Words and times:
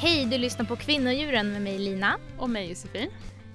Hej, 0.00 0.26
du 0.30 0.38
lyssnar 0.38 0.66
på 0.66 0.76
Kvinnodjuren 0.76 1.52
med 1.52 1.62
mig 1.62 1.78
Lina. 1.78 2.18
Och 2.38 2.50
mig 2.50 2.68
Josefin. 2.68 3.10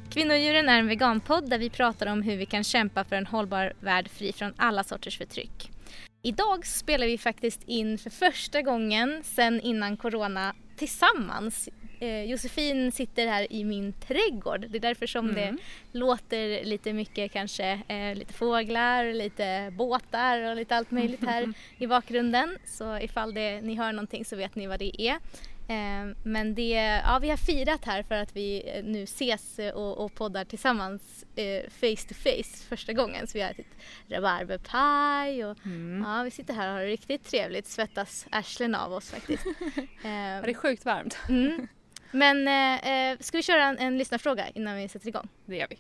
Kvinnodjuren 0.10 0.70
är 0.70 0.80
en 0.80 0.88
veganpodd 0.88 1.50
där 1.50 1.58
vi 1.58 1.70
pratar 1.70 2.08
om 2.08 2.22
hur 2.22 2.38
vi 2.38 2.46
kan 2.46 2.64
kämpa 2.64 3.04
för 3.04 3.16
en 3.16 3.26
hållbar 3.26 3.74
värld 3.80 4.10
fri 4.10 4.34
från 4.34 4.54
alla 4.58 4.84
sorters 4.84 5.18
förtryck. 5.18 5.70
Idag 6.22 6.66
spelar 6.66 7.08
vi 7.08 7.18
faktiskt 7.18 7.64
in 7.66 7.98
för 7.98 8.10
första 8.10 8.62
gången 8.62 9.24
sen 9.24 9.62
innan 9.62 9.98
corona 9.98 10.56
tillsammans. 10.78 11.70
Eh, 12.00 12.24
Josefin 12.24 12.92
sitter 12.92 13.28
här 13.28 13.54
i 13.54 13.64
min 13.64 13.94
trädgård. 13.94 14.66
Det 14.70 14.78
är 14.78 14.82
därför 14.82 15.08
som 15.08 15.30
Mm. 15.30 15.36
det 15.92 15.98
låter 16.00 16.64
lite 16.66 16.94
mycket 16.94 17.32
kanske 17.32 17.80
eh, 17.88 18.16
lite 18.16 18.34
fåglar, 18.34 19.14
lite 19.14 19.74
båtar 19.78 20.42
och 20.50 20.56
lite 20.56 20.76
allt 20.76 20.92
möjligt 20.92 21.26
här 21.26 21.54
i 21.78 21.88
bakgrunden. 21.88 22.58
Så 22.66 22.98
ifall 23.00 23.34
det, 23.34 23.62
ni 23.62 23.76
hör 23.76 23.92
någonting 23.92 24.26
så 24.26 24.36
vet 24.36 24.56
ni 24.56 24.68
vad 24.68 24.80
det 24.80 25.02
är. 25.02 25.18
Eh, 25.68 26.16
men 26.24 26.56
det, 26.56 27.02
ja, 27.06 27.20
vi 27.22 27.30
har 27.30 27.38
firat 27.38 27.86
här 27.86 28.04
för 28.04 28.16
att 28.16 28.36
vi 28.36 28.72
eh, 28.76 28.84
nu 28.84 29.04
ses 29.04 29.60
eh, 29.60 29.74
och, 29.74 29.98
och 30.06 30.16
poddar 30.16 30.46
tillsammans 30.46 31.26
eh, 31.36 31.70
face 31.70 32.08
to 32.08 32.14
face 32.14 32.66
första 32.70 32.94
gången. 32.94 33.28
Så 33.28 33.38
vi 33.38 33.42
har 33.44 33.50
ätit 33.52 33.68
rabarberpaj 34.10 35.46
och 35.46 35.58
Mm. 35.66 36.04
ja, 36.08 36.24
vi 36.24 36.32
sitter 36.32 36.54
här 36.54 36.68
och 36.68 36.74
har 36.74 36.82
det 36.82 36.88
riktigt 36.88 37.24
trevligt. 37.24 37.68
Svettas 37.68 38.28
arslen 38.32 38.76
av 38.76 38.94
oss 38.94 39.12
faktiskt. 39.12 39.46
Eh, 40.06 40.44
det 40.44 40.50
är 40.50 40.54
sjukt 40.54 40.86
varmt. 40.86 41.18
mm. 41.30 41.68
Men 42.12 42.48
eh, 42.48 43.18
ska 43.20 43.38
vi 43.38 43.44
köra 43.44 43.64
en, 43.64 43.78
en 43.78 43.98
lyssnarfråga 43.98 44.50
innan 44.50 44.76
vi 44.78 44.88
sätter 44.90 45.08
igång? 45.08 45.28
Det 45.46 45.56
gör 45.56 45.68
vi. 45.70 45.78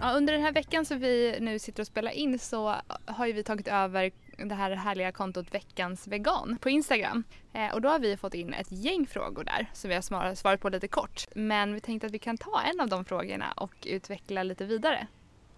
Ja, 0.00 0.12
under 0.12 0.32
den 0.32 0.42
här 0.42 0.52
veckan 0.52 0.84
som 0.84 0.98
vi 0.98 1.38
nu 1.40 1.58
sitter 1.58 1.82
och 1.82 1.86
spelar 1.86 2.10
in 2.10 2.38
så 2.38 2.76
har 3.04 3.26
ju 3.26 3.32
vi 3.32 3.42
tagit 3.42 3.68
över 3.68 4.10
det 4.36 4.54
här 4.54 4.70
härliga 4.70 5.12
kontot 5.12 5.54
Veckans 5.54 6.06
Vegan 6.06 6.58
på 6.60 6.70
Instagram. 6.70 7.24
Eh, 7.52 7.74
och 7.74 7.80
då 7.80 7.88
har 7.88 7.98
vi 7.98 8.16
fått 8.16 8.34
in 8.34 8.54
ett 8.54 8.72
gäng 8.72 9.06
frågor 9.06 9.44
där 9.44 9.70
som 9.72 9.88
vi 9.88 9.94
har 9.94 10.34
svarat 10.34 10.60
på 10.60 10.68
lite 10.68 10.88
kort. 10.88 11.26
Men 11.34 11.74
vi 11.74 11.80
tänkte 11.80 12.06
att 12.06 12.12
vi 12.12 12.18
kan 12.18 12.36
ta 12.36 12.60
en 12.60 12.80
av 12.80 12.88
de 12.88 13.04
frågorna 13.04 13.52
och 13.56 13.74
utveckla 13.86 14.42
lite 14.42 14.64
vidare. 14.64 15.06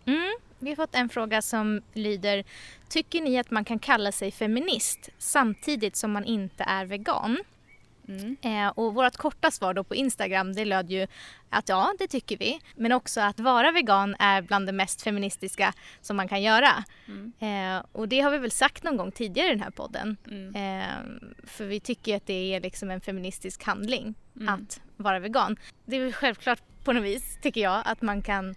Mm. 0.04 0.32
Vi 0.58 0.68
har 0.68 0.76
fått 0.76 0.94
en 0.94 1.08
fråga 1.08 1.42
som 1.42 1.82
lyder 1.92 2.44
Tycker 2.88 3.20
ni 3.20 3.38
att 3.38 3.50
man 3.50 3.64
kan 3.64 3.78
kalla 3.78 4.12
sig 4.12 4.30
feminist 4.30 5.08
samtidigt 5.18 5.96
som 5.96 6.12
man 6.12 6.24
inte 6.24 6.64
är 6.64 6.84
vegan? 6.84 7.38
Mm. 8.08 8.36
Eh, 8.42 8.68
och 8.68 8.94
vårt 8.94 9.16
korta 9.16 9.50
svar 9.50 9.74
då 9.74 9.84
på 9.84 9.94
Instagram 9.94 10.52
det 10.52 10.64
löd 10.64 10.90
ju 10.90 11.06
att 11.50 11.68
ja, 11.68 11.94
det 11.98 12.06
tycker 12.06 12.36
vi. 12.36 12.60
Men 12.76 12.92
också 12.92 13.20
att 13.20 13.40
vara 13.40 13.70
vegan 13.72 14.16
är 14.18 14.42
bland 14.42 14.66
det 14.66 14.72
mest 14.72 15.02
feministiska 15.02 15.72
som 16.00 16.16
man 16.16 16.28
kan 16.28 16.42
göra. 16.42 16.84
Mm. 17.08 17.32
Eh, 17.78 17.84
och 17.92 18.08
det 18.08 18.20
har 18.20 18.30
vi 18.30 18.38
väl 18.38 18.50
sagt 18.50 18.82
någon 18.84 18.96
gång 18.96 19.12
tidigare 19.12 19.46
i 19.48 19.50
den 19.50 19.60
här 19.62 19.70
podden. 19.70 20.16
Mm. 20.26 20.54
Eh, 20.54 20.86
för 21.46 21.64
vi 21.64 21.80
tycker 21.80 22.16
att 22.16 22.26
det 22.26 22.54
är 22.54 22.60
liksom 22.60 22.90
en 22.90 23.00
feministisk 23.00 23.64
handling 23.64 24.14
Mm. 24.36 24.54
att 24.54 24.80
vara 24.96 25.18
vegan. 25.18 25.56
Det 25.84 25.96
är 25.96 26.12
självklart 26.12 26.62
på 26.84 26.92
något 26.92 27.02
vis, 27.04 27.38
tycker 27.42 27.60
jag, 27.60 27.82
att 27.84 28.02
man 28.02 28.22
kan 28.22 28.54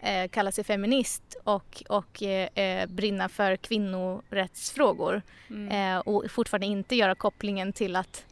eh, 0.00 0.28
kalla 0.28 0.52
sig 0.52 0.64
feminist 0.64 1.36
och, 1.44 1.82
och 1.88 2.22
eh, 2.22 2.48
eh, 2.64 2.86
brinna 2.88 3.28
för 3.28 3.56
kvinnorättsfrågor 3.56 5.22
Mm. 5.50 5.68
eh, 5.96 5.98
och 5.98 6.30
fortfarande 6.30 6.66
inte 6.66 6.96
göra 6.96 7.14
kopplingen 7.14 7.72
till 7.72 7.96
att, 7.96 8.24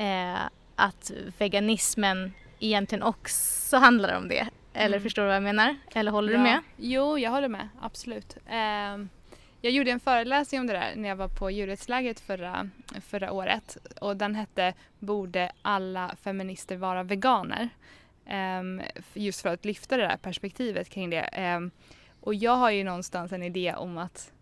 eh, 0.00 0.40
att 0.76 1.10
veganismen 1.38 2.32
egentligen 2.60 3.02
också 3.02 3.76
handlar 3.76 4.16
om 4.16 4.28
det. 4.28 4.48
Eller 4.72 4.96
Mm. 4.96 5.02
förstår 5.02 5.22
du 5.22 5.26
vad 5.26 5.36
jag 5.36 5.42
menar? 5.42 5.76
Eller 5.94 6.10
håller 6.12 6.28
du 6.28 6.34
Ja. 6.38 6.42
med? 6.42 6.60
Jo, 6.76 7.18
jag 7.18 7.30
håller 7.30 7.48
med. 7.48 7.68
Absolut. 7.80 8.36
Ehm, 8.48 9.08
jag 9.60 9.72
gjorde 9.72 9.90
en 9.90 10.00
föreläsning 10.00 10.60
om 10.60 10.66
det 10.66 10.72
där 10.72 10.92
när 10.96 11.08
jag 11.08 11.16
var 11.16 11.28
på 11.28 11.50
djurrättslägret 11.50 12.20
förra, 12.20 12.70
förra 13.06 13.32
året. 13.32 13.76
Och 14.00 14.16
den 14.16 14.34
hette 14.34 14.74
Borde 14.98 15.52
alla 15.62 16.16
feminister 16.22 16.76
vara 16.76 17.02
veganer? 17.02 17.68
F- 18.96 19.04
just 19.14 19.40
för 19.42 19.48
att 19.48 19.64
lyfta 19.64 19.96
det 19.96 20.02
där 20.02 20.16
perspektivet 20.16 20.88
kring 20.90 21.10
det. 21.10 21.20
Ehm, 21.20 21.70
och 22.20 22.34
jag 22.34 22.56
har 22.56 22.70
ju 22.70 22.84
någonstans 22.84 23.32
en 23.32 23.42
idé 23.42 23.74
om 23.74 23.98
att 23.98 24.32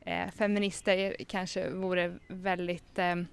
eh, 0.00 0.30
feminister 0.30 1.16
kanske 1.28 1.70
vore 1.70 2.18
väldigt 2.28 2.98
ehm, 2.98 3.20
eh, 3.20 3.26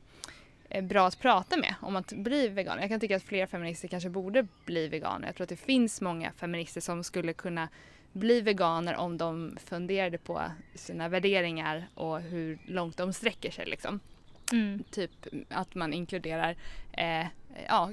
bra 0.81 1.07
att 1.07 1.19
prata 1.19 1.57
med 1.57 1.75
om 1.81 1.95
att 1.95 2.13
bli 2.13 2.47
vegan. 2.47 2.79
Jag 2.81 2.89
kan 2.89 2.99
tycka 2.99 3.15
att 3.15 3.23
fler 3.23 3.45
feminister 3.45 3.87
kanske 3.87 4.09
borde 4.09 4.47
bli 4.65 4.87
veganer. 4.87 5.27
Jag 5.27 5.35
tror 5.35 5.45
att 5.45 5.49
det 5.49 5.55
finns 5.55 6.01
många 6.01 6.31
feminister 6.31 6.81
som 6.81 7.03
skulle 7.03 7.33
kunna 7.33 7.69
bli 8.11 8.41
veganer 8.41 8.95
om 8.95 9.17
de 9.17 9.57
funderade 9.65 10.17
på 10.17 10.41
sina 10.75 11.09
värderingar 11.09 11.87
och 11.93 12.21
hur 12.21 12.59
långt 12.65 12.97
de 12.97 13.13
sträcker 13.13 13.51
sig. 13.51 13.65
Liksom. 13.65 13.99
Mm. 14.51 14.83
Typ 14.91 15.11
att 15.49 15.75
man 15.75 15.93
inkluderar 15.93 16.55
eh, 16.91 17.27
ja, 17.67 17.91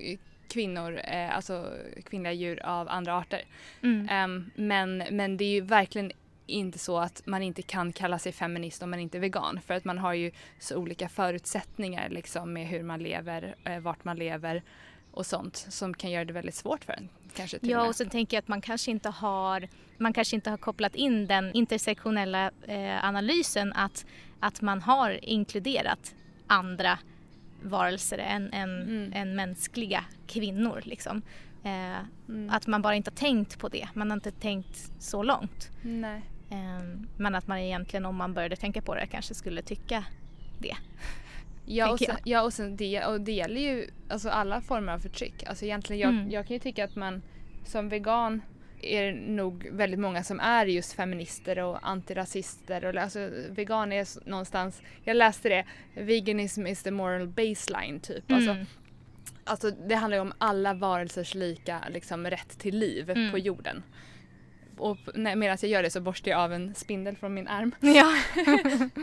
kvinnor, 0.49 1.01
eh, 1.05 1.37
alltså 1.37 1.73
kvinnliga 2.05 2.33
djur 2.33 2.63
av 2.67 2.89
andra 2.89 3.19
arter. 3.19 3.43
Mm. 3.83 4.09
Ehm, 4.11 4.51
men, 4.55 5.05
men 5.11 5.37
det 5.37 5.45
är 5.45 5.53
ju 5.53 5.61
verkligen 5.61 6.13
inte 6.47 6.79
så 6.79 6.99
att 6.99 7.23
man 7.27 7.43
inte 7.43 7.63
kan 7.63 7.93
kalla 7.93 8.19
sig 8.19 8.33
feminist 8.33 8.83
om 8.83 8.91
man 8.91 9.01
inte 9.01 9.19
är 9.19 9.21
vegan. 9.21 9.61
För 9.67 9.75
att 9.75 9.85
man 9.85 9.99
har 9.99 10.13
ju 10.15 10.31
så 10.59 10.77
olika 10.77 11.09
förutsättningar 11.09 12.09
liksom 12.09 12.53
med 12.53 12.67
hur 12.69 12.83
man 12.83 13.03
lever, 13.03 13.55
eh, 13.65 13.79
vart 13.81 14.05
man 14.05 14.17
lever 14.17 14.63
och 15.11 15.27
sånt 15.27 15.57
som 15.57 15.95
kan 15.95 16.11
göra 16.11 16.25
det 16.25 16.33
väldigt 16.33 16.55
svårt 16.55 16.85
för 16.85 16.93
en. 16.93 17.09
Kanske 17.37 17.59
till 17.59 17.69
och 17.69 17.73
Ja, 17.75 17.79
med. 17.81 17.89
och 17.89 17.97
sen 17.97 18.09
tänker 18.11 18.37
jag 18.37 18.43
att 18.43 18.49
man 18.49 18.61
kanske 18.61 18.91
inte 18.91 19.09
har, 19.09 19.69
man 19.99 20.13
kanske 20.13 20.37
inte 20.37 20.51
har 20.51 20.57
kopplat 20.57 20.95
in 20.95 21.27
den 21.27 21.53
intersektionella 21.53 22.51
eh, 22.67 23.05
analysen 23.05 23.73
att, 23.73 24.07
att 24.41 24.61
man 24.61 24.83
har 24.83 25.25
inkluderat 25.25 26.15
andra 26.47 26.99
varelser 27.63 28.19
än, 28.19 28.53
än, 28.53 28.83
Mm. 28.83 29.13
än 29.15 29.35
mänskliga 29.37 30.05
kvinnor. 30.27 30.81
Liksom. 30.85 31.23
Eh, 31.65 31.99
Mm. 32.29 32.51
Att 32.51 32.67
man 32.67 32.83
bara 32.83 32.95
inte 32.95 33.11
har 33.11 33.17
tänkt 33.17 33.59
på 33.59 33.69
det. 33.69 33.89
Man 33.95 34.11
har 34.11 34.17
inte 34.17 34.31
tänkt 34.31 34.91
så 34.99 35.23
långt. 35.23 35.71
Nej. 35.83 36.23
Eh, 36.51 36.99
men 37.17 37.35
att 37.35 37.47
man 37.47 37.59
egentligen 37.59 38.05
om 38.07 38.17
man 38.17 38.35
började 38.35 38.57
tänka 38.57 38.83
på 38.83 38.95
det 38.95 39.07
kanske 39.07 39.35
skulle 39.35 39.63
tycka 39.63 40.05
det. 40.59 40.77
Ja 41.67 41.91
och, 41.93 41.99
sen, 41.99 42.17
ja, 42.25 42.43
och, 42.43 42.53
sen 42.53 42.77
det, 42.77 43.05
och 43.05 43.21
det 43.21 43.33
gäller 43.33 43.61
ju 43.61 43.89
alltså 44.09 44.29
alla 44.29 44.61
former 44.61 44.93
av 44.93 44.99
förtryck. 44.99 45.45
Alltså 45.47 45.65
egentligen, 45.65 46.01
jag, 46.01 46.11
Mm. 46.11 46.31
jag 46.31 46.47
kan 46.47 46.55
ju 46.55 46.61
tycka 46.61 46.85
att 46.85 46.97
man 46.97 47.23
som 47.65 47.89
vegan 47.89 48.43
är 48.81 49.03
det 49.13 49.21
nog 49.21 49.69
väldigt 49.73 50.01
många 50.01 50.25
som 50.25 50.41
är 50.41 50.67
just 50.67 50.93
feminister 50.93 51.59
och 51.59 51.89
antirasister. 51.89 52.85
Och, 52.85 52.95
alltså, 53.03 53.31
vegan 53.51 53.93
är 53.93 54.29
någonstans, 54.31 54.83
jag 55.05 55.17
läste 55.17 55.49
det, 55.49 55.65
veganism 56.03 56.67
is 56.67 56.83
the 56.83 56.91
moral 56.91 57.27
baseline 57.29 58.01
typ. 58.01 58.33
Alltså, 58.33 58.51
Mm. 58.51 58.67
alltså, 59.45 59.71
det 59.71 59.95
handlar 59.95 60.17
ju 60.17 60.21
om 60.23 60.33
alla 60.39 60.75
varelsers 60.75 61.35
lika 61.35 61.81
liksom, 61.91 62.27
rätt 62.27 62.59
till 62.59 62.79
liv 62.79 63.11
Mm. 63.11 63.31
på 63.31 63.39
jorden. 63.39 63.83
Och 64.79 64.99
medan 65.15 65.43
jag 65.43 65.65
gör 65.65 65.83
det 65.83 65.91
så 65.91 66.01
borstar 66.01 66.31
jag 66.31 66.41
av 66.41 66.53
en 66.53 66.75
spindel 66.75 67.17
från 67.17 67.35
min 67.35 67.49
arm. 67.49 67.75
Ja. 67.81 68.15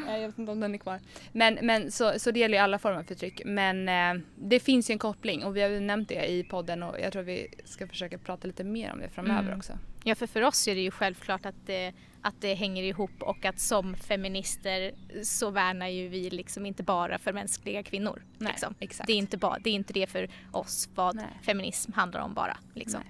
Jag 0.11 0.27
vet 0.27 0.39
inte 0.39 0.51
om 0.51 0.59
den 0.59 0.73
är 0.73 0.77
kvar. 0.77 0.99
Men, 1.31 1.57
men 1.61 1.91
så, 1.91 2.19
så 2.19 2.31
det 2.31 2.39
gäller 2.39 2.57
ju 2.57 2.63
alla 2.63 2.79
former 2.79 2.99
av 2.99 3.03
förtryck. 3.03 3.41
Men 3.45 3.89
eh, 3.89 4.23
det 4.35 4.59
finns 4.59 4.89
ju 4.89 4.91
en 4.93 4.99
koppling 4.99 5.43
och 5.43 5.57
vi 5.57 5.61
har 5.61 5.69
ju 5.69 5.79
nämnt 5.79 6.09
det 6.09 6.31
i 6.31 6.43
podden 6.43 6.83
och 6.83 6.99
jag 6.99 7.13
tror 7.13 7.23
vi 7.23 7.47
ska 7.65 7.87
försöka 7.87 8.17
prata 8.17 8.47
lite 8.47 8.63
mer 8.63 8.91
om 8.93 8.99
det 8.99 9.09
framöver 9.09 9.41
Mm. 9.41 9.57
också. 9.57 9.77
Ja, 10.03 10.15
för 10.15 10.27
för 10.27 10.41
oss 10.41 10.67
är 10.67 10.75
det 10.75 10.81
ju 10.81 10.91
självklart 10.91 11.45
att 11.45 11.55
det, 11.65 11.93
att 12.21 12.35
det 12.39 12.53
hänger 12.53 12.83
ihop 12.83 13.11
och 13.19 13.45
att 13.45 13.59
som 13.59 13.95
feminister 13.95 14.91
så 15.23 15.49
värnar 15.49 15.87
ju 15.87 16.07
vi 16.07 16.29
liksom 16.29 16.65
inte 16.65 16.83
bara 16.83 17.17
för 17.17 17.33
mänskliga 17.33 17.83
kvinnor. 17.83 18.21
Nej, 18.37 18.51
liksom. 18.51 18.75
exakt. 18.79 19.07
Det, 19.07 19.13
är 19.13 19.17
inte 19.17 19.37
bara, 19.37 19.59
det 19.59 19.69
är 19.69 19.73
inte 19.73 19.93
det 19.93 20.07
för 20.07 20.29
oss 20.51 20.89
vad 20.95 21.15
Nej. 21.15 21.25
feminism 21.45 21.91
handlar 21.93 22.21
om 22.21 22.33
bara. 22.33 22.57
Liksom. 22.73 23.01
Ehm, 23.01 23.07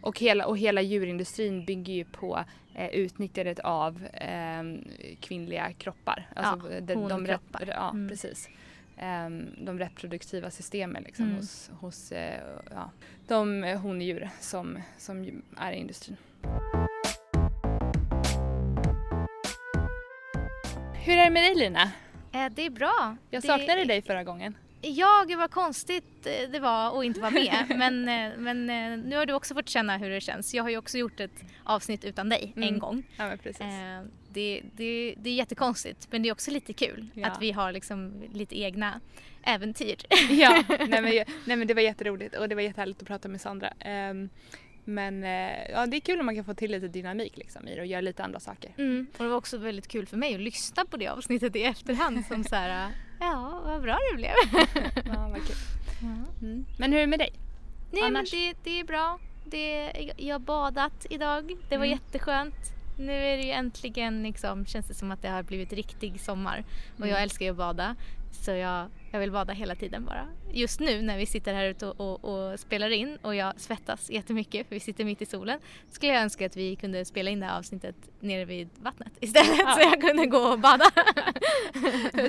Och 0.00 0.18
hela, 0.18 0.46
och 0.46 0.58
hela 0.58 0.82
djurindustrin 0.82 1.64
bygger 1.64 1.92
ju 1.92 2.04
på 2.04 2.44
eh, 2.74 2.88
utnyttjandet 2.88 3.58
av 3.58 4.04
eh, 4.12 4.62
kvinnliga 5.20 5.72
kroppar. 5.72 6.26
Alltså 6.36 6.72
Ja, 6.72 6.80
de, 6.80 7.08
de, 7.08 7.26
rep- 7.26 7.64
ja, 7.66 7.90
Mm. 7.90 8.08
precis. 8.08 8.48
Ehm, 8.96 9.64
de 9.64 9.78
reproduktiva 9.78 10.50
systemen 10.50 11.02
liksom, 11.02 11.24
Mm. 11.24 11.36
hos, 11.36 11.70
hos 11.80 12.12
eh, 12.12 12.40
ja, 12.70 12.90
de 13.28 13.64
eh, 13.64 13.80
hondjur 13.80 14.28
som, 14.40 14.78
som 14.98 15.42
är 15.56 15.72
i 15.72 15.76
industrin. 15.76 16.16
Hur 21.04 21.18
är 21.18 21.24
det 21.24 21.30
med 21.30 21.42
dig 21.42 21.54
Lina? 21.54 21.82
eh, 22.32 22.46
det 22.50 22.66
är 22.66 22.70
bra. 22.70 23.16
Jag 23.30 23.42
det, 23.42 23.46
saknade 23.46 23.84
dig 23.84 24.02
förra 24.02 24.24
gången. 24.24 24.54
Ja, 24.84 25.24
gud 25.28 25.38
vad 25.38 25.50
konstigt 25.50 26.26
eh, 26.26 26.50
det 26.50 26.60
var 26.60 26.98
att 26.98 27.04
inte 27.04 27.20
vara 27.20 27.30
med. 27.30 27.64
men 27.76 28.08
eh, 28.08 28.38
men 28.38 28.70
eh, 28.70 28.98
nu 29.08 29.16
har 29.16 29.26
du 29.26 29.32
också 29.32 29.54
fått 29.54 29.68
känna 29.68 29.96
hur 29.96 30.10
det 30.10 30.20
känns. 30.20 30.54
Jag 30.54 30.62
har 30.62 30.70
ju 30.70 30.76
också 30.76 30.98
gjort 30.98 31.20
ett 31.20 31.44
avsnitt 31.64 32.04
utan 32.04 32.28
dig 32.28 32.52
en 32.56 32.62
Mm. 32.62 32.78
gång. 32.78 33.02
Ja 33.16 33.28
men 33.28 33.38
precis. 33.38 33.66
Det, 34.28 34.62
det, 34.76 35.14
det 35.18 35.30
är 35.30 35.34
jättekonstigt 35.34 36.08
men 36.10 36.22
det 36.22 36.28
är 36.28 36.32
också 36.32 36.50
lite 36.50 36.72
kul 36.72 37.06
Ja. 37.14 37.26
att 37.28 37.42
vi 37.42 37.52
har 37.52 37.72
liksom 37.72 38.22
lite 38.32 38.60
egna 38.60 39.00
äventyr. 39.42 39.96
ja, 40.30 40.64
nej 40.68 41.02
men, 41.02 41.24
nej 41.44 41.56
men 41.56 41.66
det 41.66 41.74
var 41.74 41.82
jätteroligt 41.82 42.36
och 42.36 42.48
det 42.48 42.54
var 42.54 42.62
jättehärligt 42.62 43.02
att 43.02 43.08
prata 43.08 43.28
med 43.28 43.40
Sandra. 43.40 43.68
Ehm, 43.80 44.28
Men 44.84 45.22
ja, 45.72 45.86
det 45.86 45.96
är 45.96 46.00
kul 46.00 46.20
om 46.20 46.26
man 46.26 46.34
kan 46.34 46.44
få 46.44 46.54
till 46.54 46.70
lite 46.70 46.88
dynamik 46.88 47.36
liksom, 47.36 47.68
i 47.68 47.74
det 47.74 47.80
och 47.80 47.86
göra 47.86 48.00
lite 48.00 48.24
andra 48.24 48.40
saker. 48.40 48.70
Mm. 48.78 49.06
Och 49.18 49.24
det 49.24 49.30
var 49.30 49.36
också 49.36 49.58
väldigt 49.58 49.88
kul 49.88 50.06
för 50.06 50.16
mig 50.16 50.34
att 50.34 50.40
lyssna 50.40 50.84
på 50.84 50.96
det 50.96 51.08
avsnittet 51.08 51.56
i 51.56 51.62
efterhand 51.62 52.26
som 52.26 52.44
så 52.44 52.56
här, 52.56 52.90
ja 53.22 53.60
vad 53.64 53.82
bra 53.82 53.98
det 54.10 54.16
blev. 54.16 54.34
ja, 55.14 55.28
vad 55.28 55.46
kul. 55.46 55.56
Mm. 56.42 56.66
Men 56.78 56.92
hur 56.92 56.98
är 56.98 57.00
det 57.00 57.06
med 57.06 57.18
dig? 57.18 57.32
Nej 57.90 58.02
Annars? 58.02 58.32
men 58.32 58.40
det, 58.40 58.54
det 58.64 58.80
är 58.80 58.84
bra. 58.84 59.18
Det, 59.44 59.92
jag 60.16 60.34
har 60.34 60.38
badat 60.40 61.06
idag, 61.10 61.56
det 61.68 61.76
var 61.76 61.84
Mm. 61.84 61.98
jätteskönt. 61.98 62.54
Nu 62.98 63.12
är 63.12 63.36
det 63.36 63.42
ju 63.42 63.50
äntligen 63.50 64.22
liksom, 64.22 64.66
känns 64.66 64.86
det 64.88 64.94
som 64.94 65.10
att 65.10 65.22
det 65.22 65.28
har 65.28 65.42
blivit 65.42 65.72
riktig 65.72 66.20
sommar. 66.20 66.64
Och 66.94 67.00
Mm. 67.00 67.10
jag 67.10 67.22
älskar 67.22 67.44
ju 67.46 67.50
att 67.50 67.56
bada. 67.56 67.96
Så 68.32 68.50
jag, 68.50 68.88
jag 69.12 69.20
vill 69.20 69.30
bada 69.32 69.52
hela 69.52 69.74
tiden 69.74 70.04
bara. 70.04 70.28
Just 70.52 70.80
nu 70.80 71.02
när 71.02 71.18
vi 71.18 71.26
sitter 71.26 71.54
här 71.54 71.64
ute 71.64 71.86
och, 71.86 72.00
och, 72.00 72.24
och 72.52 72.60
spelar 72.60 72.90
in 72.90 73.18
och 73.22 73.34
jag 73.34 73.60
svettas 73.60 74.10
jättemycket 74.10 74.68
för 74.68 74.74
vi 74.74 74.80
sitter 74.80 75.04
mitt 75.04 75.22
i 75.22 75.26
solen. 75.26 75.58
Skulle 75.90 76.12
jag 76.12 76.22
önska 76.22 76.46
att 76.46 76.56
vi 76.56 76.76
kunde 76.76 77.04
spela 77.04 77.30
in 77.30 77.40
det 77.40 77.46
här 77.46 77.58
avsnittet 77.58 77.96
nere 78.20 78.44
vid 78.44 78.68
vattnet 78.82 79.12
istället 79.20 79.58
Ja. 79.58 79.74
så 79.74 79.80
jag 79.80 80.00
kunde 80.00 80.26
gå 80.26 80.38
och 80.38 80.58
bada. 80.58 80.84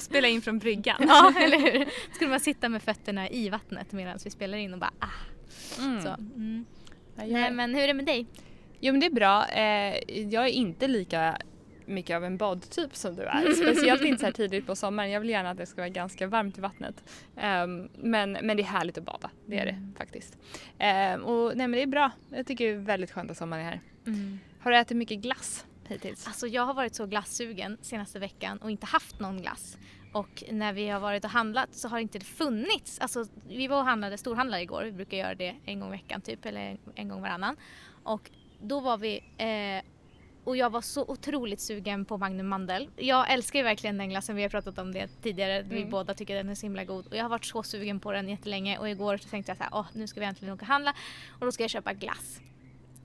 Spela 0.02 0.28
in 0.28 0.42
från 0.42 0.60
bryggan. 0.60 0.96
ja, 1.00 1.34
eller 1.38 1.60
hur? 1.60 1.88
Skulle 2.16 2.30
man 2.30 2.40
sitta 2.40 2.70
med 2.70 2.84
fötterna 2.84 3.30
i 3.30 3.50
vattnet 3.50 3.92
medan 3.92 4.20
vi 4.24 4.30
spelar 4.30 4.58
in 4.58 4.74
och 4.74 4.80
bara 4.80 4.94
ah. 5.00 5.08
Mm. 5.82 6.02
Så. 6.02 6.10
Mm. 6.10 6.66
Nej 7.16 7.52
men 7.52 7.76
hur 7.76 7.82
är 7.82 7.88
det 7.88 7.94
med 7.94 8.06
dig? 8.06 8.26
Jo 8.80 8.94
men 8.94 9.00
det 9.00 9.06
är 9.06 9.12
bra. 9.12 9.46
Eh, 9.48 10.22
jag 10.22 10.44
är 10.46 10.52
inte 10.52 10.88
lika 10.88 11.38
mycket 11.88 12.16
av 12.16 12.26
en 12.26 12.38
badtyp 12.38 12.96
som 12.96 13.16
du 13.16 13.22
är. 13.24 13.54
Speciellt 13.74 14.02
inte 14.02 14.20
så 14.20 14.26
här 14.26 14.34
tidigt 14.34 14.66
på 14.68 14.76
sommaren. 14.76 15.12
Jag 15.12 15.20
vill 15.20 15.30
gärna 15.30 15.50
att 15.50 15.58
det 15.58 15.66
ska 15.66 15.82
vara 15.82 15.90
ganska 15.90 16.28
varmt 16.28 16.58
i 16.58 16.62
vattnet. 16.62 17.04
Ehm, 17.38 17.90
men, 17.98 18.32
men 18.32 18.58
det 18.58 18.64
är 18.64 18.68
härligt 18.68 18.98
att 18.98 19.04
bada. 19.06 19.30
Det 19.46 19.60
är 19.60 19.66
det 19.66 19.72
Mm. 19.72 19.94
faktiskt. 19.98 20.38
Ehm, 20.78 21.24
och 21.24 21.58
nej 21.58 21.68
men 21.68 21.72
det 21.72 21.82
är 21.84 21.88
bra. 21.88 22.12
Jag 22.30 22.48
tycker 22.48 22.66
det 22.66 22.72
är 22.74 22.78
väldigt 22.78 23.12
skönt 23.12 23.32
att 23.32 23.38
sommaren 23.38 23.66
är 23.66 23.70
här. 23.70 23.80
Har 24.60 24.72
du 24.72 24.78
ätit 24.78 24.98
mycket 24.98 25.20
glass 25.20 25.66
hittills? 25.88 26.28
Alltså 26.28 26.48
jag 26.48 26.66
har 26.66 26.74
varit 26.74 26.96
så 26.96 27.06
glassugen 27.06 27.78
senaste 27.82 28.20
veckan 28.20 28.58
och 28.58 28.72
inte 28.72 28.86
haft 28.86 29.20
någon 29.20 29.42
glass. 29.42 29.78
Och 30.14 30.44
när 30.52 30.74
vi 30.74 30.90
har 30.90 31.00
varit 31.00 31.24
och 31.26 31.30
handlat 31.32 31.74
så 31.76 31.88
har 31.88 32.00
inte 32.00 32.20
det 32.20 32.26
funnits. 32.26 33.00
Alltså 33.00 33.26
vi 33.50 33.68
var 33.68 33.78
och 33.78 33.86
handlade 33.86 34.18
storhandlare 34.18 34.62
igår, 34.62 34.84
vi 34.84 34.92
brukar 34.92 35.18
göra 35.18 35.36
det 35.36 35.56
en 35.66 35.80
gång 35.80 35.90
i 35.90 35.92
veckan 35.92 36.22
typ 36.22 36.46
eller 36.46 36.62
en, 36.62 36.78
en 36.96 37.10
gång 37.10 37.22
varannan. 37.22 37.56
Och 38.04 38.30
då 38.62 38.80
var 38.80 38.98
vi 38.98 39.18
eh, 39.38 39.84
och 40.44 40.58
jag 40.58 40.70
var 40.70 40.82
så 40.82 41.06
otroligt 41.08 41.62
sugen 41.62 42.06
på 42.06 42.18
Magnum 42.18 42.48
Mandel. 42.48 42.90
Jag 42.96 43.32
älskar 43.34 43.60
ju 43.60 43.64
verkligen 43.64 43.98
den 43.98 44.10
glassen, 44.10 44.36
vi 44.36 44.42
har 44.42 44.50
pratat 44.50 44.78
om 44.78 44.92
det 44.94 45.08
tidigare. 45.22 45.62
Vi 45.62 45.78
Mm. 45.78 45.90
båda 45.90 46.14
tycker 46.14 46.36
den 46.36 46.50
är 46.50 46.56
så 46.56 46.66
himla 46.66 46.84
god. 46.84 47.08
Och 47.08 47.16
jag 47.16 47.24
har 47.24 47.30
varit 47.30 47.46
så 47.46 47.64
sugen 47.64 48.00
på 48.00 48.12
den 48.12 48.30
jättelänge 48.30 48.78
och 48.78 48.90
igår 48.90 49.18
så 49.18 49.30
tänkte 49.30 49.50
jag 49.50 49.58
så 49.58 49.64
här, 49.64 49.72
åh 49.74 49.86
nu 49.94 50.08
ska 50.08 50.20
vi 50.20 50.26
äntligen 50.26 50.54
åka 50.54 50.62
och 50.62 50.68
handla 50.68 50.94
och 51.40 51.46
då 51.46 51.52
ska 51.52 51.64
jag 51.64 51.70
köpa 51.70 51.94
glass. 51.94 52.40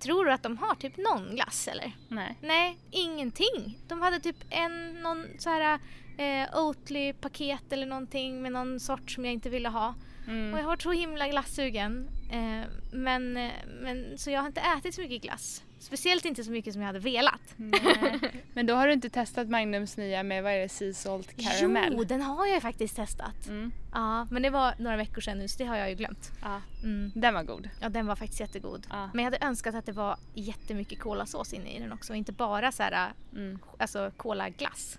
Tror 0.01 0.25
du 0.25 0.33
att 0.33 0.43
de 0.43 0.59
har 0.59 0.75
typ 0.75 0.97
någon 0.97 1.35
glass 1.35 1.69
eller? 1.69 1.93
Nej. 2.09 2.37
Nej, 2.43 2.79
ingenting. 2.91 3.79
De 3.89 4.01
hade 4.03 4.21
typ 4.21 4.37
en, 4.51 4.93
någon 5.03 5.27
så 5.39 5.51
här 5.51 5.79
eh, 6.19 6.49
Oatly-paket 6.59 7.73
eller 7.73 7.87
någonting 7.87 8.43
med 8.43 8.53
någon 8.53 8.81
sort 8.81 9.11
som 9.11 9.25
jag 9.25 9.35
inte 9.35 9.51
ville 9.51 9.69
ha. 9.69 9.95
Mm. 10.27 10.53
Och 10.53 10.59
jag 10.59 10.65
har 10.65 10.71
varit 10.71 10.83
så 10.83 10.93
himla 10.93 11.29
glassugen. 11.29 12.09
Eh, 12.33 12.69
men, 12.93 13.37
eh, 13.37 13.51
men, 13.83 14.19
så 14.19 14.31
jag 14.31 14.41
har 14.41 14.47
inte 14.47 14.61
ätit 14.79 14.95
så 14.95 15.01
mycket 15.01 15.23
glass. 15.23 15.63
Speciellt 15.81 16.25
inte 16.25 16.45
så 16.45 16.51
mycket 16.51 16.73
som 16.73 16.83
jag 16.83 16.87
hade 16.87 16.99
velat. 16.99 17.41
Nej. 17.57 18.21
Men 18.55 18.67
då 18.67 18.75
har 18.75 18.87
du 18.87 18.93
inte 18.93 19.11
testat 19.11 19.49
Magnums 19.49 19.97
nya 19.97 20.23
med 20.23 20.43
vad 20.43 20.53
är 20.53 20.59
det, 20.59 20.69
Sea 20.69 20.95
Salt 20.95 21.37
Caramel? 21.37 21.93
Jo, 21.97 22.05
den 22.05 22.23
har 22.23 22.47
jag 22.47 22.55
ju 22.55 22.61
faktiskt 22.61 22.97
testat. 22.97 23.47
Mm. 23.49 23.73
Ja, 23.93 24.25
men 24.31 24.43
det 24.43 24.51
var 24.51 24.75
några 24.79 24.97
veckor 24.97 25.21
sedan 25.21 25.39
nu 25.39 25.49
så 25.49 25.59
det 25.59 25.65
har 25.65 25.77
jag 25.77 25.89
ju 25.91 25.95
glömt. 25.97 26.31
Ja, 26.43 26.61
Mm. 26.83 27.13
den 27.15 27.35
var 27.35 27.43
god. 27.43 27.69
Ja, 27.81 27.89
den 27.89 28.07
var 28.07 28.17
faktiskt 28.17 28.41
jättegod. 28.41 28.87
Ja. 28.91 29.11
Men 29.15 29.25
jag 29.25 29.33
hade 29.33 29.47
önskat 29.47 29.75
att 29.75 29.87
det 29.87 29.93
var 29.93 30.17
jättemycket 30.35 31.01
kolasås 31.01 31.53
inne 31.53 31.71
i 31.77 31.79
den 31.81 31.93
också. 31.93 32.15
Inte 32.15 32.33
bara 32.33 32.73
så 32.73 32.83
här, 32.83 33.13
Mm. 33.33 33.59
alltså 33.79 34.11
kolaglass. 34.17 34.99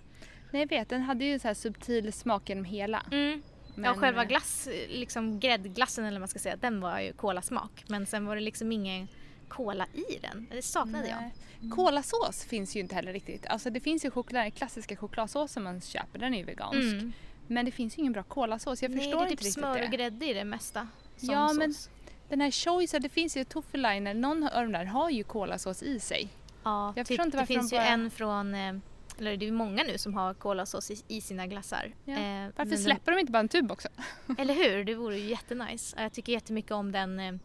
Nej 0.50 0.62
jag 0.62 0.68
vet, 0.68 0.88
den 0.88 1.02
hade 1.02 1.24
ju 1.24 1.38
så 1.38 1.48
här 1.48 1.54
subtil 1.54 2.12
smak 2.12 2.48
genom 2.48 2.64
hela. 2.64 3.02
Mm. 3.12 3.42
ja, 3.66 3.72
Men, 3.74 3.94
själva 3.94 4.22
eh, 4.22 4.28
glass, 4.28 4.68
liksom 4.88 5.40
gräddglassen 5.40 6.04
eller 6.04 6.14
vad 6.16 6.20
man 6.20 6.28
ska 6.28 6.38
säga, 6.38 6.56
den 6.56 6.80
var 6.80 7.00
ju 7.00 7.12
kolasmak. 7.12 7.84
Men 7.88 8.06
sen 8.06 8.26
var 8.26 8.34
det 8.36 8.42
liksom 8.42 8.72
ingen 8.72 9.08
kola 9.50 9.86
i 9.92 10.18
den. 10.22 10.46
Det 10.50 10.62
saknade 10.62 11.08
jag. 11.08 11.18
Nej. 11.20 11.70
Kolasås 11.70 12.44
finns 12.44 12.76
ju 12.76 12.80
inte 12.80 12.94
heller 12.94 13.12
riktigt. 13.12 13.46
Alltså 13.46 13.70
det 13.70 13.80
finns 13.80 14.04
ju 14.04 14.10
choklad, 14.10 14.42
den 14.44 14.50
klassiska 14.50 14.96
chokladsåsen 14.96 15.62
man 15.62 15.80
köper, 15.80 16.18
den 16.18 16.34
är 16.34 16.38
ju 16.38 16.44
vegansk. 16.44 16.74
Mm. 16.94 17.12
Men 17.46 17.64
det 17.64 17.70
finns 17.70 17.98
ju 17.98 18.00
ingen 18.00 18.12
bra 18.12 18.22
kolasås. 18.22 18.82
Jag 18.82 18.90
Nej, 18.90 19.00
förstår 19.00 19.18
det 19.20 19.22
är 19.22 19.22
inte 19.22 19.30
typ 19.36 19.40
riktigt 19.40 19.54
smör 19.54 19.78
det. 19.78 19.84
och 19.86 19.90
grädde 19.92 20.26
i 20.26 20.32
det 20.34 20.44
mesta. 20.44 20.88
Ja, 21.20 21.52
men 21.52 21.74
sås. 21.74 21.90
Den 22.28 22.40
här 22.40 22.50
choicen, 22.50 23.02
det 23.02 23.08
finns 23.08 23.36
ju 23.36 23.44
Toffelainer, 23.44 24.14
någon 24.14 24.42
av 24.42 24.62
de 24.62 24.72
där 24.72 24.84
har 24.84 25.10
ju 25.10 25.24
kolasås 25.24 25.82
i 25.82 26.00
sig. 26.00 26.28
Ja, 26.64 26.92
jag 26.96 27.06
typ, 27.06 27.20
inte 27.20 27.38
det 27.40 27.46
finns 27.46 27.70
de 27.70 27.76
ju 27.76 27.82
bara- 27.82 27.88
en 27.88 28.10
från, 28.10 28.54
eh, 28.54 28.74
eller 29.18 29.36
det 29.36 29.44
är 29.44 29.46
ju 29.46 29.52
många 29.52 29.82
nu 29.82 29.98
som 29.98 30.14
har 30.14 30.34
kolasås 30.34 30.90
i, 30.90 31.02
i 31.08 31.20
sina 31.20 31.46
glassar. 31.46 31.92
Ja. 32.04 32.12
Eh, 32.12 32.46
Varför 32.56 32.64
men 32.70 32.78
släpper 32.78 33.12
de 33.12 33.18
inte 33.18 33.32
bara 33.32 33.38
en 33.38 33.48
tub 33.48 33.72
också? 33.72 33.88
Eller 34.38 34.54
hur, 34.54 34.84
det 34.84 34.94
vore 34.94 35.18
ju 35.18 35.28
jättenice. 35.30 35.96
Jag 36.02 36.12
tycker 36.12 36.32
jättemycket 36.32 36.70
om 36.72 36.92
den 36.92 37.40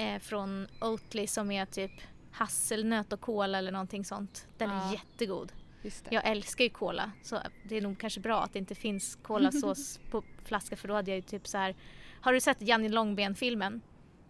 eh, 0.00 0.18
från 0.18 0.66
Oatly 0.80 1.26
som 1.26 1.50
är 1.50 1.66
typ 1.66 1.90
hasselnöt 2.32 3.12
och 3.12 3.20
kola 3.20 3.58
eller 3.58 3.72
någonting 3.72 4.04
sånt. 4.04 4.46
Den 4.58 4.70
är 4.70 4.74
Ja. 4.74 4.92
jättegod. 4.92 5.52
Just 5.82 6.04
det. 6.04 6.14
Jag 6.14 6.26
älskar 6.28 6.64
ju 6.64 6.70
cola 6.70 7.10
så 7.22 7.38
det 7.68 7.76
är 7.76 7.80
nog 7.80 7.98
kanske 7.98 8.20
bra 8.20 8.42
att 8.42 8.52
det 8.52 8.58
inte 8.58 8.74
finns 8.74 9.18
kolasås 9.22 10.00
på 10.10 10.22
flaska 10.44 10.76
för 10.76 10.88
då 10.88 10.94
hade 10.94 11.10
jag 11.10 11.16
ju 11.16 11.22
typ 11.22 11.46
så 11.48 11.58
här. 11.58 11.74
Har 12.20 12.32
du 12.32 12.40
sett 12.40 12.62
Janne 12.62 12.88
Långben-filmen? 12.88 13.80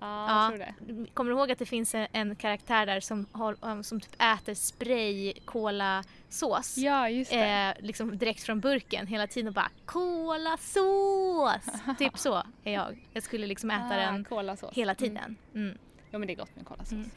Ja, 0.00 0.26
Ja. 0.28 0.42
jag 0.42 0.48
tror 0.50 0.58
det. 1.04 1.10
Kommer 1.14 1.30
du 1.30 1.36
ihåg 1.36 1.50
att 1.52 1.58
det 1.58 1.66
finns 1.66 1.94
en, 1.94 2.06
en 2.12 2.36
karaktär 2.36 2.86
där 2.86 3.00
som, 3.00 3.26
har, 3.32 3.56
um, 3.60 3.84
som 3.84 4.00
typ 4.00 4.14
äter 4.22 4.54
spray 4.54 5.32
kolasås? 5.44 6.78
Ja, 6.78 7.08
just 7.08 7.30
det. 7.30 7.74
Eh, 7.78 7.84
liksom 7.84 8.18
direkt 8.18 8.42
från 8.42 8.60
burken 8.60 9.06
hela 9.06 9.26
tiden 9.26 9.48
och 9.48 9.54
bara 9.54 9.70
kolasås! 9.84 11.62
typ 11.98 12.18
så 12.18 12.42
är 12.64 12.72
jag. 12.72 12.98
Jag 13.12 13.22
skulle 13.22 13.46
liksom 13.46 13.70
äta 13.70 13.84
Ah, 13.94 13.96
den 14.12 14.24
kolasås. 14.24 14.74
hela 14.74 14.92
Mm. 14.92 14.96
tiden. 14.96 15.36
Mm. 15.54 15.78
Jo 16.12 16.18
men 16.18 16.26
det 16.26 16.32
är 16.32 16.36
gott 16.36 16.56
med 16.56 16.66
kolasås. 16.66 16.92
Mm. 16.92 17.10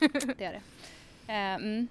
det 0.38 0.44
är 0.44 0.52
det. 0.52 0.62
Eh, 1.32 1.54
mm. 1.54 1.88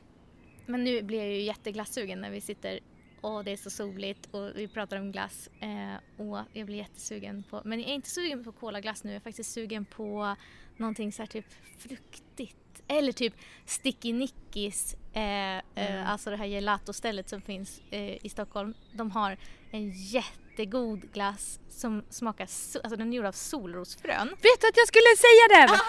Men 0.66 0.84
nu 0.84 1.02
blir 1.02 1.18
jag 1.18 1.28
ju 1.28 1.42
jätteglassugen 1.42 2.22
när 2.22 2.30
vi 2.30 2.42
sitter 2.42 2.80
och 3.26 3.44
det 3.44 3.52
är 3.52 3.58
så 3.58 3.70
soligt 3.70 4.28
och 4.32 4.52
vi 4.56 4.68
pratar 4.68 4.98
om 4.98 5.12
glass. 5.12 5.50
Eh, 5.60 6.26
och 6.26 6.40
jag 6.54 6.66
blir 6.66 6.78
jättesugen 6.78 7.44
på, 7.44 7.62
men 7.66 7.80
jag 7.80 7.90
är 7.90 7.94
inte 7.94 8.10
sugen 8.10 8.44
på 8.44 8.52
kolaglass 8.52 9.04
nu, 9.04 9.10
jag 9.10 9.16
är 9.16 9.20
faktiskt 9.20 9.52
sugen 9.52 9.86
på 9.86 10.36
någonting 10.78 11.12
så 11.12 11.22
här 11.22 11.28
typ 11.28 11.46
fruktigt. 11.78 12.58
Eller 12.88 13.12
typ 13.12 13.34
Sticky 13.66 14.14
Nickis, 14.14 14.96
eh, 15.16 15.58
eh, 15.58 15.62
Mm. 15.76 16.08
alltså 16.08 16.30
det 16.30 16.38
här 16.38 16.46
gelatostället 16.46 17.30
som 17.30 17.42
finns 17.42 17.82
eh, 17.92 18.26
i 18.26 18.30
Stockholm. 18.30 18.74
De 18.92 19.12
har 19.12 19.38
en 19.72 19.92
jättegod 19.92 21.12
glass 21.14 21.60
som 21.70 22.04
smakar, 22.10 22.46
so- 22.46 22.80
alltså 22.84 22.96
den 22.98 23.14
är 23.14 23.18
gjord 23.18 23.26
av 23.26 23.32
solrosfrön. 23.32 24.30
Vet 24.30 24.62
du 24.62 24.68
att 24.68 24.78
jag 24.78 24.88
skulle 24.88 25.16
säga 25.18 25.46
det? 25.68 25.80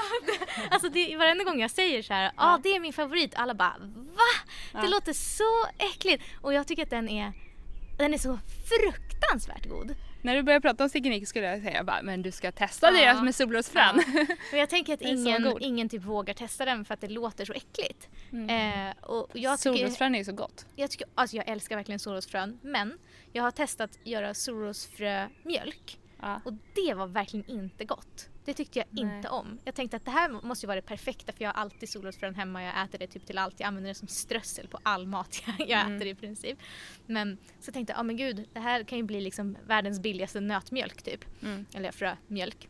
Alltså 0.70 0.88
det, 0.88 1.16
varenda 1.16 1.44
gång 1.44 1.60
jag 1.60 1.70
säger 1.70 2.02
så 2.02 2.12
här, 2.12 2.24
ja 2.24 2.32
ah, 2.36 2.58
det 2.62 2.68
är 2.76 2.80
min 2.80 2.92
favorit, 2.92 3.34
alla 3.34 3.54
bara 3.54 3.76
VA? 3.78 4.22
Det 4.72 4.78
Ja. 4.78 4.86
låter 4.88 5.12
så 5.12 5.66
äckligt! 5.78 6.24
Och 6.42 6.52
jag 6.54 6.66
tycker 6.66 6.82
att 6.82 6.90
den 6.90 7.08
är, 7.08 7.32
den 7.98 8.14
är 8.14 8.18
så 8.18 8.38
fruktansvärt 8.68 9.66
god. 9.68 9.94
När 10.22 10.36
du 10.36 10.42
började 10.42 10.62
prata 10.62 10.84
om 10.84 10.90
Nicky 10.94 11.26
skulle 11.26 11.46
jag 11.46 11.62
säga 11.62 11.84
bara, 11.84 12.02
men 12.02 12.22
du 12.22 12.30
ska 12.30 12.52
testa 12.52 12.86
Ja. 12.90 12.92
deras 13.00 13.22
med 13.22 13.34
solrosfrön. 13.34 14.02
Men 14.50 14.60
jag 14.60 14.68
tänker 14.70 14.94
att 14.94 15.02
ingen, 15.02 15.56
ingen 15.60 15.88
typ 15.88 16.02
vågar 16.02 16.34
testa 16.34 16.64
den 16.64 16.84
för 16.84 16.94
att 16.94 17.00
det 17.00 17.08
låter 17.08 17.44
så 17.44 17.52
äckligt. 17.52 18.08
Mm. 18.32 18.88
Eh, 18.88 18.94
och 19.04 19.28
jag 19.32 19.58
tycker, 19.60 19.76
Solrosfrön 19.76 20.14
är 20.14 20.18
ju 20.18 20.24
så 20.24 20.32
gott. 20.32 20.66
jag, 20.76 20.90
tycker, 20.90 21.06
alltså 21.14 21.36
jag 21.36 21.48
älskar 21.48 21.76
verkligen 21.76 21.98
solrosfrön 21.98 22.58
men 22.62 22.98
jag 23.32 23.42
har 23.42 23.50
testat 23.50 23.90
att 23.90 24.06
göra 24.06 24.34
solrosfrömjölk 24.34 25.98
Ja. 26.20 26.40
och 26.44 26.52
det 26.52 26.94
var 26.94 27.06
verkligen 27.06 27.50
inte 27.50 27.84
gott. 27.84 28.28
Det 28.46 28.54
tyckte 28.54 28.78
jag 28.78 28.86
Nej. 28.90 29.16
inte 29.16 29.28
om. 29.28 29.58
Jag 29.64 29.74
tänkte 29.74 29.96
att 29.96 30.04
det 30.04 30.10
här 30.10 30.28
måste 30.46 30.66
ju 30.66 30.68
vara 30.68 30.76
det 30.80 30.86
perfekta 30.86 31.32
för 31.32 31.44
jag 31.44 31.48
har 31.52 31.60
alltid 31.62 31.88
solrosfrön 31.88 32.34
hemma. 32.34 32.62
Jag 32.62 32.84
äter 32.84 32.98
det 32.98 33.06
typ 33.06 33.26
till 33.26 33.38
allt. 33.38 33.60
Jag 33.60 33.66
använder 33.66 33.88
det 33.88 33.94
som 33.94 34.08
strössel 34.08 34.68
på 34.68 34.78
all 34.82 35.06
mat 35.06 35.42
jag, 35.46 35.68
jag 35.68 35.80
Mm. 35.80 35.96
äter 35.96 36.06
i 36.08 36.14
princip. 36.14 36.58
Men 37.06 37.38
så 37.60 37.72
tänkte 37.72 37.92
jag, 37.92 37.98
ja 37.98 38.02
men 38.02 38.16
gud, 38.16 38.48
det 38.52 38.60
här 38.60 38.84
kan 38.84 38.98
ju 38.98 39.04
bli 39.04 39.20
liksom 39.20 39.56
världens 39.66 40.00
billigaste 40.00 40.40
nötmjölk 40.40 41.02
typ. 41.02 41.24
Mm. 41.42 41.66
Eller 41.74 41.92
frömjölk. 41.92 42.68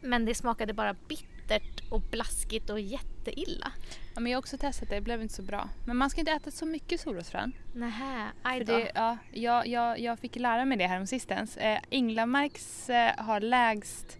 Men 0.00 0.24
det 0.24 0.34
smakade 0.34 0.72
bara 0.72 0.94
bittert 1.08 1.90
och 1.90 2.00
blaskigt 2.00 2.70
och 2.70 2.80
jätteilla. 2.80 3.72
Ja, 4.14 4.20
men 4.20 4.32
jag 4.32 4.36
har 4.36 4.42
också 4.42 4.58
testat 4.58 4.88
det, 4.88 4.94
det 4.94 5.00
blev 5.00 5.22
inte 5.22 5.34
så 5.34 5.42
bra. 5.42 5.68
Men 5.86 5.96
man 5.96 6.10
ska 6.10 6.20
inte 6.20 6.32
äta 6.32 6.50
så 6.50 6.66
mycket 6.66 7.00
solrosfrön. 7.00 7.52
Nähä, 7.74 8.26
aj 8.42 8.64
då. 8.64 8.72
det, 8.76 8.92
ja, 8.94 9.18
jag, 9.32 9.66
jag, 9.66 10.00
jag 10.00 10.18
fick 10.18 10.36
lära 10.36 10.64
mig 10.64 10.78
det 10.78 10.86
här 10.86 11.00
om 11.00 11.06
sistens. 11.06 11.56
Eh, 11.56 11.78
Änglamarks 11.90 12.90
eh, 12.90 13.12
har 13.24 13.40
lägst 13.40 14.18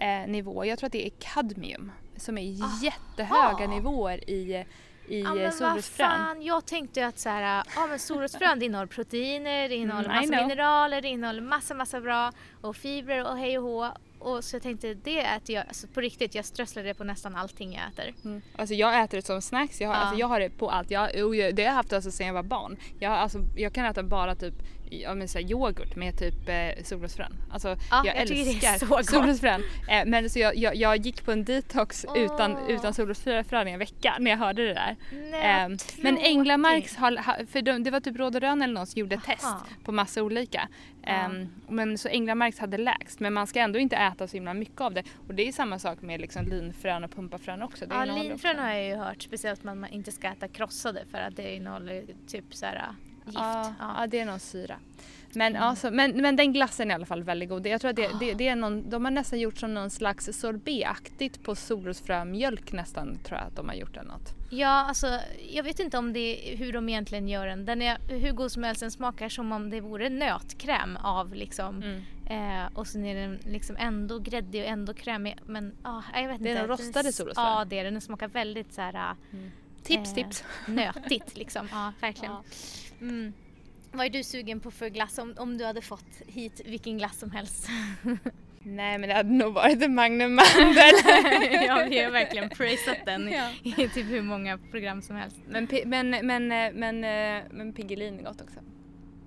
eh, 0.00 0.26
nivå, 0.28 0.64
jag 0.64 0.78
tror 0.78 0.86
att 0.86 0.92
det 0.92 1.06
är 1.06 1.10
kadmium, 1.18 1.92
som 2.16 2.38
är 2.38 2.62
Aha. 2.62 2.78
jättehöga 2.82 3.66
nivåer 3.66 4.30
i, 4.30 4.64
i 5.08 5.20
Ja, 5.22 5.28
eh, 5.28 5.34
men 5.34 5.52
solrosfrön. 5.52 6.10
fan, 6.10 6.42
jag 6.42 6.66
tänkte 6.66 7.06
att 7.06 7.18
så 7.18 7.28
här, 7.28 7.64
ja 7.76 7.86
men 7.86 7.98
solrosfrön 7.98 8.62
innehåller 8.62 8.86
proteiner, 8.86 9.68
det 9.68 9.74
innehåller 9.76 10.08
Mm, 10.08 10.30
massa 10.30 10.42
mineraler, 10.46 11.00
det 11.02 11.08
innehåller 11.08 11.40
massa 11.42 11.74
massa 11.74 12.00
bra 12.00 12.32
och 12.60 12.76
fibrer 12.76 13.30
och 13.30 13.36
hej 13.38 13.58
och 13.58 13.64
hå. 13.64 13.88
och 14.18 14.44
så 14.44 14.56
jag 14.56 14.62
tänkte 14.62 14.94
det 14.94 15.20
äter 15.20 15.54
jag, 15.56 15.64
alltså 15.68 15.86
på 15.86 16.00
riktigt, 16.00 16.34
jag 16.34 16.44
strösslar 16.44 16.82
det 16.84 16.94
på 16.94 17.04
nästan 17.04 17.36
allting 17.36 17.72
jag 17.74 17.82
äter. 17.92 18.14
Mm. 18.24 18.42
Alltså 18.56 18.74
jag 18.74 19.02
äter 19.02 19.18
det 19.18 19.26
som 19.26 19.42
snacks, 19.42 19.80
jag 19.80 19.88
har, 19.88 19.94
Ja. 19.94 20.00
alltså 20.00 20.18
jag 20.18 20.26
har 20.26 20.40
det 20.40 20.50
på 20.50 20.70
allt. 20.70 20.90
Jag, 20.90 21.24
och 21.26 21.36
jag- 21.36 21.54
det 21.54 21.62
har 21.62 21.68
jag 21.68 21.74
haft 21.74 21.92
alltså 21.92 22.10
sedan 22.10 22.26
jag 22.26 22.34
var 22.34 22.42
barn. 22.42 22.76
Jag, 22.98 23.12
alltså, 23.12 23.38
jag 23.56 23.72
kan 23.72 23.84
äta 23.84 24.02
bara 24.02 24.34
typ 24.34 24.54
ja, 24.90 25.14
men 25.14 25.28
så 25.28 25.38
här, 25.38 25.50
yoghurt 25.50 25.96
med 25.96 26.18
typ 26.18 26.48
eh, 26.48 26.82
solrosfrön. 26.84 27.32
Alltså 27.52 27.68
Ja, 27.68 27.76
jag, 27.90 28.06
jag 28.06 28.16
älskar 28.16 29.02
solrosfrön. 29.02 29.62
Eh, 29.88 30.02
men 30.06 30.30
så 30.30 30.38
jag, 30.38 30.56
jag, 30.56 30.76
jag 30.76 30.96
gick 30.96 31.24
på 31.24 31.32
en 31.32 31.44
detox 31.44 32.06
utan, 32.16 32.56
Åh. 32.56 32.70
utan 32.70 32.94
solrosfrön 32.94 33.68
i 33.68 33.70
en 33.70 33.78
vecka 33.78 34.16
när 34.20 34.30
jag 34.30 34.38
hörde 34.38 34.66
det 34.66 34.74
där. 34.74 34.96
Nej, 35.30 35.68
vad 35.68 35.80
men. 36.04 36.18
Änglamarks 36.18 36.96
har, 36.96 37.16
ha- 37.16 37.46
för 37.50 37.62
de, 37.62 37.82
det 37.82 37.90
var 37.90 38.00
typ 38.00 38.16
Råd 38.16 38.34
och 38.36 38.40
Rön 38.40 38.62
eller 38.62 38.74
någon 38.74 38.86
som 38.86 38.98
gjorde 39.00 39.14
ett 39.14 39.24
test 39.24 39.44
Aha. 39.44 39.66
på 39.84 39.92
massa 39.92 40.22
olika. 40.22 40.68
Ehm, 41.04 41.48
men 41.68 41.98
så 41.98 42.08
Änglamarks 42.08 42.58
hade 42.58 42.78
lägst 42.78 43.20
men 43.20 43.32
man 43.32 43.46
ska 43.46 43.60
ändå 43.60 43.78
inte 43.78 43.96
äta 43.96 44.28
så 44.28 44.36
himla 44.36 44.54
mycket 44.54 44.80
av 44.80 44.94
det. 44.94 45.02
Och 45.28 45.34
det 45.34 45.48
är 45.48 45.52
samma 45.52 45.78
sak 45.78 46.02
med 46.02 46.20
liksom 46.20 46.44
linfrön 46.46 47.04
och 47.04 47.10
pumpafrön 47.14 47.62
också. 47.62 47.86
Det 47.86 47.94
Ja, 47.94 48.04
linfrön 48.04 48.32
också- 48.32 48.62
har 48.62 48.70
jag 48.72 48.86
ju 48.86 48.96
hört, 48.96 49.22
speciellt 49.22 49.58
att 49.60 49.64
man 49.64 49.86
inte 49.86 50.12
ska 50.12 50.28
äta 50.28 50.48
krossade 50.48 51.04
för 51.10 51.18
att 51.18 51.36
det 51.36 51.54
innehåller 51.56 52.04
typ 52.28 52.44
så 52.54 52.66
här 52.66 52.82
gift. 53.32 53.44
Ja, 53.44 53.74
Ja. 53.98 54.06
det 54.06 54.18
är 54.20 54.24
någon 54.24 54.40
syra. 54.40 54.76
Men, 55.34 55.56
Mm. 55.56 55.68
alltså, 55.68 55.90
men, 55.90 56.10
men 56.22 56.36
den 56.36 56.52
glassen 56.52 56.90
är 56.90 56.94
i 56.94 56.94
alla 56.94 57.06
fall 57.06 57.22
väldigt 57.22 57.48
god. 57.48 57.66
Jag 57.66 57.80
tror 57.80 57.90
att 57.90 57.96
det, 57.96 58.10
det, 58.20 58.34
det 58.34 58.48
är 58.48 58.56
någon, 58.56 58.90
de 58.90 59.04
har 59.04 59.12
nästan 59.12 59.38
gjort 59.40 59.58
som 59.58 59.74
någon 59.74 59.90
slags 59.90 60.28
sorbetaktigt 60.40 61.42
på 61.42 61.54
solrosfrömjölk 61.54 62.72
nästan 62.72 63.18
tror 63.24 63.38
jag 63.38 63.46
att 63.46 63.56
de 63.56 63.68
har 63.68 63.74
gjort 63.76 63.96
eller 63.96 64.08
något. 64.08 64.34
Ja, 64.50 64.68
alltså 64.68 65.20
jag 65.50 65.62
vet 65.64 65.78
inte 65.80 65.98
om 65.98 66.12
det 66.12 66.52
är 66.52 66.56
hur 66.56 66.72
de 66.72 66.88
egentligen 66.88 67.28
gör 67.28 67.46
den. 67.46 67.64
Den 67.64 67.82
är 67.82 67.98
hur 68.08 68.32
god 68.32 68.52
som 68.52 68.62
helst, 68.62 68.80
den 68.80 68.90
smakar 68.90 69.28
som 69.28 69.52
om 69.52 69.70
det 69.70 69.80
vore 69.80 70.08
nötkräm 70.08 70.96
av 70.96 71.34
liksom. 71.34 71.82
Mm. 71.82 72.02
Eh, 72.26 72.68
och 72.74 72.86
sen 72.86 73.04
är 73.04 73.14
den 73.14 73.38
liksom 73.46 73.76
ändå 73.76 74.18
gräddig 74.18 74.62
och 74.62 74.68
ändå 74.68 74.94
krämig. 74.94 75.36
Men 75.46 75.72
ah, 75.82 76.02
jag 76.14 76.28
vet 76.28 76.42
Det 76.42 76.48
är 76.48 76.50
inte. 76.50 76.60
den 76.60 76.68
rostade 76.68 77.02
Den- 77.02 77.12
solrosfrön. 77.12 77.44
Ja, 77.46 77.64
det 77.64 77.78
är 77.78 77.84
den. 77.84 77.92
Den 77.94 78.00
smakar 78.00 78.28
väldigt 78.28 78.72
så 78.74 78.80
här 78.80 78.94
ah, 78.96 79.16
Tips 79.82 80.08
Eh, 80.10 80.14
tips! 80.14 80.44
nötigt 80.68 81.36
liksom. 81.36 81.68
Ja, 81.72 81.92
verkligen. 82.00 82.32
Ja. 82.34 82.42
Mm. 83.00 83.32
Vad 83.92 84.06
är 84.06 84.10
du 84.10 84.22
sugen 84.22 84.60
på 84.60 84.70
för 84.70 84.88
glass 84.88 85.18
om, 85.18 85.34
om 85.38 85.58
du 85.58 85.64
hade 85.64 85.82
fått 85.82 86.22
hit 86.26 86.60
vilken 86.64 86.98
glass 86.98 87.18
som 87.18 87.30
helst? 87.30 87.68
Nej 88.62 88.98
men 88.98 89.08
det 89.08 89.14
hade 89.14 89.32
nog 89.32 89.54
varit 89.54 89.82
en 89.82 89.94
Magnum 89.94 90.34
Mandel. 90.34 90.94
ja, 91.66 91.86
vi 91.90 92.02
har 92.02 92.10
verkligen 92.10 92.48
praisat 92.48 92.96
den 93.06 93.28
i, 93.28 93.34
Ja. 93.34 93.50
i 93.64 93.88
typ 93.88 94.06
hur 94.06 94.22
många 94.22 94.58
program 94.58 95.02
som 95.02 95.16
helst. 95.16 95.36
men, 95.48 95.68
men, 95.86 96.10
men, 96.10 96.48
men, 96.74 97.04
eh, 97.04 97.42
men 97.50 97.72
Piggelin 97.72 98.18
är 98.18 98.22
gott 98.24 98.40
också. 98.40 98.60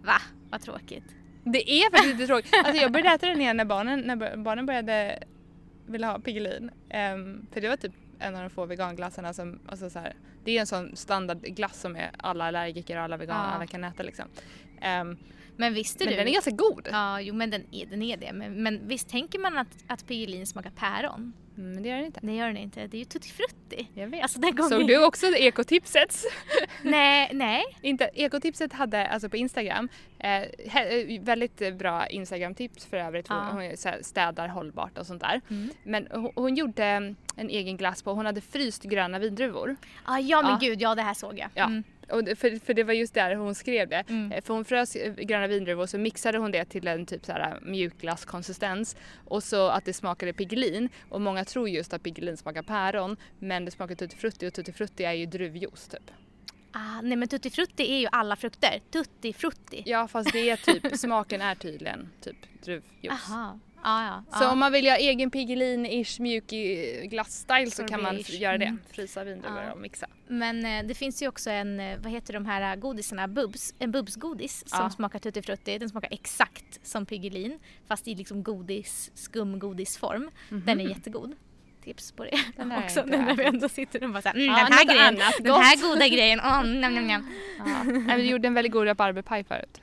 Va? 0.04 0.22
Vad 0.50 0.62
tråkigt. 0.62 1.16
Det 1.44 1.72
är 1.72 1.92
faktiskt 1.92 2.14
lite 2.16 2.28
tråkigt. 2.28 2.54
Alltså 2.66 2.82
jag 2.82 2.92
började 2.92 3.16
äta 3.16 3.28
den 3.28 3.42
igen 3.42 3.58
när 3.58 3.66
barnen, 3.66 4.00
när 4.00 4.38
barnen 4.38 4.66
började 4.66 5.24
vilja 5.86 6.08
ha 6.12 6.20
Piggelin. 6.20 6.72
Ehm, 6.90 7.46
för 7.52 7.62
det 7.62 7.70
var 7.70 7.76
typ 7.78 7.94
en 8.20 8.36
av 8.36 8.42
de 8.42 8.50
få 8.50 8.66
veganglassarna 8.66 9.34
som, 9.34 9.60
alltså 9.68 9.90
så 9.90 10.00
här, 10.00 10.14
det 10.44 10.58
är 10.58 10.60
en 10.60 10.68
sån 10.68 10.96
standardglass 10.96 11.82
som 11.82 11.96
är 11.96 12.12
alla 12.18 12.46
allergiker 12.46 12.98
och 12.98 13.04
alla 13.04 13.18
veganer, 13.18 13.56
alla 13.56 13.68
kan 13.68 13.84
äta 13.84 14.04
liksom. 14.04 14.26
Ehm, 14.82 15.18
Men 15.58 15.74
visste 15.74 16.04
men 16.04 16.12
du? 16.14 16.18
den 16.18 16.28
är 16.28 16.32
ganska 16.34 16.52
god. 16.52 16.88
Ja, 16.92 17.22
jo 17.22 17.34
men 17.34 17.50
den 17.50 17.64
är, 17.72 17.86
den 17.86 18.02
är 18.02 18.18
det. 18.18 18.34
Men, 18.34 18.64
men 18.64 18.88
visst 18.88 19.10
tänker 19.10 19.40
man 19.40 19.58
att, 19.58 19.68
att 19.88 20.08
Piggelin 20.08 20.48
smakar 20.48 20.72
päron? 20.72 21.34
Mm, 21.58 21.72
men 21.72 21.84
det 21.84 21.90
gör 21.90 21.96
den 21.96 22.06
inte. 22.06 22.20
Det 22.24 22.36
gör 22.36 22.48
den 22.48 22.58
inte. 22.58 22.88
Det 22.88 22.98
är 22.98 23.00
ju 23.00 23.06
tutti 23.06 23.30
frutti. 23.30 23.88
Jag 23.94 24.08
vet. 24.08 24.24
Alltså 24.24 24.40
den 24.40 24.56
gången... 24.56 24.70
Såg 24.70 24.88
du 24.88 25.06
också 25.06 25.26
ekotipsets? 25.28 26.26
Nej, 26.82 27.30
nej. 27.34 27.64
Inte, 27.82 28.10
ekotipset 28.14 28.74
hade 28.74 29.08
alltså 29.08 29.30
på 29.30 29.38
Instagram, 29.38 29.90
eh, 30.20 30.42
eh, 30.42 31.22
väldigt 31.22 31.78
bra 31.78 32.08
Instagram-tips 32.08 32.86
för 32.86 32.98
övrigt. 32.98 33.28
Hon, 33.28 33.38
hon 33.38 33.72
städar 34.02 34.48
hållbart 34.48 34.98
och 34.98 35.06
sånt 35.06 35.22
där. 35.22 35.42
Mm. 35.50 35.70
Men 35.84 36.08
hon, 36.12 36.32
hon 36.36 36.56
gjorde 36.56 36.86
mm, 36.86 37.16
en 37.36 37.50
egen 37.50 37.78
glass 37.78 38.04
på, 38.04 38.14
hon 38.14 38.26
hade 38.26 38.42
fryst 38.42 38.84
gröna 38.84 39.20
vindruvor. 39.20 39.76
Ah, 40.04 40.20
ja 40.20 40.42
men 40.42 40.52
Ja. 40.52 40.58
gud, 40.62 40.82
ja 40.82 40.96
det 40.96 41.02
här 41.02 41.14
såg 41.14 41.40
jag. 41.40 41.50
Ja. 41.54 41.66
Mm. 41.66 41.84
Och 42.10 42.38
för, 42.38 42.66
för 42.66 42.74
det 42.74 42.84
var 42.84 42.94
just 42.94 43.14
där 43.14 43.36
hon 43.36 43.56
skrev 43.56 43.90
det. 43.90 44.04
Mm. 44.10 44.32
Eh, 44.32 44.44
För 44.44 44.54
hon 44.54 44.66
frös 44.66 44.96
eh, 44.96 45.14
gröna 45.14 45.48
vindruvor 45.48 45.82
och 45.84 45.90
så 45.90 45.98
mixade 45.98 46.38
hon 46.38 46.52
det 46.52 46.66
till 46.66 46.88
en 46.88 47.06
typ 47.06 47.26
så 47.26 47.32
här 47.32 47.60
mjukglasskonsistens 47.62 48.96
och 49.26 49.44
så 49.44 49.68
att 49.68 49.86
det 49.86 49.94
smakade 49.94 50.34
Piggelin 50.34 50.90
och 51.10 51.22
många 51.22 51.46
tror 51.46 51.70
just 51.70 51.94
att 51.94 52.04
Piggelin 52.04 52.38
smakar 52.38 52.64
päron 52.64 53.18
men 53.40 53.66
det 53.66 53.72
smakar 53.72 53.96
tutti 53.96 54.16
frutti 54.16 54.48
och 54.48 54.54
tutti 54.54 54.72
frutti 54.74 55.04
är 55.04 55.14
ju 55.14 55.26
druvjuice 55.26 55.88
typ. 55.88 56.12
Ah, 56.72 57.02
nej 57.02 57.18
men 57.18 57.28
tutti 57.28 57.50
frutti 57.50 57.92
är 57.92 58.00
ju 58.00 58.08
alla 58.12 58.36
frukter. 58.36 58.82
Tutti 58.92 59.34
frutti. 59.34 59.84
Ja 59.86 60.08
fast 60.08 60.34
det 60.34 60.50
är 60.50 60.58
typ, 60.58 60.98
smaken 60.98 61.42
är 61.42 61.56
tydligen 61.56 62.10
typ 62.22 62.38
druvjuice. 62.64 63.12
Aha. 63.30 63.60
Ah, 63.86 64.06
ja, 64.06 64.38
Så 64.38 64.44
ja. 64.44 64.52
om 64.52 64.60
man 64.60 64.72
vill 64.72 64.86
göra 64.86 64.98
egen 64.98 65.32
Piggelin-ish 65.32 66.22
mjuk 66.22 66.54
i 66.54 67.08
glass-style 67.12 67.70
så 67.70 67.84
kan 67.84 68.02
man 68.02 68.18
göra 68.28 68.58
det. 68.58 68.66
Mm. 68.66 68.80
Frysa 68.92 69.24
vindruvor 69.24 69.62
Ja. 69.64 69.72
och 69.72 69.80
mixa. 69.80 70.08
Men 70.28 70.66
eh, 70.66 70.84
det 70.88 70.94
finns 70.94 71.22
ju 71.24 71.28
också 71.28 71.50
en, 71.50 71.80
eh, 71.80 71.98
vad 72.00 72.12
heter 72.12 72.34
de 72.34 72.46
här 72.46 72.76
godisarna, 72.76 73.28
Bubs, 73.28 73.74
en 73.80 73.92
Bubs-godis 73.92 74.64
som 74.70 74.90
smakar 74.90 75.20
tutti 75.20 75.42
frutti. 75.42 75.78
Den 75.78 75.90
smakar 75.90 76.14
exakt 76.14 76.80
som 76.88 77.06
Piggelin 77.06 77.60
fast 77.88 78.08
i 78.08 78.16
liksom 78.16 78.44
godis, 78.44 79.12
skumgodisform. 79.14 80.32
Den 80.50 80.80
är 80.82 80.90
jättegod. 80.90 81.36
Tips 81.84 82.12
på 82.12 82.24
det. 82.24 82.40
Den 82.58 82.72
jag 82.72 82.84
också. 82.84 83.04
Nu 83.06 83.18
när 83.18 83.36
vi 83.36 83.44
ändå 83.44 83.70
sitter 83.70 84.04
och 84.04 84.10
bara 84.10 84.22
såhär, 84.22 84.36
mm, 84.36 84.48
Ja, 84.48 84.64
den 84.64 84.74
här 84.74 84.86
grejen, 84.86 85.08
annat 85.22 85.34
den 85.40 85.52
gott." 85.52 85.62
här 85.62 85.82
goda 85.90 86.08
grejen, 86.08 86.40
oh, 86.40 86.66
njam, 86.66 86.94
njam, 86.94 87.08
njam. 87.08 87.28
Ja. 88.08 88.16
Du 88.18 88.24
gjorde 88.24 88.48
en 88.48 88.54
väldigt 88.54 88.74
god 88.74 88.88
rabarberpaj 88.88 89.44
förut. 89.44 89.82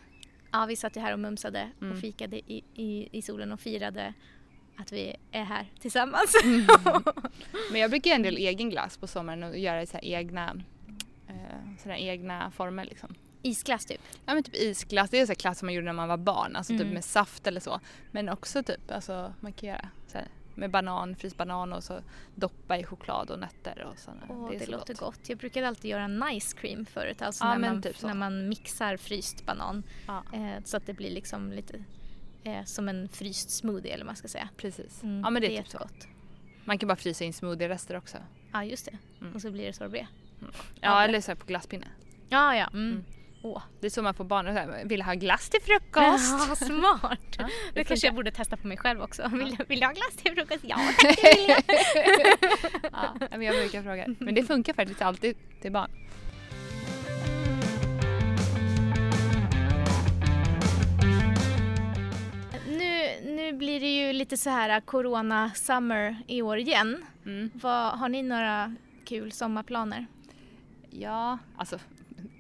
Ja, 0.52 0.66
vi 0.66 0.76
satt 0.76 0.96
ju 0.96 1.00
här 1.00 1.12
och 1.12 1.18
mumsade 1.20 1.70
Mm. 1.80 1.92
och 1.92 2.00
fikade 2.00 2.36
i, 2.52 2.64
i, 2.74 3.08
i 3.18 3.22
solen 3.22 3.52
och 3.52 3.60
firade 3.60 4.14
att 4.76 4.92
vi 4.92 5.16
är 5.32 5.44
här 5.44 5.66
tillsammans. 5.80 6.34
Mm. 6.44 6.66
Men 7.72 7.80
jag 7.80 7.90
brukar 7.90 8.10
göra 8.10 8.16
en 8.16 8.22
del 8.22 8.36
egen 8.36 8.70
glass 8.70 8.96
på 8.98 9.06
sommaren 9.06 9.42
och 9.42 9.58
göra 9.58 9.86
så 9.86 9.98
egna, 10.02 10.56
eh, 11.28 11.34
sådana 11.82 11.98
egna 11.98 12.50
former 12.50 12.84
liksom. 12.84 13.14
Isglass 13.42 13.86
typ. 13.86 14.00
Ja 14.26 14.34
men 14.34 14.42
typ 14.42 14.54
isglass, 14.56 15.10
det 15.10 15.20
är 15.20 15.26
så 15.26 15.32
glass 15.34 15.58
som 15.58 15.66
man 15.66 15.74
gjorde 15.74 15.84
när 15.86 15.92
man 15.92 16.08
var 16.08 16.16
barn, 16.16 16.56
alltså 16.56 16.72
typ 16.72 16.80
Mm. 16.80 16.94
med 16.94 17.04
saft 17.04 17.46
eller 17.46 17.60
så. 17.60 17.80
Men 18.10 18.28
också 18.28 18.62
typ, 18.62 18.90
alltså 18.90 19.34
man 19.40 19.52
kan 19.52 19.68
göra 19.68 19.88
så 20.06 20.18
här, 20.18 20.26
med 20.60 20.70
banan, 20.70 21.16
fryst 21.16 21.36
banan 21.36 21.72
och 21.72 21.84
så 21.84 22.00
doppa 22.34 22.78
i 22.78 22.84
choklad 22.84 23.30
och 23.30 23.38
nötter 23.38 23.86
och 23.92 23.98
sådana. 23.98 24.22
Åh, 24.28 24.54
är 24.54 24.58
det, 24.58 24.64
så 24.64 24.70
låter 24.70 24.94
gott. 24.94 25.20
Jag 25.28 25.38
brukade 25.38 25.68
alltid 25.68 25.90
göra 25.90 26.08
nice 26.08 26.56
cream 26.56 26.86
förut, 26.86 27.22
alltså 27.22 27.44
Ja, 27.44 27.58
när, 27.58 27.70
man, 27.72 27.82
typ 27.82 27.96
så. 27.98 28.06
när 28.06 28.14
man 28.14 28.48
mixar 28.48 28.96
fryst 28.96 29.46
banan 29.46 29.82
Ja, 30.06 30.22
eh, 30.32 30.62
så 30.64 30.76
att 30.76 30.86
det 30.86 30.92
blir 30.94 31.10
liksom 31.10 31.52
lite 31.52 31.84
eh, 32.44 32.64
som 32.64 32.88
en 32.88 33.08
fryst 33.08 33.50
smoothie 33.50 33.92
eller 33.94 34.04
vad 34.04 34.06
man 34.08 34.16
ska 34.16 34.28
säga. 34.28 34.48
precis. 34.56 35.02
Mm, 35.02 35.20
ja 35.20 35.30
men 35.30 35.42
det 35.42 35.48
är, 35.48 35.58
är 35.58 35.62
typ 35.62 35.70
så. 35.70 35.76
jättegott. 35.78 36.06
Man 36.64 36.78
kan 36.78 36.86
bara 36.86 36.96
frysa 36.96 37.24
in 37.24 37.32
smoothie-rester 37.32 37.96
också. 37.96 38.18
Ja, 38.52 38.64
just 38.64 38.84
det. 38.84 38.98
Mm. 39.20 39.34
Och 39.34 39.40
så 39.42 39.50
blir 39.50 39.66
det 39.66 39.72
sorbet. 39.72 40.06
Ja, 40.40 40.46
Ja, 40.80 41.02
eller 41.04 41.20
så 41.20 41.30
här 41.30 41.36
på 41.36 41.46
glasspinne. 41.46 41.86
Ja, 42.28 42.56
ja. 42.56 42.66
Mm. 42.72 43.04
Åh. 43.42 43.62
Det 43.80 43.86
är 43.86 43.90
så 43.90 44.02
man 44.02 44.14
får 44.14 44.24
barnen 44.24 44.54
så 44.54 44.60
här, 44.60 44.84
vill 44.84 45.02
ha 45.02 45.14
glass 45.14 45.48
till 45.48 45.60
frukost. 45.62 46.48
Ja, 46.48 46.56
smart! 46.56 47.18
Ja, 47.38 47.44
det 47.44 47.50
det 47.74 47.84
kanske 47.84 48.06
jag 48.06 48.14
borde 48.14 48.30
testa 48.30 48.56
på 48.56 48.66
mig 48.66 48.76
själv 48.76 49.02
också. 49.02 49.28
Vill, 49.32 49.56
du- 49.56 49.64
vill 49.64 49.80
du 49.80 49.86
ha 49.86 49.92
glass 49.92 50.16
till 50.16 50.34
frukost? 50.34 50.60
Ja 50.62 50.76
tack 50.98 51.18
vill 51.24 51.48
jag! 51.48 51.62
ja, 52.92 53.28
men 53.30 53.42
jag 53.42 53.54
brukar 53.56 53.82
fråga. 53.82 54.06
Men 54.18 54.34
det 54.34 54.42
funkar 54.42 54.74
faktiskt 54.74 55.02
alltid 55.02 55.36
till 55.62 55.72
barn. 55.72 55.90
Nu, 62.68 63.20
nu 63.24 63.52
blir 63.52 63.80
det 63.80 63.96
ju 64.06 64.12
lite 64.12 64.36
så 64.36 64.50
här 64.50 64.80
corona 64.80 65.50
summer 65.54 66.16
i 66.26 66.42
år 66.42 66.58
igen. 66.58 67.04
Mm. 67.26 67.50
Vad, 67.54 67.98
har 67.98 68.08
ni 68.08 68.22
några 68.22 68.74
kul 69.04 69.32
sommarplaner? 69.32 70.06
Ja, 70.90 71.38
alltså 71.56 71.78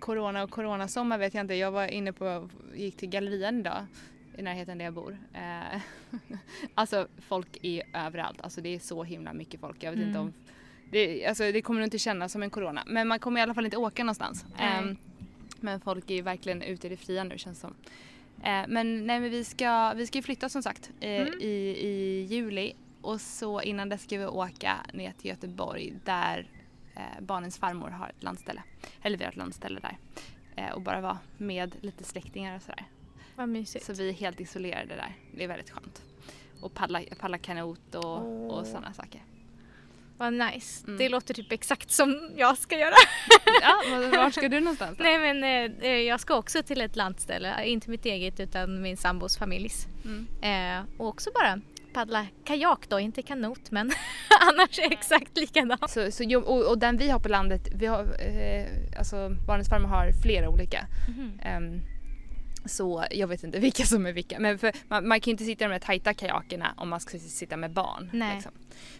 corona 0.00 0.42
och 0.42 0.50
coronasommar 0.50 1.18
vet 1.18 1.34
jag 1.34 1.40
inte. 1.44 1.54
Jag 1.54 1.70
var 1.70 1.86
inne 1.86 2.12
på, 2.12 2.48
gick 2.74 2.96
till 2.96 3.08
gallerian 3.08 3.60
idag 3.60 3.86
i 4.38 4.42
närheten 4.42 4.78
där 4.78 4.84
jag 4.84 4.94
bor. 4.94 5.18
Eh, 5.34 5.80
alltså 6.74 7.08
folk 7.28 7.58
är 7.62 7.82
överallt. 7.94 8.40
Alltså 8.40 8.60
det 8.60 8.74
är 8.74 8.78
så 8.78 9.04
himla 9.04 9.32
mycket 9.32 9.60
folk. 9.60 9.82
Jag 9.82 9.90
vet 9.90 9.98
inte 10.00 10.10
Mm. 10.10 10.20
om 10.22 10.32
det, 10.90 11.26
alltså, 11.26 11.52
det 11.52 11.62
kommer 11.62 11.80
nog 11.80 11.86
inte 11.86 11.98
kännas 11.98 12.32
som 12.32 12.42
en 12.42 12.50
corona. 12.50 12.82
Men 12.86 13.08
man 13.08 13.18
kommer 13.18 13.40
i 13.40 13.42
alla 13.42 13.54
fall 13.54 13.64
inte 13.64 13.76
åka 13.76 14.04
någonstans. 14.04 14.44
Ehm, 14.58 14.96
men 15.60 15.80
folk 15.80 16.10
är 16.10 16.14
ju 16.14 16.22
verkligen 16.22 16.62
ute 16.62 16.86
i 16.86 16.90
det 16.90 16.96
fria 16.96 17.24
nu 17.24 17.38
känns 17.38 17.58
det 17.58 17.60
som. 17.60 17.74
Eh, 18.44 18.64
men 18.68 19.06
nej 19.06 19.20
men 19.20 19.30
vi 19.30 19.44
ska, 19.44 19.92
vi 19.96 20.06
ska 20.06 20.22
flytta 20.22 20.48
som 20.48 20.62
sagt 20.62 20.90
eh, 21.00 21.10
Mm. 21.10 21.40
i, 21.40 21.46
i 21.80 22.26
juli. 22.30 22.72
Och 23.00 23.20
så 23.20 23.62
innan 23.62 23.88
det 23.88 23.98
ska 23.98 24.18
vi 24.18 24.26
åka 24.26 24.76
ner 24.92 25.12
till 25.12 25.30
Göteborg 25.30 25.92
där 26.04 26.38
eh, 26.38 26.59
barnens 27.20 27.58
farmor 27.58 27.90
har 27.90 28.08
ett 28.08 28.22
landställe. 28.22 28.62
Eller 29.02 29.18
vi 29.18 29.24
har 29.24 29.30
ett 29.30 29.36
landställe 29.36 29.80
där. 29.80 29.98
Eh, 30.56 30.72
och 30.72 30.82
bara 30.82 31.00
vara 31.00 31.18
med 31.36 31.76
lite 31.80 32.04
släktingar 32.04 32.56
och 32.56 32.62
sådär. 32.62 32.84
Vad 33.36 33.48
mysigt. 33.48 33.84
Så 33.84 33.92
vi 33.92 34.08
är 34.08 34.12
helt 34.12 34.40
isolerade 34.40 34.96
där. 34.96 35.14
Det 35.34 35.44
är 35.44 35.48
väldigt 35.48 35.70
skönt. 35.70 36.02
Och 36.60 36.74
paddla, 36.74 37.00
paddla 37.20 37.38
kanot 37.38 37.94
och, 37.94 38.04
Åh. 38.04 38.58
och 38.58 38.66
sådana 38.66 38.92
saker. 38.92 39.22
Vad 40.16 40.32
nice. 40.32 40.86
Mm. 40.86 40.98
Det 40.98 41.08
låter 41.08 41.34
typ 41.34 41.52
exakt 41.52 41.90
som 41.90 42.30
jag 42.36 42.58
ska 42.58 42.78
göra. 42.78 42.94
Ja, 43.62 43.82
var, 43.90 44.16
var 44.16 44.30
ska 44.30 44.48
du 44.48 44.60
någonstans 44.60 44.98
då? 44.98 45.04
Nej 45.04 45.18
men 45.18 45.44
eh, 45.44 45.90
eh, 45.90 45.96
jag 45.96 46.20
ska 46.20 46.36
också 46.36 46.62
till 46.62 46.80
ett 46.80 46.96
landställe, 46.96 47.64
inte 47.64 47.90
mitt 47.90 48.06
eget 48.06 48.40
utan 48.40 48.82
min 48.82 48.96
sambos 48.96 49.38
familjs. 49.38 49.86
Mm. 50.04 50.26
Eh, 50.42 51.00
och 51.00 51.08
också 51.08 51.30
bara 51.34 51.60
paddla 51.92 52.26
kajak 52.44 52.88
då, 52.88 53.00
inte 53.00 53.22
kanot 53.22 53.70
men 53.70 53.90
annars 54.40 54.78
är 54.78 54.88
det 54.88 54.94
exakt 54.94 55.36
likadant. 55.36 55.90
Så, 55.90 56.10
så, 56.10 56.38
och, 56.38 56.70
och 56.70 56.78
den 56.78 56.96
vi 56.96 57.10
har 57.10 57.18
på 57.18 57.28
landet, 57.28 57.68
vi 57.74 57.86
har, 57.86 58.00
eh, 58.00 58.66
alltså 58.98 59.36
Barnens 59.46 59.68
farmar 59.68 59.88
har 59.88 60.12
flera 60.22 60.48
olika. 60.48 60.86
Ehm, 61.42 61.80
så 62.64 63.04
jag 63.10 63.28
vet 63.28 63.44
inte 63.44 63.58
vilka 63.58 63.84
som 63.84 64.06
är 64.06 64.12
vilka. 64.12 64.38
Men 64.38 64.58
för, 64.58 64.72
man, 64.88 65.08
man 65.08 65.20
kan 65.20 65.30
ju 65.30 65.32
inte 65.32 65.44
sitta 65.44 65.64
i 65.64 65.68
de 65.68 65.72
här 65.72 65.80
tajta 65.80 66.14
kajakerna 66.14 66.74
om 66.76 66.88
man 66.88 67.00
ska 67.00 67.18
sitta 67.18 67.56
med 67.56 67.70
barn. 67.70 68.10
Liksom. 68.34 68.52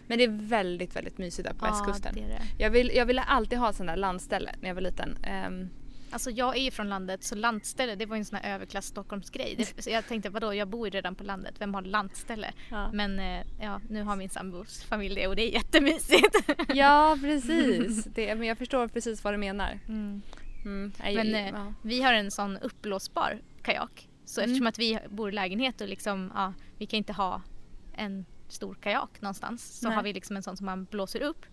Men 0.07 0.17
det 0.17 0.23
är 0.23 0.47
väldigt, 0.47 0.95
väldigt 0.95 1.17
mysigt 1.17 1.47
där 1.47 1.53
på 1.53 1.65
västkusten. 1.65 2.13
Ja, 2.15 2.21
det 2.21 2.33
är 2.33 2.39
det. 2.39 2.63
Jag, 2.63 2.69
vill, 2.69 2.91
jag 2.95 3.05
ville 3.05 3.21
alltid 3.21 3.59
ha 3.59 3.73
sånt 3.73 3.87
där 3.87 3.95
landställe 3.95 4.51
när 4.61 4.69
jag 4.69 4.75
var 4.75 4.81
liten. 4.81 5.17
Ehm, 5.23 5.69
Alltså 6.11 6.31
jag 6.31 6.57
är 6.57 6.61
ju 6.61 6.71
från 6.71 6.89
landet 6.89 7.23
så 7.23 7.35
lantställe 7.35 7.95
det 7.95 8.05
var 8.05 8.15
ju 8.15 8.19
en 8.19 8.25
sån 8.25 8.39
här 8.41 8.55
överklass 8.55 8.85
Stockholmsgrej. 8.85 9.65
Så 9.77 9.89
jag 9.89 10.07
tänkte 10.07 10.29
vadå 10.29 10.53
jag 10.53 10.67
bor 10.67 10.87
ju 10.87 10.91
redan 10.91 11.15
på 11.15 11.23
landet, 11.23 11.55
vem 11.59 11.73
har 11.73 11.81
lantställe? 11.81 12.53
Ja. 12.69 12.91
Men 12.93 13.19
eh, 13.19 13.45
ja 13.61 13.81
nu 13.89 14.03
har 14.03 14.15
min 14.15 14.29
sambos 14.29 14.83
familj 14.83 15.15
det 15.15 15.27
och 15.27 15.35
det 15.35 15.41
är 15.41 15.53
jättemysigt. 15.53 16.35
ja, 16.73 17.17
precis. 17.21 18.03
Det, 18.05 18.35
men 18.35 18.47
jag 18.47 18.57
förstår 18.57 18.87
precis 18.87 19.23
vad 19.23 19.33
du 19.33 19.37
menar. 19.37 19.79
Mm. 19.87 20.21
Mm. 20.65 20.91
Men 20.99 21.35
eh, 21.35 21.49
ja. 21.49 21.73
vi 21.81 22.01
har 22.01 22.13
en 22.13 22.31
sån 22.31 22.57
uppblåsbar 22.57 23.41
kajak. 23.61 24.07
Så 24.25 24.41
Mm. 24.41 24.51
eftersom 24.51 24.67
att 24.67 24.79
vi 24.79 24.99
bor 25.09 25.29
i 25.29 25.31
lägenhet 25.31 25.81
och 25.81 25.87
liksom, 25.87 26.31
ja, 26.35 26.53
vi 26.77 26.85
kan 26.85 26.97
inte 26.97 27.13
ha 27.13 27.41
en 27.93 28.25
stor 28.47 28.75
kajak 28.81 29.21
någonstans 29.21 29.79
så 29.79 29.87
Nej. 29.87 29.95
har 29.95 30.03
vi 30.03 30.13
liksom 30.13 30.35
en 30.35 30.43
sån 30.43 30.57
som 30.57 30.65
man 30.65 30.85
blåser 30.85 31.21
upp 31.21 31.45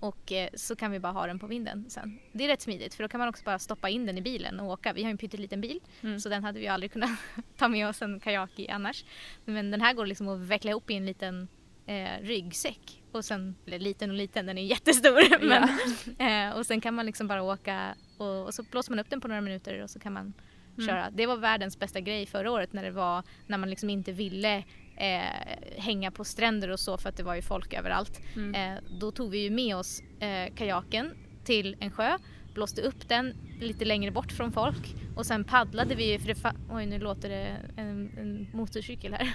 och 0.00 0.32
eh, 0.32 0.48
så 0.54 0.76
kan 0.76 0.90
vi 0.90 0.98
bara 1.00 1.12
ha 1.12 1.26
den 1.26 1.38
på 1.38 1.46
vinden 1.46 1.84
sen. 1.90 2.18
Det 2.32 2.44
är 2.44 2.48
rätt 2.48 2.60
smidigt 2.62 2.94
för 2.94 3.04
då 3.04 3.08
kan 3.08 3.18
man 3.18 3.28
också 3.28 3.44
bara 3.44 3.58
stoppa 3.58 3.88
in 3.88 4.06
den 4.06 4.18
i 4.18 4.22
bilen 4.22 4.60
och 4.60 4.66
åka. 4.66 4.92
Vi 4.92 5.02
har 5.02 5.10
en 5.10 5.18
pytteliten 5.18 5.60
bil 5.60 5.80
Mm. 6.02 6.20
så 6.20 6.28
den 6.28 6.44
hade 6.44 6.60
vi 6.60 6.68
aldrig 6.68 6.92
kunnat 6.92 7.10
ta 7.58 7.68
med 7.68 7.88
oss 7.88 8.02
en 8.02 8.20
kajak 8.20 8.50
i 8.58 8.68
annars. 8.68 9.04
Men 9.44 9.70
den 9.70 9.80
här 9.80 9.94
går 9.94 10.06
liksom 10.06 10.28
att 10.28 10.40
veckla 10.40 10.70
ihop 10.70 10.90
i 10.90 10.94
en 10.94 11.06
liten 11.06 11.48
eh, 11.86 12.20
ryggsäck 12.22 13.02
och 13.12 13.24
sen, 13.24 13.54
eller 13.66 13.78
liten 13.78 14.10
och 14.10 14.16
liten, 14.16 14.46
den 14.46 14.58
är 14.58 14.62
jättestor. 14.62 15.38
Men, 16.18 16.48
eh, 16.50 16.56
och 16.56 16.66
sen 16.66 16.80
kan 16.80 16.94
man 16.94 17.06
liksom 17.06 17.26
bara 17.28 17.42
åka 17.42 17.94
och, 18.18 18.44
och 18.46 18.54
så 18.54 18.62
blåser 18.62 18.92
man 18.92 18.98
upp 18.98 19.10
den 19.10 19.20
på 19.20 19.28
några 19.28 19.40
minuter 19.40 19.82
och 19.82 19.90
så 19.90 19.98
kan 19.98 20.12
man 20.12 20.32
Mm. 20.78 20.86
köra. 20.88 21.10
Det 21.10 21.26
var 21.26 21.36
världens 21.36 21.78
bästa 21.78 22.00
grej 22.00 22.26
förra 22.26 22.50
året 22.50 22.72
när 22.72 22.82
det 22.82 22.90
var 22.90 23.22
när 23.46 23.58
man 23.58 23.70
liksom 23.70 23.90
inte 23.90 24.12
ville 24.12 24.64
eh, 24.96 25.80
hänga 25.82 26.10
på 26.10 26.24
stränder 26.24 26.70
och 26.70 26.80
så 26.80 26.98
för 26.98 27.08
att 27.08 27.16
det 27.16 27.22
var 27.22 27.34
ju 27.34 27.42
folk 27.42 27.72
överallt. 27.72 28.20
Mm. 28.36 28.54
Eh, 28.76 28.82
då 29.00 29.10
tog 29.10 29.30
vi 29.30 29.38
ju 29.38 29.50
med 29.50 29.76
oss 29.76 30.02
eh, 30.20 30.54
kajaken 30.54 31.14
till 31.44 31.76
en 31.80 31.90
sjö, 31.90 32.18
blåste 32.54 32.82
upp 32.82 33.08
den 33.08 33.34
lite 33.60 33.84
längre 33.84 34.10
bort 34.10 34.32
från 34.32 34.52
folk 34.52 34.94
och 35.16 35.26
sen 35.26 35.44
paddlade 35.44 35.94
vi 35.94 36.18
för 36.18 36.26
det 36.26 36.34
fa- 36.34 36.56
Oj 36.70 36.86
nu 36.86 36.98
låter 36.98 37.28
det 37.28 37.56
en, 37.76 38.18
en 38.18 38.46
motorcykel 38.52 39.14
här. 39.14 39.34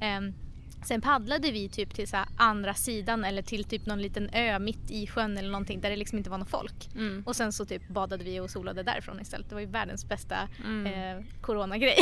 Sen 0.84 1.00
paddlade 1.00 1.50
vi 1.50 1.68
typ 1.68 1.94
till 1.94 2.08
så 2.08 2.16
andra 2.36 2.74
sidan 2.74 3.24
eller 3.24 3.42
till 3.42 3.64
typ 3.64 3.86
någon 3.86 4.02
liten 4.02 4.30
ö 4.32 4.58
mitt 4.58 4.90
i 4.90 5.06
sjön 5.06 5.38
eller 5.38 5.50
någonting 5.50 5.80
där 5.80 5.90
det 5.90 5.96
liksom 5.96 6.18
inte 6.18 6.30
var 6.30 6.38
någon 6.38 6.46
folk. 6.46 6.88
Mm. 6.94 7.22
Och 7.26 7.36
sen 7.36 7.52
så 7.52 7.64
typ 7.66 7.88
badade 7.88 8.24
vi 8.24 8.40
och 8.40 8.50
solade 8.50 8.82
därifrån 8.82 9.20
istället. 9.20 9.48
Det 9.48 9.54
var 9.54 9.60
ju 9.62 9.66
världens 9.66 10.08
bästa 10.08 10.48
Mm. 10.64 11.18
eh, 11.18 11.24
coronagrej. 11.40 11.96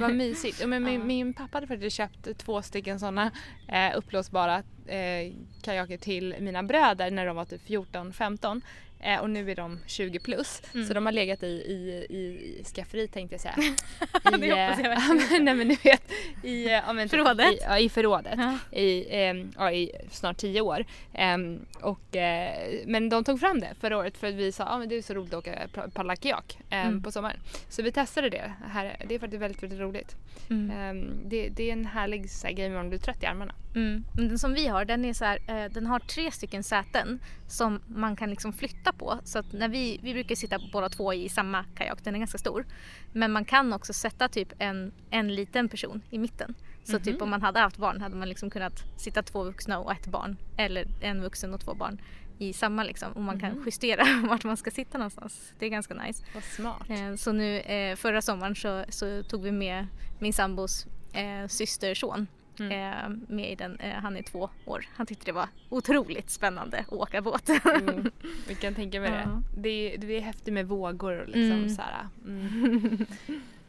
Vad 0.00 0.14
mysigt. 0.14 0.66
Men 0.66 0.82
min, 0.82 1.06
min 1.06 1.34
pappa 1.34 1.56
hade 1.56 1.66
faktiskt 1.66 1.96
köpt 1.96 2.38
två 2.38 2.62
stycken 2.62 3.00
sådana 3.00 3.30
eh, 3.68 3.96
uppblåsbara 3.96 4.62
eh, 4.86 5.32
kajaker 5.62 5.96
till 5.96 6.34
mina 6.40 6.62
bröder 6.62 7.10
när 7.10 7.26
de 7.26 7.36
var 7.36 7.44
typ 7.44 7.68
14-15. 7.68 8.60
Eh, 9.02 9.18
och 9.20 9.30
nu 9.30 9.50
är 9.50 9.56
de 9.56 9.78
20 9.86 10.18
plus. 10.18 10.62
Mm. 10.74 10.86
Så 10.86 10.94
de 10.94 11.06
har 11.06 11.12
legat 11.12 11.42
i, 11.42 11.46
i, 11.46 12.06
i, 12.10 12.16
i 12.60 12.64
skafferi 12.64 13.08
tänkte 13.08 13.34
jag 13.34 13.40
säga. 13.40 13.54
Det 14.40 14.46
I, 14.46 14.50
hoppas 14.50 14.78
jag 14.78 14.92
eh, 14.92 14.98
verkligen. 14.98 15.44
Nej 15.44 15.54
men 15.54 15.68
du 15.68 15.74
vet. 15.84 16.02
I, 16.42 16.66
eh, 16.66 16.72
ja, 16.72 16.92
men, 16.92 17.08
typ 17.08 17.10
Förrådet? 17.10 17.52
I, 17.54 17.58
ja, 17.62 17.78
i 17.78 17.88
förrådet. 17.88 18.34
Ja. 18.36 18.78
I, 18.78 19.06
ehm, 19.10 19.52
ja, 19.56 19.72
i 19.72 19.90
snart 20.10 20.36
tio 20.36 20.60
år. 20.60 20.84
Ehm, 21.14 21.66
och, 21.80 22.16
eh, 22.16 22.54
men 22.86 23.08
de 23.08 23.24
tog 23.24 23.40
fram 23.40 23.60
det 23.60 23.74
förra 23.80 23.98
året 23.98 24.18
för 24.18 24.26
att 24.28 24.34
vi 24.34 24.52
sa 24.52 24.64
att 24.64 24.70
ah, 24.74 24.78
men 24.78 24.88
det 24.88 24.94
är 24.96 25.02
så 25.02 25.14
roligt 25.14 25.32
att 25.34 25.38
åka 25.38 25.58
pa- 25.74 25.88
paddla 25.94 26.16
kajak 26.16 26.58
ehm, 26.70 26.88
Mm. 26.88 27.02
på 27.02 27.12
sommaren. 27.12 27.40
Så 27.68 27.82
vi 27.82 27.92
testade 27.92 28.30
det. 28.30 28.52
Här, 28.72 28.96
det 29.08 29.14
är 29.14 29.18
faktiskt 29.18 29.42
väldigt, 29.42 29.62
väldigt 29.62 29.80
roligt. 29.80 30.16
Mm. 30.50 30.70
Ehm, 30.70 31.10
det, 31.28 31.48
det 31.48 31.68
är 31.68 31.72
en 31.72 31.86
härlig 31.86 32.30
så 32.30 32.46
här, 32.46 32.54
grej 32.54 32.66
om 32.66 32.72
man 32.74 32.88
blir 32.88 32.98
trött 32.98 33.22
i 33.22 33.26
armarna. 33.26 33.54
Mm. 33.74 34.04
Men 34.16 34.28
den 34.28 34.38
som 34.38 34.54
vi 34.54 34.66
har, 34.66 34.84
den, 34.84 35.04
är 35.04 35.12
så 35.12 35.24
här, 35.24 35.38
eh, 35.48 35.72
den 35.72 35.86
har 35.86 35.98
tre 35.98 36.30
stycken 36.30 36.62
säten 36.62 37.20
som 37.48 37.80
man 37.86 38.16
kan 38.16 38.30
liksom 38.30 38.52
flytta 38.52 38.89
på. 38.92 39.18
Så 39.24 39.42
när 39.50 39.68
vi, 39.68 40.00
vi 40.02 40.12
brukar 40.12 40.34
sitta 40.34 40.58
båda 40.72 40.88
två 40.88 41.14
i 41.14 41.28
samma 41.28 41.64
kajak, 41.74 41.98
den 42.04 42.14
är 42.14 42.18
ganska 42.18 42.38
stor. 42.38 42.64
Men 43.12 43.32
man 43.32 43.44
kan 43.44 43.72
också 43.72 43.92
sätta 43.92 44.28
typ 44.28 44.52
en, 44.58 44.92
en 45.10 45.34
liten 45.34 45.68
person 45.68 46.02
i 46.10 46.18
mitten. 46.18 46.54
Så 46.84 46.92
Mhm. 46.92 47.02
typ 47.02 47.22
om 47.22 47.30
man 47.30 47.42
hade 47.42 47.60
haft 47.60 47.76
barn 47.76 48.00
hade 48.00 48.16
man 48.16 48.28
liksom 48.28 48.50
kunnat 48.50 48.82
sitta 48.96 49.22
två 49.22 49.44
vuxna 49.44 49.78
och 49.78 49.92
ett 49.92 50.06
barn. 50.06 50.36
Eller 50.56 50.86
en 51.00 51.22
vuxen 51.22 51.54
och 51.54 51.60
två 51.60 51.74
barn 51.74 52.00
i 52.38 52.52
samma 52.52 52.84
liksom. 52.84 53.12
Och 53.12 53.22
man 53.22 53.40
kan 53.40 53.50
Mhm. 53.52 53.62
justera 53.66 54.04
vart 54.28 54.44
man 54.44 54.56
ska 54.56 54.70
sitta 54.70 54.98
någonstans. 54.98 55.52
Det 55.58 55.66
är 55.66 55.70
ganska 55.70 55.94
nice. 55.94 56.24
Vad 56.34 56.44
smart. 56.44 56.82
Eh, 56.90 57.14
Så 57.16 57.32
nu 57.32 57.58
eh, 57.60 57.96
förra 57.96 58.22
sommaren 58.22 58.54
så, 58.54 58.84
så 58.88 59.22
tog 59.22 59.42
vi 59.42 59.52
med 59.52 59.86
min 60.18 60.32
sambos 60.32 60.86
eh, 61.12 61.46
systerson 61.48 62.26
Mm. 62.60 62.72
eh, 62.72 63.34
med 63.34 63.52
i 63.52 63.54
den. 63.54 63.76
Eh, 63.80 63.92
han 63.94 64.16
är 64.16 64.22
två 64.22 64.50
år. 64.64 64.86
Han 64.96 65.06
tyckte 65.06 65.24
det 65.26 65.32
var 65.32 65.48
otroligt 65.68 66.30
spännande 66.30 66.78
att 66.88 66.92
åka 66.92 67.22
båt. 67.22 67.48
Mm, 67.48 68.10
vi 68.48 68.54
kan 68.54 68.74
tänka 68.74 69.00
mig 69.00 69.10
Ja. 69.10 69.16
det. 69.54 69.60
Det 69.60 69.94
är, 69.94 69.98
det 69.98 70.16
är 70.16 70.20
häftigt 70.20 70.54
med 70.54 70.68
vågor 70.68 71.20
och 71.20 71.26
liksom 71.28 71.52
Mm. 71.58 71.68
så 71.68 71.82
här. 71.82 72.08
Mm. 72.26 73.06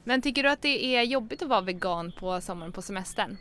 Men 0.04 0.22
tycker 0.22 0.44
du 0.44 0.50
att 0.50 0.62
det 0.62 0.86
är 0.96 1.04
jobbigt 1.04 1.42
att 1.42 1.50
vara 1.50 1.62
vegan 1.62 2.12
på 2.20 2.42
sommaren 2.42 2.72
på 2.72 2.82
semestern? 2.82 3.38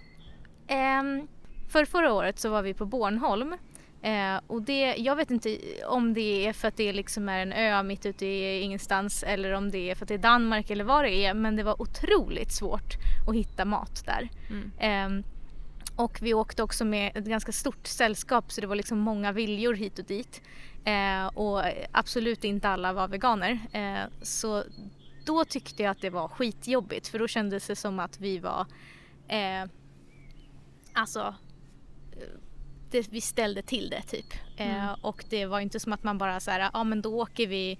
Ehm, 0.67 1.29
för 1.69 1.85
förra 1.85 2.13
året 2.13 2.39
så 2.39 2.49
var 2.51 2.63
vi 2.63 2.75
på 2.75 2.85
Bornholm. 2.87 3.57
Eh, 4.03 4.41
och 4.47 4.63
det, 4.63 4.95
jag 4.99 5.17
vet 5.17 5.31
inte 5.31 5.59
om 5.87 6.15
det 6.15 6.47
är 6.47 6.53
för 6.53 6.69
att 6.69 6.77
det 6.77 6.93
liksom 6.93 7.29
är 7.29 7.39
en 7.43 7.53
ö 7.53 7.83
mitt 7.83 8.07
ute 8.07 8.27
i 8.27 8.61
ingenstans 8.61 9.23
eller 9.23 9.53
om 9.53 9.71
det 9.71 9.91
är 9.91 9.95
för 9.95 10.05
att 10.05 10.09
det 10.09 10.15
är 10.15 10.19
Danmark 10.19 10.71
eller 10.71 10.85
vad 10.85 11.05
det 11.05 11.11
är. 11.11 11.35
Men 11.35 11.57
det 11.57 11.63
var 11.63 11.83
otroligt 11.83 12.53
svårt 12.53 12.95
att 13.29 13.35
hitta 13.35 13.65
mat 13.65 14.03
där. 14.07 14.29
Mm. 14.51 14.71
Ehm, 14.79 15.25
och 15.97 16.19
vi 16.23 16.35
åkte 16.35 16.63
också 16.63 16.85
med 16.85 17.17
ett 17.17 17.25
ganska 17.25 17.53
stort 17.53 17.87
sällskap 17.87 18.53
så 18.53 18.61
det 18.61 18.67
var 18.67 18.77
liksom 18.77 18.99
många 18.99 19.33
viljor 19.33 19.75
hit 19.75 19.99
och 19.99 20.05
dit. 20.05 20.43
Eh, 20.85 21.27
och 21.27 21.63
absolut 21.93 22.45
inte 22.45 22.69
alla 22.69 22.93
var 22.93 23.09
veganer. 23.09 23.59
Eh, 23.73 24.11
så 24.23 24.65
då 25.25 25.45
tyckte 25.45 25.83
jag 25.83 25.91
att 25.91 26.01
det 26.01 26.11
var 26.11 26.29
skitjobbigt 26.29 27.09
för 27.09 27.19
då 27.19 27.29
kändes 27.29 27.67
det 27.67 27.77
som 27.77 28.01
att 28.01 28.21
vi 28.21 28.39
var 28.39 28.67
eh, 29.29 29.71
Alltså 30.93 31.35
det, 32.91 33.09
vi 33.11 33.21
ställde 33.21 33.63
till 33.63 33.91
det 33.91 34.03
typ. 34.03 34.35
Eh, 34.57 34.85
Mm. 34.85 34.95
och 35.03 35.25
det 35.29 35.47
var 35.47 35.61
inte 35.61 35.81
som 35.81 35.93
att 35.93 36.03
man 36.03 36.19
bara 36.19 36.41
så 36.41 36.51
här, 36.51 36.61
ja 36.61 36.71
ah, 36.73 36.85
men 36.85 37.03
då 37.03 37.21
åker 37.21 37.47
vi 37.47 37.79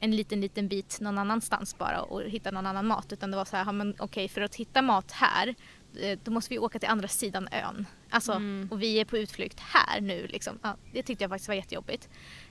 en 0.00 0.16
liten 0.16 0.40
liten 0.40 0.68
bit 0.68 0.98
någon 1.00 1.18
annanstans 1.18 1.78
bara 1.78 2.02
och 2.02 2.22
hittar 2.22 2.52
någon 2.52 2.66
annan 2.66 2.86
mat. 2.86 3.12
Utan 3.12 3.30
det 3.30 3.36
var 3.36 3.44
så 3.44 3.56
här, 3.56 3.64
ja 3.64 3.72
men 3.72 3.94
okej 3.98 4.28
för 4.28 4.40
att 4.40 4.54
hitta 4.54 4.82
mat 4.82 5.12
här 5.12 5.54
eh, 6.00 6.18
då 6.24 6.30
måste 6.30 6.54
vi 6.54 6.58
åka 6.58 6.78
till 6.78 6.88
andra 6.88 7.08
sidan 7.08 7.48
ön. 7.52 7.86
Alltså, 8.10 8.32
Mm. 8.32 8.68
och 8.70 8.82
vi 8.82 9.00
är 9.00 9.04
på 9.04 9.18
utflykt 9.18 9.60
här 9.60 10.00
nu 10.00 10.26
liksom. 10.26 10.58
Ja, 10.62 10.76
det 10.92 11.02
tyckte 11.02 11.24
jag 11.24 11.30
faktiskt 11.30 11.48
var 11.48 11.54
jättejobbigt. 11.54 12.08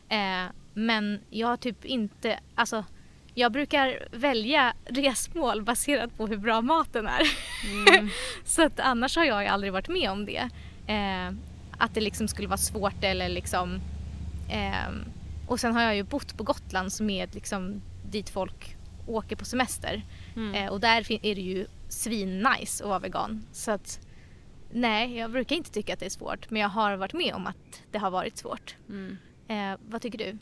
Eh, 0.10 0.46
men 0.74 1.20
jag 1.30 1.48
har 1.48 1.58
typ 1.58 1.86
inte, 1.86 2.40
alltså 2.56 2.86
jag 3.34 3.52
brukar 3.52 4.08
välja 4.12 4.74
resmål 4.86 5.62
baserat 5.64 6.18
på 6.18 6.28
hur 6.28 6.38
bra 6.38 6.62
maten 6.62 7.08
är. 7.08 7.22
Mm. 7.88 8.10
Så 8.46 8.66
att 8.66 8.80
annars 8.80 9.16
har 9.16 9.24
jag 9.26 9.42
ju 9.44 9.48
aldrig 9.48 9.74
varit 9.74 9.88
med 9.90 10.12
om 10.12 10.26
det. 10.26 10.50
Eh, 10.88 11.32
att 11.82 11.94
det 11.94 12.02
liksom 12.02 12.28
skulle 12.28 12.48
vara 12.48 12.58
svårt 12.58 13.04
eller 13.04 13.30
liksom... 13.30 13.80
ehm, 14.50 15.04
och 15.48 15.60
sen 15.60 15.74
har 15.74 15.82
jag 15.82 15.96
ju 15.96 16.04
bott 16.04 16.38
på 16.38 16.44
Gotland 16.44 16.94
som 16.94 17.10
är 17.10 17.30
liksom 17.34 17.82
dit 18.12 18.30
folk 18.30 18.76
åker 19.08 19.36
på 19.36 19.46
semester. 19.46 20.02
Mm. 20.36 20.56
Eh, 20.56 20.72
och 20.72 20.80
där 20.80 21.12
är 21.26 21.36
det 21.36 21.42
ju 21.42 21.66
svin-nice 21.90 22.84
att 22.84 22.90
vara 22.90 23.00
vegan. 23.00 23.46
Så 23.52 23.72
att 23.72 24.00
nej, 24.72 25.18
jag 25.18 25.32
brukar 25.32 25.56
inte 25.56 25.72
tycka 25.72 25.94
att 25.94 26.00
det 26.00 26.06
är 26.06 26.10
svårt. 26.10 26.50
Men 26.50 26.62
jag 26.62 26.70
har 26.70 26.96
varit 26.96 27.14
med 27.14 27.34
om 27.34 27.48
att 27.48 27.82
det 27.92 27.98
har 27.98 28.12
varit 28.12 28.38
svårt. 28.38 28.76
Mm. 28.90 29.18
Eh, 29.48 29.80
vad 29.90 30.02
tycker 30.02 30.18
du? 30.18 30.38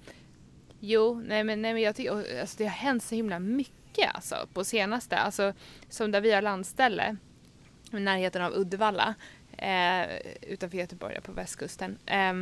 Jo, 0.79 1.23
nej 1.25 1.43
men, 1.43 1.61
nej, 1.61 1.73
men 1.73 1.81
jag 1.81 1.95
tycker 1.95 2.39
alltså, 2.41 2.57
det 2.57 2.63
har 2.63 2.71
hänt 2.71 3.03
så 3.03 3.15
himla 3.15 3.39
mycket 3.39 4.15
alltså, 4.15 4.35
på 4.53 4.63
senaste. 4.63 5.17
Alltså, 5.17 5.53
som 5.89 6.11
där 6.11 6.21
vi 6.21 6.31
har 6.31 6.41
landställe 6.41 7.17
i 7.91 7.99
närheten 7.99 8.41
av 8.41 8.53
Uddevalla 8.53 9.15
eh, 9.61 10.17
utanför 10.41 10.77
Göteborg 10.77 11.21
på 11.21 11.31
västkusten. 11.31 11.97
Eh, 12.05 12.33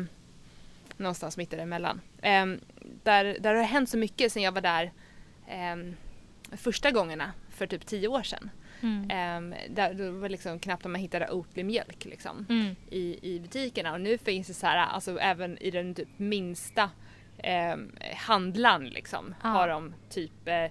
någonstans 0.98 1.38
mitt 1.38 1.52
däremellan. 1.52 2.02
Eh, 2.22 2.46
där, 3.04 3.38
där 3.40 3.54
har 3.54 3.56
det 3.62 3.64
hänt 3.64 3.90
så 3.90 3.98
mycket 3.98 4.32
sen 4.32 4.44
jag 4.44 4.52
var 4.52 4.62
där 4.62 4.92
eh, 5.48 5.94
första 6.58 6.92
gångerna 6.92 7.32
för 7.50 7.68
typ 7.68 7.86
tio 7.86 8.08
år 8.08 8.24
sedan. 8.24 8.50
Mm. 8.82 9.52
Eh, 9.52 9.58
där, 9.70 9.94
det 9.94 10.12
var 10.12 10.30
liksom 10.30 10.60
knappt 10.60 10.86
om 10.86 10.92
man 10.92 11.02
hittade 11.02 11.30
Oatly-mjölk 11.32 12.06
liksom 12.06 12.46
Mm. 12.50 12.76
i, 12.90 13.20
i 13.36 13.40
butikerna 13.40 13.94
och 13.94 14.02
nu 14.02 14.18
finns 14.18 14.48
det 14.48 14.54
så 14.54 14.68
här, 14.68 14.78
alltså 14.78 15.20
även 15.20 15.58
i 15.58 15.72
den 15.72 15.96
typ 15.96 16.08
minsta 16.18 16.90
eh, 17.38 17.76
handlaren 18.16 18.86
liksom 18.86 19.36
Ja. 19.44 19.50
har 19.50 19.68
de 19.68 19.94
typ 20.10 20.48
eh, 20.48 20.66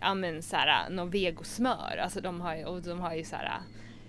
ja 0.00 0.14
men 0.14 0.42
så 0.42 0.56
här 0.56 0.90
någon 0.90 1.10
vegosmör, 1.10 1.96
alltså 2.02 2.20
de 2.20 2.40
har 2.40 2.56
ju, 2.56 2.64
och 2.64 2.82
de 2.82 3.00
har 3.00 3.14
ju 3.14 3.24
så 3.24 3.36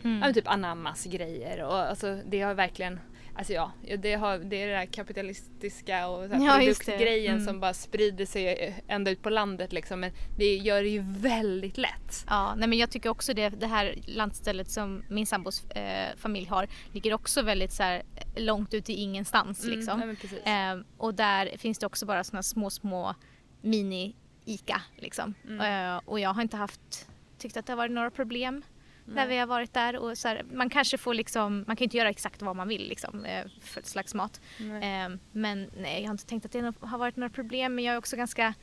här 0.03 0.27
ja, 0.27 0.33
typ 0.33 0.47
anammas 0.47 1.05
grejer 1.05 1.63
och 1.63 1.75
alltså 1.75 2.19
det 2.25 2.41
har 2.41 2.53
verkligen 2.53 2.99
Alltså 3.35 3.53
ja, 3.53 3.71
det, 3.97 4.13
har, 4.13 4.37
det 4.37 4.61
är 4.61 4.67
det 4.67 4.73
där 4.73 4.85
kapitalistiska 4.85 6.07
och 6.07 6.27
så 6.29 6.33
här 6.35 6.45
Ja, 6.45 6.57
produktgrejen 6.57 7.33
Mm. 7.33 7.45
som 7.45 7.59
bara 7.59 7.73
sprider 7.73 8.25
sig 8.25 8.75
ända 8.87 9.11
ut 9.11 9.21
på 9.21 9.29
landet 9.29 9.73
liksom. 9.73 9.99
Men 9.99 10.11
det 10.37 10.55
gör 10.55 10.83
det 10.83 10.89
ju 10.89 11.03
väldigt 11.07 11.77
lätt. 11.77 12.25
Ja, 12.27 12.55
nej 12.55 12.69
men 12.69 12.77
jag 12.77 12.89
tycker 12.91 13.09
också 13.09 13.33
det, 13.33 13.49
det 13.49 13.67
här 13.67 13.95
landstället 14.05 14.69
som 14.71 15.03
min 15.09 15.25
sambos 15.25 15.65
eh, 15.65 16.15
familj 16.17 16.47
har 16.47 16.67
ligger 16.91 17.13
också 17.13 17.41
väldigt 17.41 17.71
så 17.71 17.83
här, 17.83 18.03
långt 18.35 18.73
ut 18.73 18.89
i 18.89 18.93
ingenstans 18.93 19.63
Mm, 19.63 19.75
liksom. 19.77 20.15
Eh, 20.45 20.85
och 20.97 21.13
där 21.13 21.57
finns 21.57 21.79
det 21.79 21.85
också 21.85 22.05
bara 22.05 22.23
såna 22.23 22.43
små, 22.43 22.69
små 22.69 23.15
mini-ICA 23.61 24.81
liksom. 24.95 25.33
Mm. 25.47 25.95
Eh, 25.95 26.01
och 26.05 26.19
jag 26.19 26.33
har 26.33 26.41
inte 26.41 26.57
haft, 26.57 27.07
tyckt 27.37 27.57
att 27.57 27.65
det 27.65 27.71
har 27.71 27.77
varit 27.77 27.91
några 27.91 28.11
problem 28.11 28.61
när 29.05 29.15
Nej. 29.15 29.27
vi 29.27 29.37
har 29.37 29.47
varit 29.47 29.73
där. 29.73 29.95
Och 29.95 30.17
så 30.17 30.27
här, 30.27 30.43
man 30.53 30.69
kanske 30.69 30.97
får 30.97 31.13
liksom, 31.13 31.63
man 31.67 31.75
kan 31.75 31.83
inte 31.83 31.97
göra 31.97 32.09
exakt 32.09 32.41
vad 32.41 32.55
man 32.55 32.67
vill 32.67 32.87
liksom, 32.89 33.25
eh, 33.25 33.45
för 33.61 33.81
slags 33.81 34.13
mat. 34.13 34.41
Eh, 34.59 35.15
men 35.31 35.69
nej, 35.77 36.01
jag 36.01 36.07
har 36.07 36.11
inte 36.11 36.25
tänkt 36.25 36.45
att 36.45 36.51
det 36.51 36.73
har 36.79 36.97
varit 36.97 37.15
några 37.15 37.29
problem. 37.29 37.75
Men 37.75 37.83
jag 37.83 37.93
är 37.93 37.97
också 37.97 38.15
ganska 38.15 38.53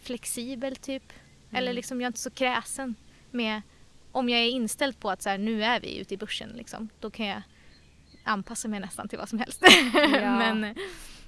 flexibel 0.00 0.76
typ. 0.76 1.12
Eller 1.50 1.62
Mm. 1.62 1.74
liksom 1.76 2.00
jag 2.00 2.06
är 2.06 2.08
inte 2.08 2.18
så 2.20 2.30
kräsen 2.30 2.94
med 3.30 3.62
om 4.12 4.28
jag 4.28 4.40
är 4.40 4.48
inställd 4.48 5.00
på 5.00 5.10
att 5.10 5.22
så 5.22 5.28
här, 5.28 5.38
nu 5.38 5.64
är 5.64 5.80
vi 5.80 5.98
ute 5.98 6.14
i 6.14 6.16
börsen 6.16 6.48
liksom, 6.50 6.88
då 7.00 7.10
kan 7.10 7.26
jag 7.26 7.42
anpassa 8.24 8.68
mig 8.68 8.80
nästan 8.80 9.08
till 9.08 9.18
vad 9.18 9.28
som 9.28 9.38
helst. 9.38 9.62
Ja. 9.94 10.38
men 10.52 10.74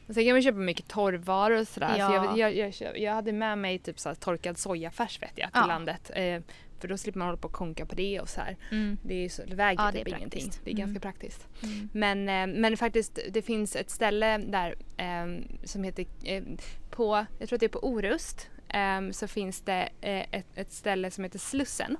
Och 0.09 0.14
sen 0.14 0.24
kan 0.24 0.33
man 0.33 0.42
köpa 0.42 0.59
mycket 0.59 0.88
torrvaror 0.88 1.61
och 1.61 1.68
sådär. 1.68 1.92
Så 1.94 1.98
Ja. 1.98 2.14
jag, 2.14 2.38
jag, 2.38 2.57
jag, 2.57 2.70
köp- 2.74 2.96
jag 2.98 3.12
hade 3.14 3.33
med 3.33 3.59
mig 3.59 3.78
typ 3.78 3.98
så 4.00 4.14
torkad 4.14 4.59
sojafärs 4.59 5.22
vet 5.22 5.33
jag 5.38 5.52
till 5.52 5.61
Ja. 5.61 5.66
landet. 5.66 6.11
Eh, 6.14 6.42
för 6.81 6.88
då 6.88 6.97
slipper 6.97 7.19
man 7.19 7.29
hålla 7.29 7.37
på 7.38 7.49
och 7.49 7.55
konka 7.55 7.87
på 7.87 7.95
det 7.95 8.21
och 8.21 8.29
så 8.29 8.41
här. 8.41 8.57
mm, 8.71 8.99
Det, 9.03 9.25
är 9.25 9.29
så, 9.29 9.43
det 9.45 9.55
väger 9.55 9.83
Ja, 9.83 9.91
det 9.93 9.99
typ 9.99 10.09
är 10.09 10.17
ingenting. 10.17 10.51
Det 10.64 10.71
är 10.71 10.75
Mm. 10.75 10.87
ganska 10.87 11.01
praktiskt. 11.01 11.47
mm. 11.62 11.88
Men, 11.93 12.29
eh, 12.29 12.61
men 12.61 12.77
faktiskt 12.77 13.19
det 13.31 13.43
finns 13.43 13.77
ett 13.77 13.91
ställe 13.91 14.38
där 14.38 14.75
eh, 14.97 15.43
som 15.64 15.85
heter 15.85 16.07
eh, 16.25 16.43
på, 16.91 17.27
jag 17.38 17.49
tror 17.49 17.57
att 17.57 17.61
det 17.61 17.67
är 17.67 17.81
på 17.81 17.85
Orust. 17.88 18.51
Eh, 18.69 19.11
så 19.11 19.27
finns 19.29 19.61
det 19.61 19.88
eh, 20.01 20.27
ett, 20.38 20.47
ett 20.59 20.73
ställe 20.73 21.11
som 21.11 21.25
heter 21.25 21.38
Slussen. 21.38 21.97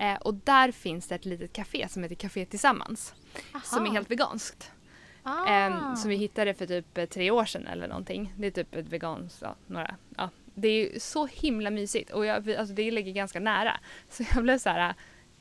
Eh, 0.00 0.14
och 0.20 0.34
där 0.34 0.72
finns 0.72 1.08
det 1.08 1.14
ett 1.14 1.24
litet 1.24 1.52
café 1.52 1.88
som 1.88 2.02
heter 2.02 2.14
Café 2.16 2.44
Tillsammans. 2.46 3.14
Som 3.64 3.82
är 3.82 3.86
Aha. 3.86 3.92
helt 3.94 4.10
veganskt. 4.10 4.70
ah. 5.22 5.46
Ehm, 5.46 5.96
som 5.96 6.10
vi 6.10 6.16
hittade 6.16 6.54
för 6.54 6.66
typ 6.66 7.10
tre 7.10 7.30
år 7.30 7.44
sedan 7.44 7.66
eller 7.66 7.88
någonting. 7.88 8.32
Det 8.38 8.46
är 8.46 8.50
typ 8.50 8.74
ett 8.74 8.88
veganskt, 8.88 9.38
ja, 9.42 9.56
några, 9.66 9.96
ja. 10.16 10.30
Det 10.54 10.68
är 10.68 10.92
ju 10.92 11.00
så 11.00 11.26
himla 11.26 11.70
mysigt 11.70 12.10
och 12.10 12.26
jag, 12.26 12.40
vi- 12.40 12.56
alltså 12.56 12.74
det 12.74 12.90
ligger 12.90 13.12
ganska 13.12 13.40
nära. 13.40 13.80
Så 14.08 14.22
jag 14.34 14.42
blev 14.42 14.58
så 14.58 14.68
här, 14.70 14.94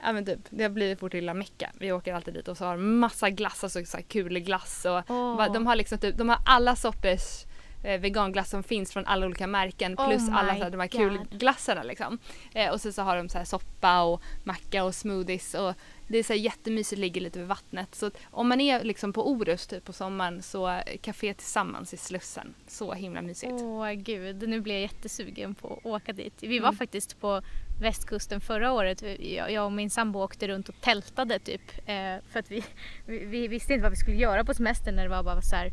ja 0.04 0.13
men 0.13 0.26
typ, 0.26 0.39
det 0.50 0.63
har 0.63 0.69
blivit 0.69 1.04
vårt 1.04 1.13
lilla 1.13 1.34
mecka. 1.34 1.71
Vi 1.80 1.91
åker 1.91 2.13
alltid 2.13 2.34
dit 2.34 2.47
och 2.47 2.58
så 2.58 2.65
har 2.65 2.78
de 2.78 3.00
massa 3.00 3.30
glass, 3.30 3.63
alltså 3.63 3.86
så 3.86 3.97
här 3.97 4.04
kuleglass 4.04 4.86
och 4.86 5.02
Åh. 5.12 5.38
va- 5.38 5.50
de 5.50 5.67
har 5.67 5.76
liksom 5.76 5.97
typ, 5.97 6.17
de 6.17 6.30
har 6.30 6.38
alla 6.45 6.76
sorters 6.76 7.45
eh, 7.84 8.00
veganglass 8.00 8.50
som 8.50 8.63
finns 8.63 8.93
från 8.93 9.06
alla 9.06 9.26
olika 9.26 9.47
märken 9.47 9.93
Oh 10.00 10.08
plus 10.10 10.30
alla 10.30 10.54
my 10.54 10.60
så 10.60 10.63
här, 10.63 10.71
de 10.71 10.80
här 10.80 10.88
kulglassarna 10.88 11.84
liksom. 11.84 12.19
Eh, 12.54 12.69
och 12.71 12.82
så, 12.82 12.91
så 12.91 13.02
har 13.02 13.17
de 13.17 13.30
så 13.30 13.38
här 13.38 13.45
soppa 13.45 14.02
och 14.02 14.21
macka 14.43 14.84
och 14.84 14.95
smoothies 14.95 15.54
och 15.54 15.74
det 16.12 16.17
är 16.17 16.24
så 16.24 16.34
här 16.34 16.39
jättemysigt, 16.39 17.00
ligger 17.00 17.21
lite 17.21 17.39
vid 17.39 17.47
vattnet. 17.47 17.95
Så 17.95 18.12
om 18.32 18.50
man 18.50 18.62
är 18.62 18.84
liksom 18.84 19.13
på 19.13 19.32
Orust 19.32 19.69
typ 19.69 19.86
på 19.86 19.93
sommaren 19.93 20.41
så 20.41 20.82
Café 21.02 21.34
Tillsammans 21.34 21.93
i 21.93 21.97
Slussen. 21.97 22.54
Så 22.67 22.93
himla 22.93 23.21
mysigt. 23.21 23.52
Åh 23.54 23.91
gud, 23.91 24.50
nu 24.50 24.62
blir 24.62 24.74
jag 24.74 24.82
jättesugen 24.82 25.56
på 25.56 25.74
att 25.74 25.86
åka 25.86 26.13
dit. 26.13 26.34
Vi 26.39 26.60
var 26.60 26.67
Mm. 26.67 26.78
faktiskt 26.78 27.19
på 27.21 27.41
västkusten 27.82 28.41
förra 28.41 28.71
året. 28.71 29.02
Jag 29.19 29.52
jag 29.52 29.65
och 29.65 29.71
min 29.71 29.89
sambo 29.89 30.19
åkte 30.19 30.47
runt 30.47 30.69
och 30.69 30.82
tältade 30.82 31.39
typ. 31.39 31.62
Eh, 31.86 32.15
för 32.32 32.39
att 32.39 32.52
vi, 32.52 32.63
vi, 33.06 33.26
vi 33.26 33.47
visste 33.47 33.74
inte 33.74 33.84
vad 33.84 33.91
vi 33.91 33.97
skulle 33.97 34.17
göra 34.17 34.43
på 34.45 34.54
semestern 34.54 34.95
när 34.95 35.04
det 35.04 35.10
var 35.10 35.24
bara 35.24 35.41
så 35.41 35.56
här. 35.56 35.69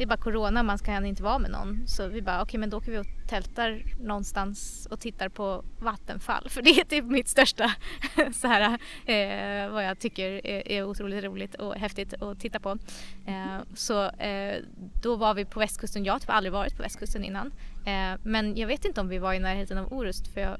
Det 0.00 0.04
är 0.04 0.06
bara 0.06 0.16
corona, 0.16 0.62
man 0.62 0.78
kan 0.78 1.06
inte 1.06 1.22
vara 1.22 1.38
med 1.38 1.50
någon. 1.50 1.86
Så 1.86 2.08
vi 2.08 2.22
bara, 2.22 2.42
okej 2.42 2.60
men 2.60 2.70
då 2.70 2.76
åker 2.76 2.92
vi 2.92 2.98
och 2.98 3.06
tältar 3.28 3.82
någonstans 4.00 4.88
och 4.90 5.00
tittar 5.00 5.28
på 5.28 5.64
vattenfall. 5.78 6.48
För 6.50 6.62
det 6.62 6.70
är 6.70 6.84
typ 6.84 7.04
mitt 7.04 7.28
största, 7.28 7.72
så 8.32 8.46
här, 8.46 8.78
eh, 9.06 9.72
vad 9.72 9.84
jag 9.84 9.98
tycker 9.98 10.46
är, 10.46 10.68
är 10.68 10.84
otroligt 10.84 11.24
roligt 11.24 11.54
och 11.54 11.74
häftigt 11.74 12.22
att 12.22 12.40
titta 12.40 12.60
på. 12.60 12.78
Eh, 13.26 13.58
så 13.74 14.04
eh, 14.04 14.56
då 15.02 15.16
var 15.16 15.34
vi 15.34 15.44
på 15.44 15.60
västkusten. 15.60 16.04
Jag 16.04 16.12
har 16.12 16.20
typ 16.20 16.30
aldrig 16.30 16.52
varit 16.52 16.76
på 16.76 16.82
västkusten 16.82 17.24
innan. 17.24 17.52
Eh, 17.86 18.20
men 18.22 18.56
jag 18.56 18.66
vet 18.66 18.84
inte 18.84 19.00
om 19.00 19.08
vi 19.08 19.18
var 19.18 19.32
i 19.32 19.38
närheten 19.38 19.78
av 19.78 19.92
Orust 19.92 20.34
för 20.34 20.40
jag, 20.40 20.56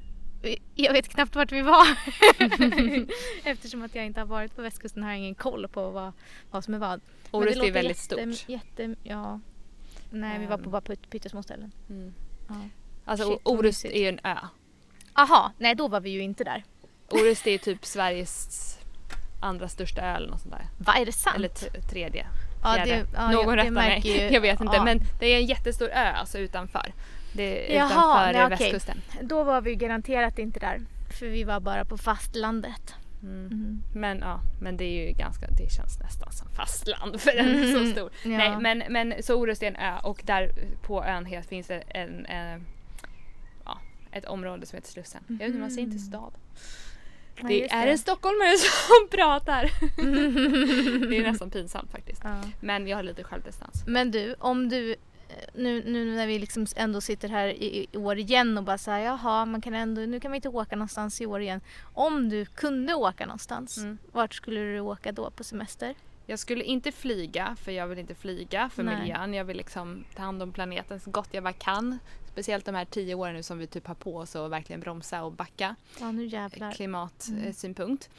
jag 0.74 0.92
vet 0.92 1.08
knappt 1.08 1.36
vart 1.36 1.52
vi 1.52 1.62
var. 1.62 1.86
Eftersom 3.44 3.82
att 3.82 3.94
jag 3.94 4.06
inte 4.06 4.20
har 4.20 4.26
varit 4.26 4.56
på 4.56 4.62
västkusten 4.62 5.02
har 5.02 5.10
jag 5.10 5.18
ingen 5.18 5.34
koll 5.34 5.68
på 5.68 5.90
vad, 5.90 6.12
vad 6.50 6.64
som 6.64 6.74
är 6.74 6.78
vad. 6.78 7.00
Orust 7.30 7.56
är 7.62 7.72
väldigt 7.72 8.10
jätte, 8.12 8.34
stort. 8.36 8.48
Jätte, 8.48 8.94
ja. 9.02 9.40
Nej, 10.10 10.38
vi 10.38 10.46
var 10.46 10.56
på 10.58 10.64
Ehm. 10.64 10.70
bara 10.70 10.80
pytt- 10.82 11.10
pyttesmå 11.10 11.42
ställen. 11.42 11.72
Mm. 11.90 12.14
Ja. 12.48 12.54
Alltså 13.04 13.28
Shit, 13.30 13.40
Orust 13.44 13.84
är 13.84 14.00
ju 14.02 14.08
en 14.08 14.20
ö. 14.24 14.36
Aha, 15.14 15.52
nej 15.58 15.74
då 15.74 15.88
var 15.88 16.00
vi 16.00 16.10
ju 16.10 16.22
inte 16.22 16.44
där. 16.44 16.64
Orust 17.10 17.46
är 17.46 17.58
typ 17.58 17.84
Sveriges 17.84 18.78
andra 19.40 19.68
största 19.68 20.00
ö 20.00 20.16
eller 20.16 20.28
något 20.28 20.40
sånt 20.40 20.54
där. 20.54 20.66
Va, 20.78 20.92
är 20.94 21.06
det 21.06 21.12
sant? 21.12 21.36
Eller 21.36 21.48
tredje. 21.90 22.26
ja, 22.62 22.84
det, 22.84 23.06
ja, 23.14 23.30
Någon 23.30 23.48
jag, 23.48 23.56
rättar 23.58 23.70
mig. 23.70 24.02
ju- 24.04 24.30
Jag 24.34 24.40
vet 24.40 24.60
inte 24.60 24.76
ja. 24.76 24.84
men 24.84 25.00
det 25.20 25.26
är 25.26 25.36
en 25.38 25.46
jättestor 25.46 25.88
ö 25.88 26.12
alltså 26.12 26.38
utanför. 26.38 26.92
Det 27.32 27.72
är 27.72 27.76
Jaha, 27.78 27.86
utanför 27.86 28.32
nej, 28.32 28.44
okej. 28.46 28.56
västkusten. 28.72 29.00
Då 29.22 29.44
var 29.44 29.60
vi 29.60 29.74
garanterat 29.74 30.38
inte 30.38 30.60
där. 30.60 30.80
För 31.18 31.26
vi 31.26 31.44
var 31.44 31.60
bara 31.60 31.84
på 31.84 31.98
fastlandet. 31.98 32.94
Mm. 33.22 33.46
Mm. 33.46 33.82
Men 33.94 34.18
ja, 34.18 34.40
men 34.60 34.76
det 34.76 34.84
är 34.84 35.06
ju 35.06 35.12
ganska, 35.12 35.46
det 35.46 35.72
känns 35.72 35.98
nästan 35.98 36.32
som 36.32 36.48
fastland 36.50 37.20
för 37.20 37.32
den 37.36 37.48
är 37.48 37.72
så 37.72 37.78
Mm, 37.78 37.92
stor. 37.92 38.10
ja. 38.22 38.28
Nej 38.30 38.56
men, 38.60 38.82
men 38.92 39.22
så 39.22 39.34
Orust 39.34 39.62
är 39.62 39.66
en 39.66 39.76
ö 39.76 39.98
och 40.02 40.22
där 40.24 40.52
på 40.82 41.04
ön 41.04 41.24
helt 41.26 41.48
finns 41.48 41.66
det 41.66 41.80
en, 41.88 42.26
en, 42.26 42.66
ja, 43.64 43.78
ett 44.12 44.24
område 44.24 44.66
som 44.66 44.76
heter 44.76 44.90
Slussen. 44.90 45.20
Jag 45.28 45.36
vet 45.38 45.46
inte, 45.46 45.58
man 45.60 45.70
säger 45.70 45.82
inte 45.82 45.96
Mhm. 45.96 46.04
stad. 46.06 46.32
Det 47.48 47.54
just 47.58 47.74
är 47.74 47.86
en 47.86 47.98
stockholmare 47.98 48.56
som 48.58 49.08
pratar. 49.18 49.62
det 51.10 51.16
är 51.18 51.22
nästan 51.30 51.50
pinsamt 51.50 51.90
faktiskt. 51.90 52.20
Ja. 52.24 52.40
Men 52.60 52.86
jag 52.86 52.96
har 52.96 53.02
lite 53.02 53.24
självdistans. 53.24 53.84
Men 53.86 54.10
du, 54.10 54.34
om 54.38 54.68
du 54.68 54.96
nu, 55.54 55.82
nu 55.84 56.14
när 56.16 56.26
vi 56.26 56.38
liksom 56.38 56.66
ändå 56.76 57.00
sitter 57.00 57.28
här 57.28 57.46
i, 57.48 57.86
i 57.92 57.96
år 57.96 58.18
igen 58.18 58.58
och 58.58 58.64
bara 58.64 58.78
säger 58.78 59.06
jaha, 59.06 59.44
man 59.44 59.60
kan 59.60 59.74
ändå, 59.74 60.00
nu 60.00 60.20
kan 60.20 60.30
vi 60.32 60.36
inte 60.36 60.48
åka 60.48 60.76
någonstans 60.76 61.20
i 61.20 61.26
år 61.26 61.40
igen. 61.40 61.60
Om 61.94 62.28
du 62.28 62.44
kunde 62.46 62.94
åka 62.94 63.26
någonstans, 63.26 63.78
Mm. 63.78 63.98
vart 64.12 64.34
skulle 64.34 64.60
du 64.60 64.80
åka 64.80 65.12
då 65.12 65.30
på 65.30 65.44
semester? 65.44 65.94
Jag 66.26 66.38
skulle 66.38 66.64
inte 66.64 66.92
flyga 66.92 67.56
för 67.64 67.72
jag 67.72 67.86
vill 67.86 67.98
inte 67.98 68.14
flyga 68.14 68.70
för 68.74 68.82
Nej. 68.82 68.98
miljön. 69.00 69.34
Jag 69.34 69.44
vill 69.44 69.56
liksom 69.56 70.04
ta 70.16 70.22
hand 70.22 70.42
om 70.42 70.52
planeten 70.52 71.00
så 71.00 71.10
gott 71.10 71.28
jag 71.30 71.42
bara 71.42 71.52
kan. 71.52 71.98
Speciellt 72.32 72.64
de 72.64 72.74
här 72.74 72.84
tio 72.84 73.14
åren 73.14 73.34
nu 73.34 73.42
som 73.42 73.58
vi 73.58 73.66
typ 73.66 73.86
har 73.86 73.94
på 73.94 74.16
oss 74.16 74.36
att 74.36 74.50
verkligen 74.50 74.80
bromsa 74.80 75.22
och 75.24 75.32
backa. 75.32 75.76
Ja, 76.00 76.12
nu 76.12 76.24
jävlar. 76.26 76.72
klimatsynpunkt. 76.72 78.10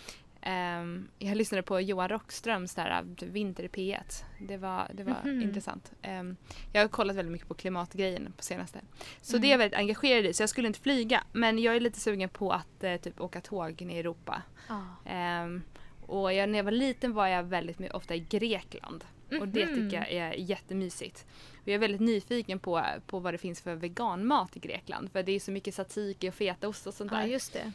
Ehm, 0.42 1.08
jag 1.20 1.38
lyssnade 1.38 1.62
på 1.64 1.82
Johan 1.82 2.10
Rockströms 2.10 2.76
där, 2.76 2.90
äh, 3.22 3.28
Vinter 3.28 3.64
i 3.64 3.68
P1. 3.68 4.24
Det 4.40 4.58
var, 4.58 4.88
det 4.94 5.04
var 5.04 5.16
Mhm. 5.24 5.42
intressant. 5.42 5.92
Ehm, 6.02 6.36
jag 6.74 6.82
har 6.82 6.88
kollat 6.88 7.16
väldigt 7.16 7.32
mycket 7.32 7.48
på 7.48 7.54
klimatgrejen 7.54 8.34
på 8.38 8.44
senaste. 8.44 8.80
Så 9.22 9.34
Mm. 9.36 9.42
det 9.42 9.48
är 9.48 9.52
jag 9.52 9.58
väldigt 9.58 9.80
engagerad 9.80 10.26
i 10.26 10.34
så 10.34 10.44
jag 10.44 10.50
skulle 10.50 10.68
inte 10.68 10.80
flyga. 10.80 11.24
Men 11.32 11.60
jag 11.60 11.76
är 11.76 11.80
lite 11.80 12.00
sugen 12.00 12.30
på 12.30 12.52
att 12.52 12.84
eh, 12.84 12.96
typ 12.98 13.22
åka 13.22 13.42
tåg 13.42 13.82
i 13.82 14.00
Europa. 14.00 14.42
Ja. 14.70 14.82
Ehm, 15.06 15.62
och 16.08 16.34
jag, 16.34 16.50
när 16.50 16.60
jag 16.60 16.64
var 16.64 16.72
liten 16.72 17.14
var 17.14 17.28
jag 17.28 17.44
väldigt 17.44 17.92
ofta 17.94 18.16
i 18.16 18.20
Grekland. 18.20 19.04
Och 19.40 19.48
det 19.48 19.66
Mhm. 19.66 19.76
tycker 19.76 19.98
jag 19.98 20.12
är 20.12 20.34
jättemysigt. 20.34 21.26
Och 21.62 21.68
jag 21.68 21.74
är 21.76 21.80
väldigt 21.80 22.02
nyfiken 22.02 22.60
på, 22.60 22.84
på 23.08 23.20
vad 23.20 23.34
det 23.34 23.38
finns 23.38 23.62
för 23.62 23.76
veganmat 23.76 24.58
i 24.58 24.60
Grekland. 24.60 25.12
För 25.12 25.24
det 25.24 25.32
är 25.32 25.40
så 25.40 25.52
mycket 25.52 25.74
tzatziki 25.74 26.30
och 26.30 26.34
fetaost 26.34 26.88
och 26.88 26.94
sånt 26.94 27.12
där. 27.12 27.22
ja, 27.22 27.28
just 27.28 27.54
det. 27.54 27.72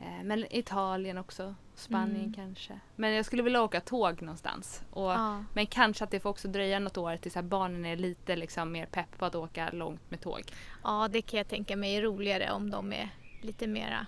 Eh, 0.00 0.24
Men 0.24 0.44
Italien 0.50 1.18
också, 1.18 1.54
Spanien 1.74 2.16
Mm. 2.20 2.32
kanske. 2.32 2.80
Men 2.96 3.12
jag 3.12 3.24
skulle 3.24 3.42
vilja 3.42 3.62
åka 3.62 3.80
tåg 3.80 4.22
någonstans. 4.22 4.82
Och, 4.90 5.10
Ja. 5.10 5.44
Men 5.54 5.66
kanske 5.66 6.04
att 6.04 6.10
det 6.10 6.20
får 6.20 6.30
också 6.30 6.48
dröja 6.48 6.78
något 6.78 6.96
år 6.96 7.16
tills 7.16 7.36
barnen 7.42 7.84
är 7.84 7.96
lite 7.96 8.36
liksom 8.36 8.72
mer 8.72 8.86
pepp 8.86 9.18
på 9.18 9.24
att 9.24 9.34
åka 9.34 9.70
långt 9.72 10.10
med 10.10 10.20
tåg. 10.20 10.42
ja, 10.84 11.08
det 11.12 11.22
kan 11.22 11.38
jag 11.38 11.48
tänka 11.48 11.76
mig 11.76 11.94
är 11.96 12.02
roligare 12.02 12.50
om 12.52 12.70
de 12.70 12.92
är 12.92 13.10
lite 13.42 13.66
mera, 13.66 14.06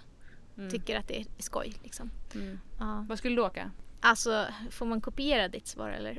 Mm. 0.57 0.71
tycker 0.71 0.99
att 0.99 1.09
det 1.09 1.21
är 1.21 1.27
skoj 1.39 1.73
liksom. 1.83 2.11
Mm. 2.35 2.61
Ja. 2.79 3.07
Vad 3.09 3.19
skulle 3.19 3.37
du 3.37 3.43
åka? 3.43 3.71
Alltså, 4.03 4.47
får 4.71 4.87
man 4.87 5.01
kopiera 5.01 5.49
ditt 5.49 5.67
svar 5.67 5.91
eller? 5.91 6.19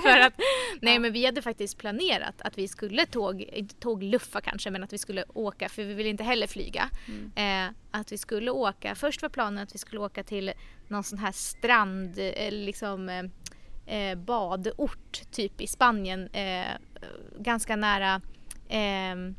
För 0.02 0.18
att, 0.18 0.34
nej 0.80 0.98
men 0.98 1.12
vi 1.12 1.26
hade 1.26 1.42
faktiskt 1.42 1.78
planerat 1.78 2.34
att 2.42 2.58
vi 2.58 2.68
skulle 2.68 3.06
tåg, 3.06 3.40
inte 3.42 3.74
tågluffa 3.74 4.40
kanske, 4.40 4.70
men 4.70 4.82
att 4.82 4.92
vi 4.92 4.98
skulle 4.98 5.24
åka, 5.34 5.68
för 5.68 5.84
vi 5.84 5.94
vill 5.94 6.06
inte 6.06 6.24
heller 6.24 6.46
flyga. 6.46 6.90
Mm. 7.08 7.66
Eh, 7.66 7.74
att 7.90 8.12
vi 8.12 8.18
skulle 8.18 8.50
åka, 8.50 8.94
först 8.94 9.22
var 9.22 9.28
planen 9.28 9.62
att 9.62 9.74
vi 9.74 9.78
skulle 9.78 10.00
åka 10.00 10.22
till 10.22 10.52
någon 10.88 11.04
sån 11.04 11.18
här 11.18 11.32
strand, 11.32 12.18
eh, 12.18 12.52
liksom 12.52 13.08
eh, 13.08 13.24
eh, 13.96 14.18
badort 14.18 15.22
typ 15.30 15.60
i 15.60 15.66
Spanien, 15.66 16.28
eh, 16.28 16.66
ganska 17.38 17.76
nära, 17.76 18.20
eh, 18.68 19.34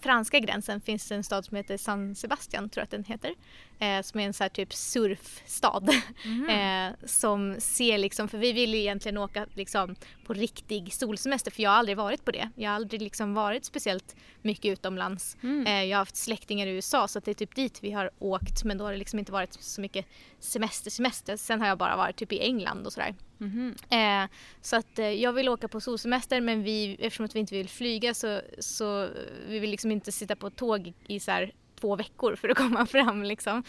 franska 0.00 0.38
gränsen 0.38 0.80
finns 0.80 1.12
en 1.12 1.24
stad 1.24 1.44
som 1.44 1.56
heter 1.56 1.76
San 1.76 2.14
Sebastian, 2.14 2.68
tror 2.68 2.80
jag 2.80 2.84
att 2.84 2.90
den 2.90 3.04
heter. 3.04 3.34
Eh, 3.78 4.02
som 4.02 4.20
är 4.20 4.24
en 4.26 4.32
så 4.32 4.44
här 4.44 4.48
typ 4.48 4.74
surfstad. 4.74 5.82
Mm. 6.24 6.48
eh, 6.48 6.96
som 7.06 7.56
ser 7.58 7.98
liksom, 7.98 8.28
för 8.28 8.38
vi 8.38 8.52
vill 8.52 8.74
ju 8.74 8.80
egentligen 8.80 9.18
åka 9.18 9.46
liksom 9.54 9.96
på 10.26 10.34
riktig 10.34 10.94
solsemester 10.94 11.50
för 11.50 11.62
jag 11.62 11.70
har 11.70 11.76
aldrig 11.76 11.96
varit 11.96 12.24
på 12.24 12.30
det. 12.30 12.50
Jag 12.54 12.70
har 12.70 12.76
aldrig 12.76 13.02
liksom 13.02 13.34
varit 13.34 13.64
speciellt 13.64 14.16
mycket 14.42 14.72
utomlands. 14.72 15.36
Mm. 15.42 15.66
Eh, 15.66 15.84
jag 15.84 15.96
har 15.96 16.00
haft 16.00 16.16
släktingar 16.16 16.66
i 16.66 16.70
USA 16.70 17.08
så 17.08 17.20
det 17.20 17.30
är 17.30 17.34
typ 17.34 17.54
dit 17.54 17.78
vi 17.82 17.92
har 17.92 18.10
åkt 18.18 18.64
men 18.64 18.78
då 18.78 18.84
har 18.84 18.92
det 18.92 18.98
liksom 18.98 19.18
inte 19.18 19.32
varit 19.32 19.52
så 19.52 19.80
mycket 19.80 20.06
semester 20.40 20.90
semester. 20.90 21.36
Sen 21.36 21.60
har 21.60 21.68
jag 21.68 21.78
bara 21.78 21.96
varit 21.96 22.16
typ 22.16 22.32
i 22.32 22.40
England 22.40 22.86
och 22.86 22.92
sådär. 22.92 23.14
Mm. 23.40 23.74
Eh, 23.90 24.30
så 24.60 24.76
att 24.76 24.98
eh, 24.98 25.10
jag 25.10 25.32
vill 25.32 25.48
åka 25.48 25.68
på 25.68 25.80
solsemester 25.80 26.40
men 26.40 26.62
vi, 26.62 26.96
eftersom 27.00 27.24
att 27.24 27.34
vi 27.34 27.40
inte 27.40 27.54
vill 27.54 27.68
flyga 27.68 28.14
så, 28.14 28.40
så 28.58 29.08
vi 29.48 29.58
vill 29.58 29.70
liksom 29.70 29.90
inte 29.90 30.12
sitta 30.12 30.36
på 30.36 30.50
tåg 30.50 30.92
i 31.06 31.20
så 31.20 31.30
här 31.30 31.52
två 31.80 31.96
veckor 31.96 32.36
för 32.36 32.48
att 32.48 32.56
komma 32.56 32.86
fram. 32.86 33.22
Liksom. 33.22 33.62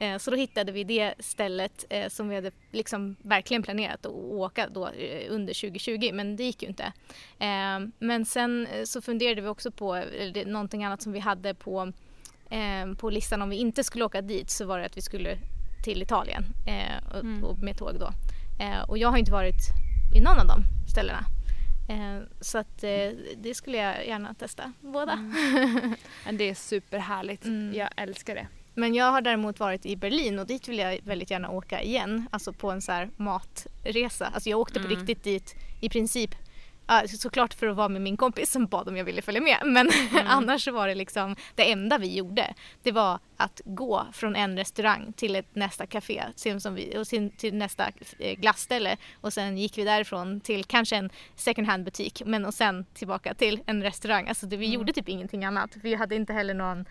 Eh, 0.00 0.18
så 0.18 0.30
då 0.30 0.36
hittade 0.36 0.72
vi 0.72 0.84
det 0.84 1.14
stället 1.18 1.84
eh, 1.90 2.08
som 2.08 2.28
vi 2.28 2.34
hade 2.34 2.50
liksom 2.70 3.16
verkligen 3.22 3.62
planerat 3.62 4.06
att 4.06 4.12
åka 4.12 4.68
då, 4.68 4.88
eh, 4.88 5.26
under 5.28 5.54
2020 5.54 6.10
men 6.12 6.36
det 6.36 6.44
gick 6.44 6.62
ju 6.62 6.68
inte. 6.68 6.92
Eh, 7.38 7.80
men 7.98 8.24
sen 8.24 8.66
eh, 8.66 8.84
så 8.84 9.02
funderade 9.02 9.40
vi 9.40 9.48
också 9.48 9.70
på 9.70 9.94
eller, 9.94 10.44
någonting 10.44 10.84
annat 10.84 11.02
som 11.02 11.12
vi 11.12 11.18
hade 11.18 11.54
på, 11.54 11.92
eh, 12.50 12.94
på 12.98 13.10
listan 13.10 13.42
om 13.42 13.50
vi 13.50 13.56
inte 13.56 13.84
skulle 13.84 14.04
åka 14.04 14.22
dit 14.22 14.50
så 14.50 14.64
var 14.64 14.78
det 14.78 14.86
att 14.86 14.96
vi 14.96 15.02
skulle 15.02 15.38
till 15.84 16.02
Italien 16.02 16.44
och, 17.10 17.20
mm. 17.20 17.44
och 17.44 17.58
med 17.58 17.78
tåg 17.78 17.94
då. 18.00 18.10
Och 18.86 18.98
jag 18.98 19.08
har 19.08 19.18
inte 19.18 19.32
varit 19.32 19.68
i 20.14 20.20
någon 20.20 20.38
av 20.38 20.46
de 20.46 20.64
ställena. 20.90 21.24
Eh, 21.88 22.22
så 22.40 22.58
att 22.58 22.84
eh, 22.84 23.10
det 23.36 23.54
skulle 23.54 23.76
jag 23.76 24.06
gärna 24.06 24.34
testa, 24.34 24.72
båda. 24.80 25.12
Mm. 25.12 25.94
det 26.38 26.44
är 26.50 26.54
superhärligt, 26.54 27.44
mm. 27.44 27.74
jag 27.74 27.88
älskar 27.96 28.34
det. 28.34 28.46
Men 28.74 28.94
jag 28.94 29.12
har 29.12 29.20
däremot 29.20 29.60
varit 29.60 29.86
i 29.86 29.96
Berlin 29.96 30.38
och 30.38 30.46
dit 30.46 30.68
vill 30.68 30.78
jag 30.78 30.98
väldigt 31.02 31.30
gärna 31.30 31.50
åka 31.50 31.82
igen. 31.82 32.28
Alltså 32.30 32.52
på 32.52 32.70
en 32.70 32.82
så 32.82 33.08
matresa. 33.16 34.26
Alltså 34.26 34.50
jag 34.50 34.60
åkte 34.60 34.80
på 34.80 34.86
mm. 34.86 34.98
riktigt 34.98 35.24
dit 35.24 35.54
i 35.80 35.88
princip 35.88 36.34
såklart 37.06 37.54
för 37.54 37.66
att 37.66 37.76
vara 37.76 37.88
med 37.88 38.02
min 38.02 38.16
kompis 38.16 38.52
som 38.52 38.66
bad 38.66 38.88
om 38.88 38.96
jag 38.96 39.04
ville 39.04 39.22
följa 39.22 39.40
med 39.40 39.58
men 39.64 39.90
mm. 40.12 40.26
annars 40.26 40.64
så 40.64 40.72
var 40.72 40.88
det 40.88 40.94
liksom 40.94 41.36
det 41.54 41.72
enda 41.72 41.98
vi 41.98 42.16
gjorde. 42.16 42.54
Det 42.82 42.92
var 42.92 43.18
att 43.36 43.60
gå 43.64 44.06
från 44.12 44.36
en 44.36 44.56
restaurang 44.56 45.12
till 45.12 45.36
ett 45.36 45.54
nästa 45.54 45.86
café 45.86 46.22
som 46.58 46.74
vi, 46.74 46.98
och 46.98 47.06
till 47.36 47.54
nästa 47.54 47.88
eh, 48.18 48.38
glassställe 48.38 48.96
och 49.20 49.32
sen 49.32 49.58
gick 49.58 49.78
vi 49.78 49.84
därifrån 49.84 50.40
till 50.40 50.64
kanske 50.64 50.96
en 50.96 51.10
second 51.36 51.66
hand 51.66 51.84
butik 51.84 52.22
men 52.26 52.44
och 52.44 52.54
sen 52.54 52.84
tillbaka 52.94 53.34
till 53.34 53.60
en 53.66 53.82
restaurang. 53.82 54.28
Alltså 54.28 54.46
det, 54.46 54.56
vi 54.56 54.66
mm. 54.66 54.74
gjorde 54.74 54.92
typ 54.92 55.08
ingenting 55.08 55.44
annat. 55.44 55.70
Vi 55.82 55.94
hade 55.94 56.14
inte 56.14 56.32
heller 56.32 56.54
någon 56.54 56.84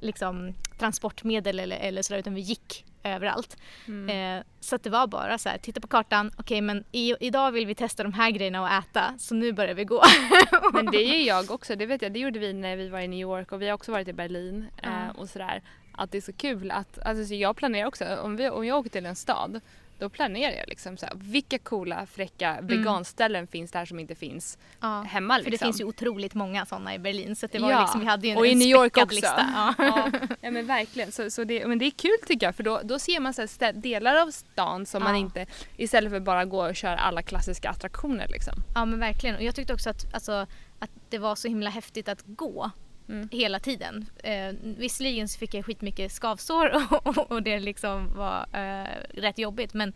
liksom, 0.00 0.54
transportmedel 0.78 1.60
eller, 1.60 1.76
eller 1.76 2.02
sådär 2.02 2.18
utan 2.20 2.34
vi 2.34 2.40
gick 2.40 2.84
överallt. 3.04 3.56
Mm. 3.88 4.38
Eh, 4.38 4.44
så 4.60 4.76
att 4.76 4.82
det 4.82 4.90
var 4.90 5.06
bara 5.06 5.38
så 5.38 5.48
här, 5.48 5.58
titta 5.58 5.80
på 5.80 5.88
kartan, 5.88 6.26
okej 6.26 6.42
okay, 6.42 6.60
men 6.60 6.84
i, 6.92 7.14
idag 7.20 7.52
vill 7.52 7.66
vi 7.66 7.74
testa 7.74 8.02
de 8.02 8.12
här 8.12 8.30
grejerna 8.30 8.62
och 8.62 8.68
äta 8.68 9.14
så 9.18 9.34
nu 9.34 9.52
börjar 9.52 9.74
vi 9.74 9.84
gå. 9.84 10.02
men 10.72 10.86
det 10.86 11.04
är 11.04 11.26
jag 11.26 11.50
också, 11.50 11.76
det 11.76 11.86
vet 11.86 12.02
jag, 12.02 12.12
det 12.12 12.18
gjorde 12.18 12.38
vi 12.38 12.52
när 12.52 12.76
vi 12.76 12.88
var 12.88 13.00
i 13.00 13.08
New 13.08 13.20
York 13.20 13.52
och 13.52 13.62
vi 13.62 13.66
har 13.66 13.74
också 13.74 13.92
varit 13.92 14.08
i 14.08 14.12
Berlin 14.12 14.66
mm. 14.82 15.08
eh, 15.08 15.16
och 15.16 15.28
sådär. 15.28 15.62
Att 15.94 16.10
det 16.10 16.18
är 16.18 16.22
så 16.22 16.32
kul 16.32 16.70
att, 16.70 16.98
alltså 16.98 17.34
jag 17.34 17.56
planerar 17.56 17.86
också, 17.86 18.16
om, 18.16 18.36
vi, 18.36 18.50
om 18.50 18.66
jag 18.66 18.78
åker 18.78 18.90
till 18.90 19.06
en 19.06 19.16
stad 19.16 19.60
då 20.02 20.08
planerar 20.08 20.52
jag 20.56 20.68
liksom 20.68 20.96
så 20.96 21.06
här, 21.06 21.14
vilka 21.16 21.58
coola 21.58 22.06
fräcka 22.06 22.48
mm. 22.48 22.66
veganställen 22.66 23.46
finns 23.46 23.70
där 23.70 23.84
som 23.84 23.98
inte 23.98 24.14
finns 24.14 24.58
ja, 24.80 25.02
hemma. 25.02 25.36
Liksom. 25.36 25.44
För 25.44 25.50
det 25.50 25.54
liksom? 25.54 25.66
finns 25.66 25.80
ju 25.80 25.84
otroligt 25.84 26.34
många 26.34 26.66
sådana 26.66 26.94
i 26.94 26.98
Berlin 26.98 27.36
så 27.36 27.46
det 27.46 27.58
var 27.58 27.70
ja. 27.70 27.80
liksom, 27.80 28.00
vi 28.00 28.06
hade 28.06 28.26
ju 28.26 28.32
en, 28.32 28.38
och 28.38 28.46
i 28.46 28.54
New 28.54 28.68
York 28.68 28.96
också. 28.96 29.14
Lista. 29.14 29.50
Ja. 29.54 29.74
ja. 29.78 30.10
ja. 30.40 30.50
men 30.50 30.66
verkligen, 30.66 31.12
så, 31.12 31.30
så 31.30 31.44
det, 31.44 31.66
men 31.66 31.78
det 31.78 31.84
är 31.84 31.90
kul 31.90 32.16
tycker 32.26 32.46
jag 32.46 32.56
för 32.56 32.62
då, 32.62 32.80
då 32.84 32.98
ser 32.98 33.20
man 33.20 33.34
så 33.34 33.42
här, 33.42 33.72
delar 33.72 34.16
av 34.16 34.30
stan 34.30 34.86
som 34.86 35.02
man 35.02 35.16
inte, 35.16 35.46
istället 35.76 36.12
för 36.12 36.20
bara 36.20 36.44
gå 36.44 36.68
och 36.68 36.76
köra 36.76 36.98
alla 36.98 37.22
klassiska 37.22 37.70
attraktioner 37.70 38.28
liksom. 38.28 38.54
Ja 38.74 38.84
men 38.84 39.00
verkligen 39.00 39.36
och 39.36 39.42
jag 39.42 39.54
tyckte 39.54 39.74
också 39.74 39.90
att, 39.90 40.14
alltså, 40.14 40.46
att 40.78 40.90
det 41.10 41.18
var 41.18 41.34
så 41.34 41.48
himla 41.48 41.70
häftigt 41.70 42.08
att 42.08 42.22
gå 42.26 42.70
Mm. 43.12 43.28
hela 43.32 43.60
tiden. 43.60 44.06
Eh, 44.24 44.54
visserligen 44.62 45.28
så 45.28 45.38
fick 45.38 45.54
jag 45.54 45.66
skitmycket 45.66 46.12
skavsår 46.12 46.72
och, 47.06 47.30
och 47.30 47.42
det 47.42 47.60
liksom 47.60 48.14
var 48.14 48.46
eh, 48.52 49.20
rätt 49.20 49.38
jobbigt 49.38 49.74
men 49.74 49.92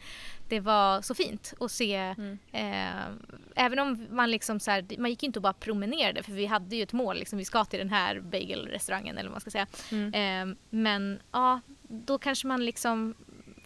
det 0.48 0.61
var 0.61 1.02
så 1.02 1.14
fint 1.14 1.55
att 1.61 1.70
se. 1.70 1.94
Mm. 1.94 2.38
Eh, 2.52 3.07
även 3.55 3.79
om 3.79 4.07
man 4.11 4.31
liksom 4.31 4.61
så 4.61 4.70
här, 4.70 4.85
man 4.98 5.11
gick 5.11 5.22
inte 5.22 5.38
och 5.38 5.42
bara 5.42 5.52
promenerade 5.52 6.22
för 6.22 6.33
vi 6.33 6.46
hade 6.46 6.76
ju 6.76 6.83
ett 6.83 6.92
mål, 6.92 7.18
liksom, 7.18 7.38
vi 7.38 7.44
ska 7.44 7.64
till 7.64 7.79
den 7.79 7.90
här 7.90 8.20
bagelrestaurangen 8.20 9.18
eller 9.18 9.29
vad 9.29 9.35
man 9.35 9.40
ska 9.40 9.50
säga. 9.50 9.66
Mm. 9.92 10.50
Eh, 10.50 10.57
men 10.70 11.18
ja, 11.33 11.61
då 11.88 12.18
kanske 12.18 12.46
man 12.46 12.64
liksom 12.64 13.14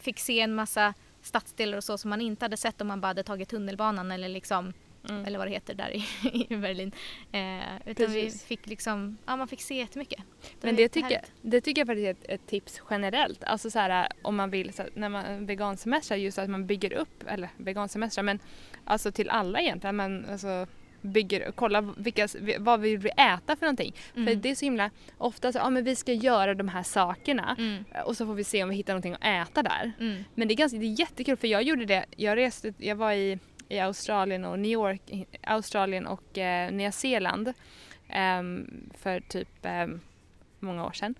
fick 0.00 0.18
se 0.18 0.40
en 0.40 0.54
massa 0.54 0.94
stadsdelar 1.22 1.76
och 1.76 1.84
så 1.84 1.98
som 1.98 2.10
man 2.10 2.20
inte 2.20 2.44
hade 2.44 2.56
sett 2.56 2.80
om 2.80 2.86
man 2.88 3.00
bara 3.00 3.06
hade 3.08 3.22
tagit 3.22 3.48
tunnelbanan 3.48 4.10
eller 4.10 4.28
liksom 4.28 4.72
Mm. 5.08 5.24
Eller 5.24 5.38
vad 5.38 5.46
det 5.46 5.50
heter 5.50 5.74
där 5.74 5.96
i, 5.96 6.04
i 6.48 6.56
Berlin. 6.56 6.92
Eh, 7.32 7.60
utan 7.86 8.12
vi 8.12 8.30
fick 8.30 8.66
liksom, 8.66 9.18
ja 9.26 9.36
man 9.36 9.48
fick 9.48 9.60
se 9.60 9.74
jättemycket. 9.74 10.18
Det 10.42 10.66
Men 10.66 10.76
det 10.76 10.88
tycker, 10.88 11.20
det 11.42 11.60
tycker 11.60 11.80
jag 11.80 11.86
faktiskt 11.86 12.06
är 12.06 12.10
ett, 12.10 12.40
ett 12.40 12.46
tips 12.46 12.82
generellt. 12.90 13.44
Alltså 13.44 13.70
så 13.70 13.78
här, 13.78 14.08
om 14.22 14.36
man 14.36 14.50
vill, 14.50 14.72
så 14.72 14.82
här, 14.82 14.90
när 14.94 15.08
man 15.08 15.46
vegansemestrar, 15.46 16.16
just 16.16 16.38
att 16.38 16.50
man 16.50 16.66
bygger 16.66 16.92
upp, 16.92 17.24
eller 17.26 17.48
vegansemestrar, 17.56 18.22
men 18.22 18.38
alltså 18.84 19.12
till 19.12 19.30
alla 19.30 19.60
egentligen, 19.60 19.96
men 19.96 20.26
alltså 20.30 20.66
bygger, 21.02 21.52
kolla 21.54 21.80
vilka, 21.80 22.28
vad 22.58 22.80
vi 22.80 22.96
vill 22.96 23.12
äta 23.16 23.56
för 23.56 23.66
någonting. 23.66 23.94
Mm. 24.14 24.26
För 24.26 24.34
det 24.34 24.50
är 24.50 24.54
så 24.54 24.64
himla 24.64 24.90
ofta 25.18 25.52
så, 25.52 25.58
ja 25.58 25.70
men 25.70 25.84
vi 25.84 25.96
ska 25.96 26.12
göra 26.12 26.54
de 26.54 26.68
här 26.68 26.82
sakerna 26.82 27.56
mm. 27.58 27.84
och 28.04 28.16
så 28.16 28.26
får 28.26 28.34
vi 28.34 28.44
se 28.44 28.62
om 28.62 28.68
vi 28.68 28.76
hittar 28.76 28.92
någonting 28.92 29.12
att 29.12 29.48
äta 29.48 29.62
där. 29.62 29.92
Mm. 30.00 30.24
Men 30.34 30.48
det 30.48 30.54
är 30.54 30.56
ganska, 30.56 30.78
det 30.78 30.86
är 30.86 31.00
jättekul 31.00 31.36
för 31.36 31.48
jag 31.48 31.62
gjorde 31.62 31.84
det, 31.84 32.04
jag 32.16 32.36
reste, 32.36 32.74
jag 32.78 32.96
var 32.96 33.12
i 33.12 33.38
i 33.70 33.78
Australien 33.78 34.44
och 34.44 34.58
New 34.58 34.70
York, 34.70 35.00
Australien 35.42 36.06
och 36.06 36.38
eh, 36.38 36.72
Nya 36.72 36.92
Zeeland 36.92 37.48
eh, 38.08 38.42
för 38.98 39.20
typ 39.20 39.66
eh, 39.66 39.86
många 40.60 40.86
år 40.86 40.92
sedan. 40.92 41.14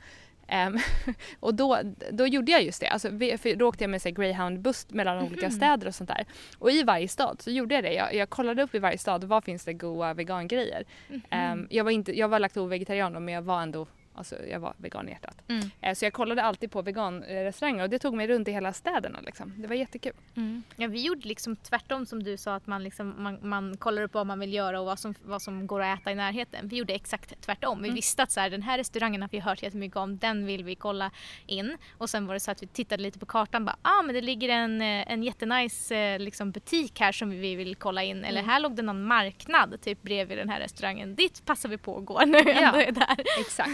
Um, 0.52 0.78
och 1.40 1.54
då, 1.54 1.78
då 2.12 2.26
gjorde 2.26 2.52
jag 2.52 2.62
just 2.62 2.80
det. 2.80 2.88
Alltså, 2.88 3.08
för 3.08 3.56
då 3.56 3.68
åkte 3.68 3.84
jag 3.84 3.90
med 3.90 4.00
greyhound-buss 4.00 4.86
mellan 4.90 5.16
mm 5.16 5.26
-hmm. 5.26 5.32
olika 5.32 5.50
städer 5.50 5.86
och 5.86 5.94
sånt 5.94 6.08
där. 6.08 6.24
Och 6.58 6.70
i 6.70 6.82
varje 6.82 7.08
stad 7.08 7.42
så 7.42 7.50
gjorde 7.50 7.74
jag 7.74 7.84
det. 7.84 7.92
Jag, 7.92 8.14
jag 8.14 8.30
kollade 8.30 8.62
upp 8.62 8.74
i 8.74 8.78
varje 8.78 8.98
stad, 8.98 9.24
vad 9.24 9.44
finns 9.44 9.64
det 9.64 9.72
goda 9.72 10.14
vegangrejer? 10.14 10.84
Mm 11.08 11.20
-hmm. 11.30 11.66
jag 11.70 11.84
var, 11.84 11.90
inte, 11.90 12.18
jag 12.18 12.28
var 12.28 12.38
lakto-vegetarian 12.38 13.24
men 13.24 13.34
jag 13.34 13.42
var 13.42 13.62
ändå 13.62 13.86
Alltså 14.20 14.36
jag 14.46 14.60
var 14.60 14.74
vegan 14.76 15.08
i 15.08 15.10
hjärtat. 15.10 15.42
Mm. 15.48 15.70
Eh, 15.80 15.94
så 15.94 16.04
jag 16.04 16.12
kollade 16.12 16.42
alltid 16.42 16.70
på 16.70 16.82
veganrestauranger 16.82 17.82
och 17.82 17.90
det 17.90 17.98
tog 17.98 18.14
mig 18.14 18.26
runt 18.26 18.48
i 18.48 18.52
hela 18.52 18.72
städerna. 18.72 19.20
Liksom. 19.20 19.54
Det 19.56 19.66
var 19.66 19.74
jättekul. 19.76 20.12
Mm. 20.36 20.62
Ja, 20.76 20.88
vi 20.88 21.02
gjorde 21.02 21.28
liksom 21.28 21.56
tvärtom 21.56 22.06
som 22.06 22.22
du 22.22 22.36
sa 22.36 22.54
att 22.54 22.66
man, 22.66 22.84
liksom, 22.84 23.14
man, 23.22 23.38
man 23.42 23.76
kollar 23.76 24.02
upp 24.02 24.14
vad 24.14 24.26
man 24.26 24.40
vill 24.40 24.54
göra 24.54 24.80
och 24.80 24.86
vad 24.86 24.98
som, 24.98 25.14
vad 25.22 25.42
som 25.42 25.66
går 25.66 25.80
att 25.80 26.00
äta 26.00 26.12
i 26.12 26.14
närheten. 26.14 26.68
Vi 26.68 26.76
gjorde 26.76 26.92
exakt 26.92 27.40
tvärtom. 27.40 27.82
Vi 27.82 27.88
mm. 27.88 27.94
visste 27.94 28.22
att 28.22 28.30
så 28.30 28.40
här, 28.40 28.50
den 28.50 28.62
här 28.62 28.78
restaurangen 28.78 29.22
har 29.22 29.28
vi 29.32 29.38
hört 29.40 29.62
jättemycket 29.62 29.96
om, 29.96 30.18
den 30.18 30.46
vill 30.46 30.64
vi 30.64 30.74
kolla 30.74 31.10
in. 31.46 31.76
Och 31.98 32.10
sen 32.10 32.26
var 32.26 32.34
det 32.34 32.40
så 32.40 32.50
att 32.50 32.62
vi 32.62 32.66
tittade 32.66 33.02
lite 33.02 33.18
på 33.18 33.26
kartan 33.26 33.64
bara, 33.64 33.76
ah 33.82 34.02
men 34.02 34.14
det 34.14 34.20
ligger 34.20 34.48
en, 34.48 34.80
eh, 34.80 35.12
en 35.12 35.22
jättenice 35.22 35.96
eh, 35.96 36.18
liksom, 36.18 36.50
butik 36.50 37.00
här 37.00 37.12
som 37.12 37.30
vi 37.30 37.54
vill 37.54 37.76
kolla 37.76 38.02
in. 38.02 38.24
Eller 38.24 38.40
mm. 38.40 38.50
här 38.50 38.60
låg 38.60 38.76
det 38.76 38.82
någon 38.82 39.02
marknad 39.02 39.80
typ 39.80 40.02
bredvid 40.02 40.38
den 40.38 40.48
här 40.48 40.60
restaurangen. 40.60 41.14
Dit 41.14 41.46
passar 41.46 41.68
vi 41.68 41.78
på 41.78 41.98
att 41.98 42.04
gå 42.04 42.18
vi 42.26 42.32
ja, 42.32 42.52
ändå 42.52 42.78
är 42.78 42.92
där. 42.92 43.40
Exakt. 43.40 43.70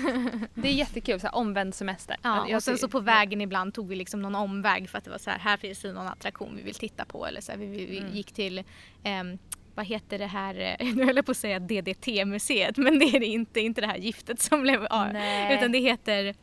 Det 0.54 0.68
är 0.68 0.72
jättekul, 0.72 1.20
så 1.20 1.26
här, 1.26 1.34
omvänd 1.34 1.74
semester. 1.74 2.16
Ja, 2.22 2.48
jag 2.48 2.56
och 2.56 2.62
sen 2.62 2.78
så 2.78 2.88
på 2.88 3.00
vägen 3.00 3.40
ibland 3.40 3.74
tog 3.74 3.88
vi 3.88 3.96
liksom 3.96 4.22
någon 4.22 4.34
omväg 4.34 4.90
för 4.90 4.98
att 4.98 5.04
det 5.04 5.10
var 5.10 5.18
så 5.18 5.30
här, 5.30 5.38
här 5.38 5.56
finns 5.56 5.78
det 5.78 5.92
någon 5.92 6.08
attraktion 6.08 6.56
vi 6.56 6.62
vill 6.62 6.74
titta 6.74 7.04
på 7.04 7.26
eller 7.26 7.40
så 7.40 7.52
här, 7.52 7.58
vi, 7.58 7.66
vi, 7.66 7.98
mm. 7.98 8.14
gick 8.14 8.32
till 8.32 8.58
um, 9.04 9.38
vad 9.74 9.86
heter 9.86 10.18
det 10.18 10.26
här, 10.26 10.76
nu 10.96 11.04
höll 11.04 11.16
jag 11.16 11.26
på 11.26 11.30
att 11.30 11.36
säga 11.36 11.58
DDT-museet 11.58 12.76
men 12.76 12.98
det 12.98 13.04
är 13.04 13.20
det 13.20 13.26
inte, 13.26 13.60
inte 13.60 13.80
det 13.80 13.86
här 13.86 13.98
giftet 13.98 14.40
som 14.40 14.62
blev 14.62 14.84
av. 14.84 15.08
Utan 15.50 15.72
det 15.72 15.78
heter 15.78 16.34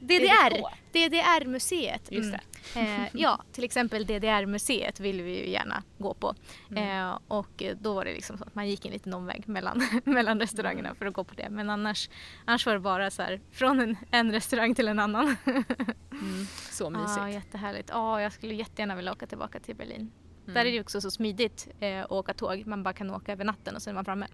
DDR, 0.00 0.62
DDR-museet. 0.92 2.10
Mm. 2.10 2.40
Eh, 2.76 3.08
ja, 3.12 3.40
till 3.52 3.64
exempel 3.64 4.06
DDR-museet 4.06 5.00
vill 5.00 5.22
vi 5.22 5.38
ju 5.38 5.50
gärna 5.50 5.82
gå 5.98 6.14
på. 6.14 6.34
Mm. 6.70 7.08
Eh, 7.08 7.18
och 7.28 7.62
då 7.80 7.94
var 7.94 8.04
det 8.04 8.12
liksom 8.12 8.38
så 8.38 8.44
att 8.44 8.54
man 8.54 8.68
gick 8.68 8.86
en 8.86 8.92
liten 8.92 9.14
omväg 9.14 9.48
mellan, 9.48 9.82
mellan 10.04 10.40
restaurangerna 10.40 10.94
för 10.94 11.06
att 11.06 11.14
gå 11.14 11.24
på 11.24 11.34
det. 11.34 11.48
Men 11.50 11.70
annars, 11.70 12.10
annars 12.44 12.66
var 12.66 12.72
det 12.72 12.80
bara 12.80 13.10
så 13.10 13.22
här 13.22 13.40
från 13.50 13.80
en, 13.80 13.96
en 14.10 14.32
restaurang 14.32 14.74
till 14.74 14.88
en 14.88 14.98
annan. 14.98 15.36
mm. 15.44 16.46
Så 16.70 16.90
mysigt. 16.90 17.16
Ja, 17.16 17.30
jättehärligt. 17.30 17.88
Ja, 17.92 18.22
jag 18.22 18.32
skulle 18.32 18.54
jättegärna 18.54 18.96
vilja 18.96 19.12
åka 19.12 19.26
tillbaka 19.26 19.60
till 19.60 19.76
Berlin. 19.76 20.10
Mm. 20.42 20.54
Där 20.54 20.64
är 20.64 20.72
det 20.72 20.80
också 20.80 21.00
så 21.00 21.10
smidigt 21.10 21.68
eh, 21.80 22.04
att 22.04 22.10
åka 22.10 22.34
tåg. 22.34 22.66
Man 22.66 22.82
bara 22.82 22.94
kan 22.94 23.10
åka 23.10 23.32
över 23.32 23.44
natten 23.44 23.76
och 23.76 23.82
sen 23.82 23.90
är 23.90 23.94
man 23.94 24.04
framme. 24.04 24.26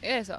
Är 0.00 0.16
det 0.16 0.24
så? 0.24 0.34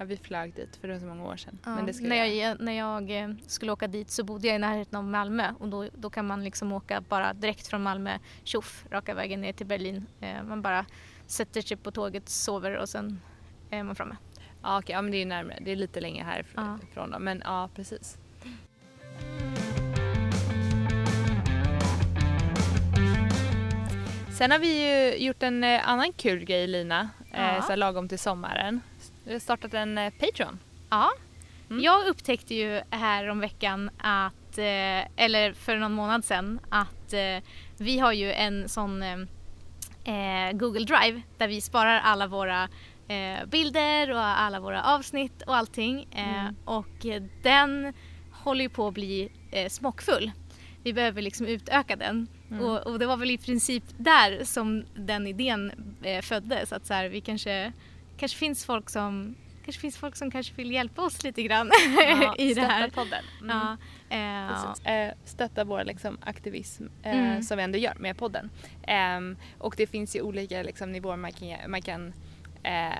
Ja, 0.00 0.06
vi 0.06 0.16
flög 0.16 0.54
dit 0.54 0.76
för 0.76 0.88
det 0.88 0.94
var 0.94 1.00
så 1.00 1.06
många 1.06 1.24
år 1.24 1.36
sedan. 1.36 1.58
Ja, 1.64 1.74
Men 1.74 1.86
det 1.86 2.00
när, 2.00 2.24
jag, 2.24 2.60
när 2.60 2.72
jag 2.72 3.10
eh, 3.22 3.30
skulle 3.46 3.72
åka 3.72 3.86
dit 3.86 4.10
så 4.10 4.24
bodde 4.24 4.46
jag 4.46 4.56
i 4.56 4.58
närheten 4.58 4.98
av 4.98 5.04
Malmö 5.04 5.52
och 5.58 5.68
då, 5.68 5.88
då 5.94 6.10
kan 6.10 6.26
man 6.26 6.44
liksom 6.44 6.72
åka 6.72 7.00
bara 7.00 7.32
direkt 7.32 7.66
från 7.66 7.82
Malmö, 7.82 8.18
tjoff, 8.44 8.84
raka 8.90 9.14
vägen 9.14 9.40
ner 9.40 9.52
till 9.52 9.66
Berlin. 9.66 10.06
Eh, 10.20 10.42
man 10.42 10.62
bara 10.62 10.86
sätter 11.26 11.60
sig 11.62 11.76
på 11.76 11.90
tåget, 11.90 12.28
sover 12.28 12.76
och 12.76 12.88
sen 12.88 13.20
är 13.70 13.82
man 13.82 13.94
framme. 13.96 14.16
Ja 14.62 14.78
okej, 14.78 14.92
ja, 14.94 15.02
men 15.02 15.10
det 15.12 15.22
är 15.22 15.26
närmare. 15.26 15.58
Det 15.60 15.70
är 15.70 15.76
lite 15.76 16.00
längre 16.00 16.24
härifrån 16.24 16.78
Ja. 16.94 17.06
då. 17.06 17.18
Men 17.18 17.42
ja 17.44 17.68
precis. 17.74 18.18
Sen 24.38 24.50
har 24.50 24.58
vi 24.58 24.88
ju 24.88 25.24
gjort 25.26 25.42
en 25.42 25.64
eh, 25.64 25.88
annan 25.88 26.12
kul 26.12 26.44
grej 26.44 26.66
Lina, 26.66 27.08
Ja. 27.32 27.62
så 27.62 27.76
lagom 27.76 28.08
till 28.08 28.18
sommaren. 28.18 28.80
Vi 29.30 29.34
har 29.34 29.40
startat 29.40 29.74
en 29.74 29.98
eh, 29.98 30.12
Patreon. 30.20 30.58
Ja. 30.90 31.10
Mm. 31.70 31.82
Jag 31.82 32.06
upptäckte 32.06 32.54
ju 32.54 32.80
här 32.90 33.28
om 33.28 33.40
veckan 33.40 33.90
att, 33.98 34.58
eh, 34.58 35.24
eller 35.24 35.52
för 35.52 35.76
någon 35.76 35.92
månad 35.92 36.24
sedan, 36.24 36.60
att 36.68 37.12
eh, 37.12 37.44
vi 37.78 37.98
har 37.98 38.12
ju 38.12 38.32
en 38.32 38.68
sån 38.68 39.04
Google 40.52 40.84
Drive 40.84 41.22
där 41.38 41.48
vi 41.48 41.60
sparar 41.60 42.00
alla 42.00 42.26
våra 42.26 42.68
bilder 43.46 44.10
och 44.10 44.24
alla 44.24 44.60
våra 44.60 44.82
avsnitt 44.82 45.42
och 45.42 45.56
allting. 45.56 46.08
Mm. 46.12 46.56
Och 46.64 47.06
den 47.42 47.92
håller 48.32 48.62
ju 48.62 48.68
på 48.68 48.88
att 48.88 48.94
bli 48.94 49.32
smockfull. 49.68 50.32
Vi 50.82 50.92
behöver 50.92 51.22
liksom 51.22 51.46
utöka 51.46 51.96
den. 51.96 52.26
Mm. 52.50 52.64
Och, 52.64 52.86
och 52.86 52.98
det 52.98 53.06
var 53.06 53.16
väl 53.16 53.30
i 53.30 53.38
princip 53.38 53.84
där 53.98 54.44
som 54.44 54.84
den 54.94 55.26
idén 55.26 55.72
föddes. 56.22 56.72
Att 56.72 56.86
så 56.86 56.94
här, 56.94 57.08
vi 57.08 57.20
kanske, 57.20 57.72
kanske 58.20 58.38
finns 58.38 58.64
folk 58.64 58.90
som 58.90 59.34
kanske 59.64 59.80
finns 59.80 59.96
folk 59.96 60.16
som 60.16 60.30
kanske 60.30 60.54
vill 60.54 60.70
hjälpa 60.72 61.02
oss 61.02 61.22
lite 61.24 61.42
grann 61.42 61.70
Ja, 62.20 62.34
i 62.38 62.48
det 62.48 62.52
stötta 62.54 62.68
här. 62.72 62.88
podden. 62.90 63.24
Mm. 63.40 63.56
Ja, 63.56 63.76
eh, 64.16 64.48
Precis. 64.68 64.86
Eh, 64.86 65.12
stötta 65.24 65.64
vår 65.64 65.84
liksom, 65.84 66.18
aktivism 66.22 66.86
eh, 67.02 67.12
Mm. 67.18 67.42
som 67.42 67.56
vi 67.56 67.62
ändå 67.64 67.78
gör 67.78 67.94
med 67.98 68.16
podden. 68.18 68.50
Ehm, 68.86 69.36
och 69.58 69.74
det 69.76 69.86
finns 69.86 70.16
ju 70.16 70.20
olika 70.22 70.62
liksom, 70.62 70.92
nivåer 70.92 71.16
man 71.16 71.32
kan, 71.32 71.70
man 71.70 71.82
kan, 71.82 72.12
eh, 72.62 72.92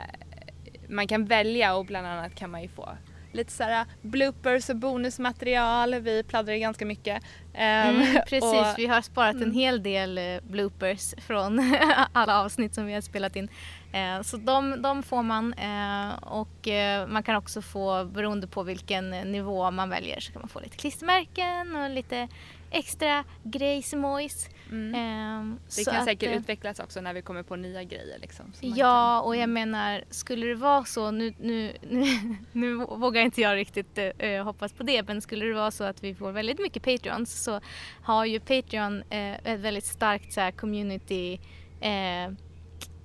man 0.88 1.06
kan 1.08 1.24
välja 1.24 1.74
och 1.74 1.86
bland 1.86 2.06
annat 2.06 2.34
kan 2.34 2.50
man 2.50 2.62
ju 2.62 2.68
få 2.68 2.88
lite 3.32 3.52
såhär 3.52 3.86
bloopers 4.02 4.68
och 4.70 4.76
bonusmaterial. 4.76 5.94
Vi 5.94 6.22
pladdrar 6.22 6.54
ganska 6.54 6.86
mycket. 6.86 7.22
Ehm, 7.54 7.96
Mm, 7.96 8.06
precis, 8.26 8.42
och- 8.60 8.74
vi 8.78 8.86
har 8.86 9.00
sparat 9.02 9.34
en 9.34 9.42
Mm. 9.42 9.54
hel 9.54 9.82
del 9.82 10.18
eh, 10.18 10.24
bloopers 10.42 11.14
från 11.26 11.74
alla 12.12 12.40
avsnitt 12.40 12.74
som 12.74 12.86
vi 12.86 12.94
har 12.94 13.00
spelat 13.00 13.36
in. 13.36 13.48
Eh, 13.92 14.22
så 14.22 14.36
de, 14.36 14.82
de 14.82 15.02
får 15.02 15.22
man 15.22 15.54
eh, 15.54 16.14
och 16.22 16.68
man 17.08 17.22
kan 17.22 17.36
också 17.36 17.62
få, 17.62 18.04
beroende 18.04 18.46
på 18.46 18.62
vilken 18.62 19.10
nivå 19.10 19.70
man 19.70 19.90
väljer, 19.90 20.20
så 20.20 20.32
kan 20.32 20.42
man 20.42 20.48
få 20.48 20.60
lite 20.60 20.76
klistermärken 20.76 21.76
och 21.76 21.90
lite 21.90 22.28
extra 22.70 23.24
grejsimojs. 23.44 24.48
mm. 24.70 24.94
Eh, 24.94 25.56
det 25.76 25.84
kan 25.84 25.96
att, 25.96 26.04
säkert 26.04 26.30
eh, 26.30 26.36
utvecklas 26.36 26.80
också 26.80 27.00
när 27.00 27.14
vi 27.14 27.22
kommer 27.22 27.42
på 27.42 27.56
nya 27.56 27.84
grejer. 27.84 28.18
Liksom, 28.18 28.52
Ja, 28.60 28.74
kan- 29.20 29.26
och 29.26 29.36
jag 29.36 29.42
Mm. 29.42 29.52
menar, 29.70 30.04
skulle 30.10 30.46
det 30.46 30.54
vara 30.54 30.84
så, 30.84 31.10
nu, 31.10 31.34
nu, 31.40 31.72
nu, 31.90 32.04
nu 32.52 32.74
vågar 32.74 33.22
inte 33.22 33.40
jag 33.40 33.56
riktigt 33.56 33.98
eh, 34.18 34.44
hoppas 34.44 34.72
på 34.72 34.82
det, 34.82 35.08
men 35.08 35.20
skulle 35.20 35.44
det 35.46 35.54
vara 35.54 35.70
så 35.70 35.84
att 35.84 36.04
vi 36.04 36.14
får 36.14 36.32
väldigt 36.32 36.58
mycket 36.58 36.82
Patreons 36.82 37.42
så 37.44 37.60
har 38.02 38.24
ju 38.24 38.40
Patreon 38.40 39.02
eh, 39.10 39.32
ett 39.46 39.60
väldigt 39.60 39.84
starkt 39.86 40.32
så 40.32 40.40
här, 40.40 40.50
community 40.50 41.40
eh, 41.80 42.32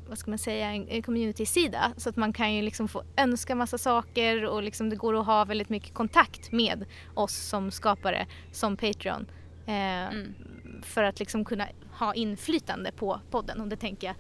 vad 0.09 0.17
ska 0.17 0.31
man 0.31 0.37
säga, 0.39 0.71
en 0.71 1.01
community-sida. 1.03 1.91
Så 1.97 2.09
att 2.09 2.15
man 2.15 2.33
kan 2.33 2.53
ju 2.53 2.61
liksom 2.61 2.87
få 2.87 3.03
önska 3.17 3.55
massa 3.55 3.77
saker 3.77 4.45
och 4.45 4.63
liksom 4.63 4.89
det 4.89 4.95
går 4.95 5.19
att 5.19 5.25
ha 5.25 5.45
väldigt 5.45 5.69
mycket 5.69 5.93
kontakt 5.93 6.51
med 6.51 6.85
oss 7.13 7.35
som 7.35 7.71
skapare, 7.71 8.27
som 8.51 8.77
Patreon. 8.77 9.25
Eh, 9.67 10.07
Mm. 10.07 10.33
För 10.81 11.03
att 11.03 11.19
liksom 11.19 11.45
kunna 11.45 11.67
ha 11.91 12.13
inflytande 12.13 12.91
på 12.91 13.19
podden 13.31 13.61
och 13.61 13.67
det 13.67 13.75
tänker 13.77 14.07
jag 14.07 14.15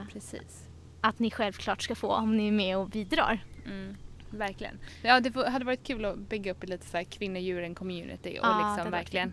eh, 0.00 0.06
Precis. 0.12 0.68
att 1.00 1.18
ni 1.18 1.30
självklart 1.30 1.82
ska 1.82 1.94
få 1.94 2.12
om 2.12 2.36
ni 2.36 2.48
är 2.48 2.52
med 2.52 2.76
och 2.78 2.88
bidrar. 2.88 3.44
Mm, 3.66 3.96
verkligen. 4.30 4.78
Ja, 5.02 5.20
det 5.20 5.48
hade 5.50 5.64
varit 5.64 5.82
kul 5.84 6.04
att 6.04 6.18
bygga 6.18 6.52
upp 6.52 6.64
lite 6.64 6.86
så 6.86 6.96
här 6.96 7.04
kvinnodjuren 7.04 7.74
community 7.74 8.30
och 8.40 8.46
Ja, 8.46 8.74
liksom 8.76 8.90
verkligen 8.90 9.32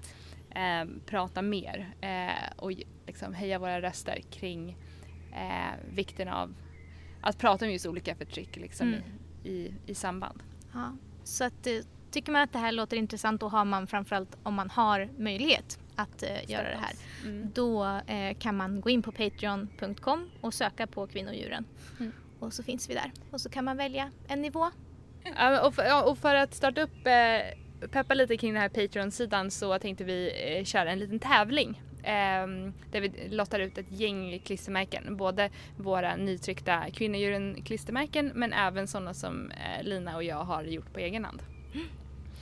eh, 0.50 0.86
prata 1.06 1.42
mer 1.42 1.94
eh, 2.02 2.54
och 2.58 2.72
liksom 3.08 3.34
höja 3.34 3.60
våra 3.60 3.82
röster 3.82 4.22
kring 4.32 4.78
eh, 5.34 5.80
vikten 5.94 6.28
av 6.28 6.54
att 7.22 7.38
prata 7.38 7.66
om 7.66 7.72
just 7.72 7.86
olika 7.86 8.16
förtryck 8.16 8.56
liksom, 8.56 8.88
Mm. 8.88 9.02
i, 9.44 9.50
i, 9.50 9.74
i 9.86 9.96
samband. 9.96 10.44
Ja. 10.74 10.96
Så 11.24 11.44
att, 11.44 11.68
tycker 12.15 12.32
man 12.32 12.41
att 12.41 12.54
det 12.54 12.60
här 12.60 12.71
låter 12.71 12.97
intressant 12.97 13.41
då 13.41 13.47
har 13.47 13.65
man 13.65 13.88
framförallt 13.88 14.38
om 14.43 14.54
man 14.54 14.69
har 14.69 15.10
möjlighet 15.17 15.80
att 15.95 16.23
eh, 16.23 16.49
göra 16.51 16.69
det 16.69 16.78
här. 16.78 16.93
Mm. 17.23 17.51
Då 17.54 17.86
eh, 18.08 18.38
kan 18.38 18.58
man 18.58 18.82
gå 18.82 18.89
in 18.89 19.01
på 19.01 19.12
patreon.com 19.12 20.30
och 20.41 20.54
söka 20.54 20.88
på 20.88 21.08
kvinnodjuren. 21.08 21.65
Mm. 21.99 22.12
Och 22.39 22.54
så 22.54 22.63
finns 22.63 22.89
vi 22.89 22.93
där. 22.93 23.12
Och 23.32 23.41
så 23.41 23.49
kan 23.49 23.65
man 23.65 23.78
välja 23.78 24.12
en 24.28 24.41
nivå. 24.41 24.71
Ja, 25.36 25.67
och, 25.67 25.75
för, 25.75 26.10
och 26.10 26.17
för 26.17 26.36
att 26.36 26.54
starta 26.54 26.82
upp, 26.82 27.08
eh, 27.08 27.88
peppa 27.88 28.13
lite 28.13 28.38
kring 28.38 28.54
den 28.54 28.62
här 28.62 28.69
Patreon-sidan 28.69 29.51
så 29.51 29.80
tänkte 29.80 30.04
vi 30.04 30.32
eh, 30.58 30.63
köra 30.63 30.91
en 30.91 30.99
liten 30.99 31.19
tävling. 31.19 31.82
ehm, 32.04 32.73
där 32.91 33.01
vi 33.01 33.30
lottar 33.30 33.60
ut 33.60 33.78
ett 33.78 33.91
gäng 33.91 34.39
klistermärken. 34.39 35.17
Både 35.17 35.49
våra 35.78 36.15
nytryckta 36.15 36.84
kvinnodjuren 36.93 37.62
klistermärken 37.65 38.32
men 38.36 38.54
även 38.54 38.88
sådana 38.88 39.13
som 39.13 39.51
eh, 39.51 39.84
Lina 39.84 40.15
och 40.15 40.23
jag 40.23 40.43
har 40.43 40.63
gjort 40.63 40.93
på 40.93 40.99
egen 40.99 41.25
hand. 41.25 41.41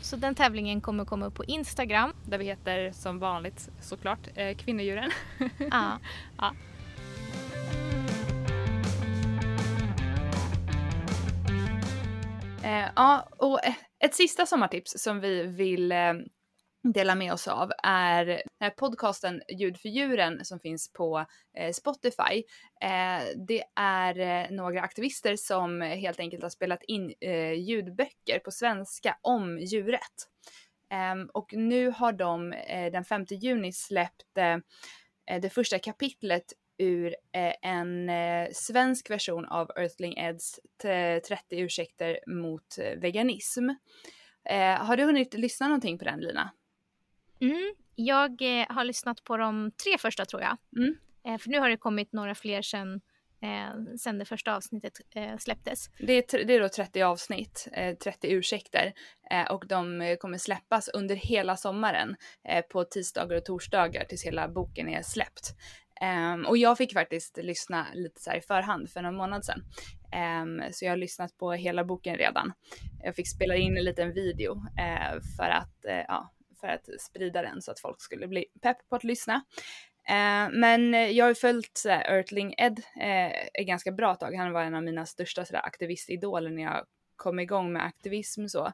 Så 0.04 0.16
den 0.16 0.36
tävlingen 0.36 0.82
kommer 0.82 1.06
komma 1.06 1.26
upp 1.26 1.34
på 1.34 1.44
Instagram. 1.44 2.14
Där 2.26 2.38
vi 2.38 2.46
heter 2.46 2.92
som 2.92 3.20
vanligt 3.20 3.70
såklart 3.82 4.28
eh, 4.36 4.56
kvinnodjuren. 4.58 5.12
Ja. 5.72 6.00
Ja. 6.38 6.54
Eh, 12.64 12.90
ja, 12.96 13.28
och 13.38 13.60
ett 14.00 14.16
sista 14.16 14.46
sommartips 14.46 14.94
som 14.98 15.20
vi 15.20 15.44
vill 15.44 15.92
eh, 15.92 16.14
dela 16.84 17.16
med 17.16 17.34
oss 17.34 17.48
av 17.48 17.72
är 17.84 18.26
den 18.26 18.40
här 18.60 18.70
podcasten 18.70 19.42
Ljud 19.50 19.78
för 19.78 19.90
djuren 19.90 20.46
som 20.46 20.60
finns 20.60 20.94
på 20.94 21.26
eh, 21.58 21.72
Spotify. 21.72 22.44
Eh, 22.82 23.24
det 23.48 23.64
är 23.76 24.20
eh, 24.20 24.52
några 24.52 24.82
aktivister 24.82 25.36
som 25.36 25.82
helt 25.82 26.20
enkelt 26.20 26.44
har 26.44 26.50
spelat 26.50 26.84
in 26.84 27.14
ljudböcker 27.56 28.40
på 28.40 28.52
svenska 28.52 29.18
om 29.22 29.60
djurrätt. 29.60 30.28
Ehm, 30.90 31.30
och 31.34 31.54
nu 31.54 31.90
har 31.90 32.12
de 32.12 32.54
den 32.92 33.06
5 33.06 33.26
juni 33.30 33.74
släppt 33.74 34.36
det 35.42 35.50
första 35.50 35.80
kapitlet 35.80 36.54
ur 36.78 37.16
en 37.62 38.10
svensk 38.54 39.10
version 39.10 39.46
av 39.46 39.72
Earthling 39.76 40.18
Eds 40.18 40.60
30 40.82 41.22
ursäkter 41.50 42.20
mot 42.28 42.78
veganism. 42.98 43.70
Har 44.80 44.98
du 44.98 45.04
hunnit 45.04 45.34
lyssna 45.34 45.68
någonting 45.68 45.98
på 45.98 46.06
den 46.06 46.20
Lina? 46.20 46.52
Mm. 47.44 47.74
Jag 47.96 48.42
eh, 48.42 48.66
har 48.70 48.84
lyssnat 48.84 49.24
på 49.24 49.38
de 49.38 49.72
tre 49.84 49.98
första 49.98 50.26
tror 50.26 50.42
jag. 50.42 50.58
Mm. 50.78 50.96
Eh, 51.28 51.38
för 51.38 51.50
nu 51.50 51.60
har 51.60 51.70
det 51.70 51.78
kommit 51.78 52.14
några 52.14 52.36
fler 52.36 52.62
sen, 52.62 53.02
eh, 53.42 53.96
sen 54.00 54.18
det 54.18 54.26
första 54.26 54.56
avsnittet 54.56 54.94
eh, 55.16 55.38
släpptes. 55.38 55.90
Det 56.00 56.14
är, 56.14 56.46
det 56.46 56.54
är 56.54 56.60
då 56.60 56.70
30 56.70 57.02
avsnitt, 57.02 57.68
eh, 57.72 57.96
30 57.96 58.28
ursäkter 58.32 58.94
eh, 59.32 59.52
och 59.52 59.68
de 59.68 60.02
eh, 60.02 60.18
kommer 60.18 60.38
släppas 60.38 60.88
under 60.88 61.16
hela 61.16 61.58
sommaren 61.58 62.16
eh, 62.50 62.62
på 62.62 62.84
tisdagar 62.84 63.38
och 63.38 63.46
torsdagar 63.46 64.06
tills 64.06 64.26
hela 64.26 64.48
boken 64.48 64.90
är 64.90 65.02
släppt. 65.02 65.56
Ehm, 66.02 66.46
och 66.46 66.58
jag 66.58 66.78
fick 66.78 66.94
faktiskt 66.94 67.38
lyssna 67.38 67.88
lite 67.94 68.22
så 68.22 68.30
här 68.30 68.38
i 68.38 68.42
förhand 68.42 68.90
för 68.90 69.02
någon 69.02 69.16
månad 69.16 69.46
sedan. 69.46 69.64
Ehm, 70.12 70.62
så 70.72 70.86
jag 70.86 70.92
har 70.92 70.98
lyssnat 70.98 71.38
på 71.38 71.52
hela 71.52 71.84
boken 71.84 72.16
redan. 72.16 72.54
Jag 73.04 73.16
fick 73.16 73.30
spela 73.30 73.56
in 73.56 73.78
en 73.78 73.84
liten 73.84 74.14
video 74.14 74.56
eh, 74.80 75.22
för, 75.38 75.50
att, 75.50 75.86
eh, 75.86 76.06
ja, 76.08 76.32
för 76.64 76.68
att 76.68 77.02
sprida 77.02 77.42
den 77.42 77.62
så 77.62 77.72
att 77.72 77.80
folk 77.80 78.02
skulle 78.02 78.28
bli 78.28 78.46
pepp 78.62 78.90
på 78.90 78.96
att 78.96 79.04
lyssna. 79.04 79.34
Eh, 80.08 80.50
men 80.52 80.94
eh, 80.94 81.10
jag 81.10 81.26
har 81.26 81.30
ju 81.30 81.36
följt 81.36 81.78
så 81.78 81.90
här, 81.90 82.16
Earthling 82.16 82.56
Ed 82.58 82.82
eh, 83.02 83.28
ett 83.54 83.68
ganska 83.68 83.92
bra 83.92 84.16
tag. 84.16 84.36
Han 84.36 84.54
var 84.54 84.62
en 84.62 84.76
av 84.76 84.84
mina 84.84 85.06
största 85.06 85.46
så 85.46 85.54
där, 85.54 85.66
aktivistidoler 85.66 86.50
när 86.50 86.64
jag 86.64 86.86
kom 87.16 87.40
igång 87.40 87.74
med 87.74 87.86
aktivism 87.86 88.48
så. 88.48 88.72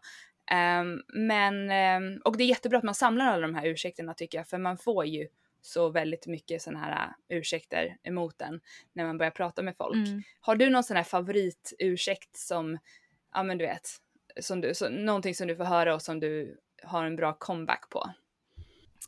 Ehm, 0.52 1.02
men, 1.08 1.72
ehm, 1.72 2.22
och 2.26 2.38
det 2.38 2.44
är 2.44 2.48
jättebra 2.48 2.78
att 2.78 2.84
man 2.84 2.96
samlar 2.96 3.26
alla 3.26 3.48
de 3.48 3.56
här 3.56 3.66
ursäkterna 3.66 4.14
tycker 4.14 4.38
jag, 4.38 4.48
för 4.48 4.58
man 4.58 4.78
får 4.78 5.06
ju 5.06 5.28
så 5.62 5.90
väldigt 5.90 6.28
mycket 6.28 6.62
sådana 6.62 6.80
här 6.80 7.14
äh, 7.30 7.38
ursäkter 7.38 7.98
emot 8.04 8.40
den 8.40 8.62
när 8.94 9.06
man 9.06 9.18
börjar 9.18 9.32
prata 9.32 9.62
med 9.62 9.76
folk. 9.78 10.08
Mm. 10.08 10.24
Har 10.40 10.56
du 10.56 10.70
någon 10.70 10.84
sån 10.84 10.98
här 10.98 11.04
favoritursäkt 11.04 12.38
som, 12.38 12.78
ja 13.34 13.44
men 13.44 13.58
du 13.58 13.66
vet, 13.66 13.90
som 14.40 14.62
du, 14.62 14.74
så, 14.74 14.90
någonting 14.90 15.36
som 15.36 15.48
du 15.48 15.56
får 15.56 15.64
höra 15.64 15.96
och 15.96 16.02
som 16.02 16.20
du 16.20 16.58
har 16.84 17.06
en 17.06 17.16
bra 17.16 17.34
comeback 17.34 17.90
på? 17.90 18.10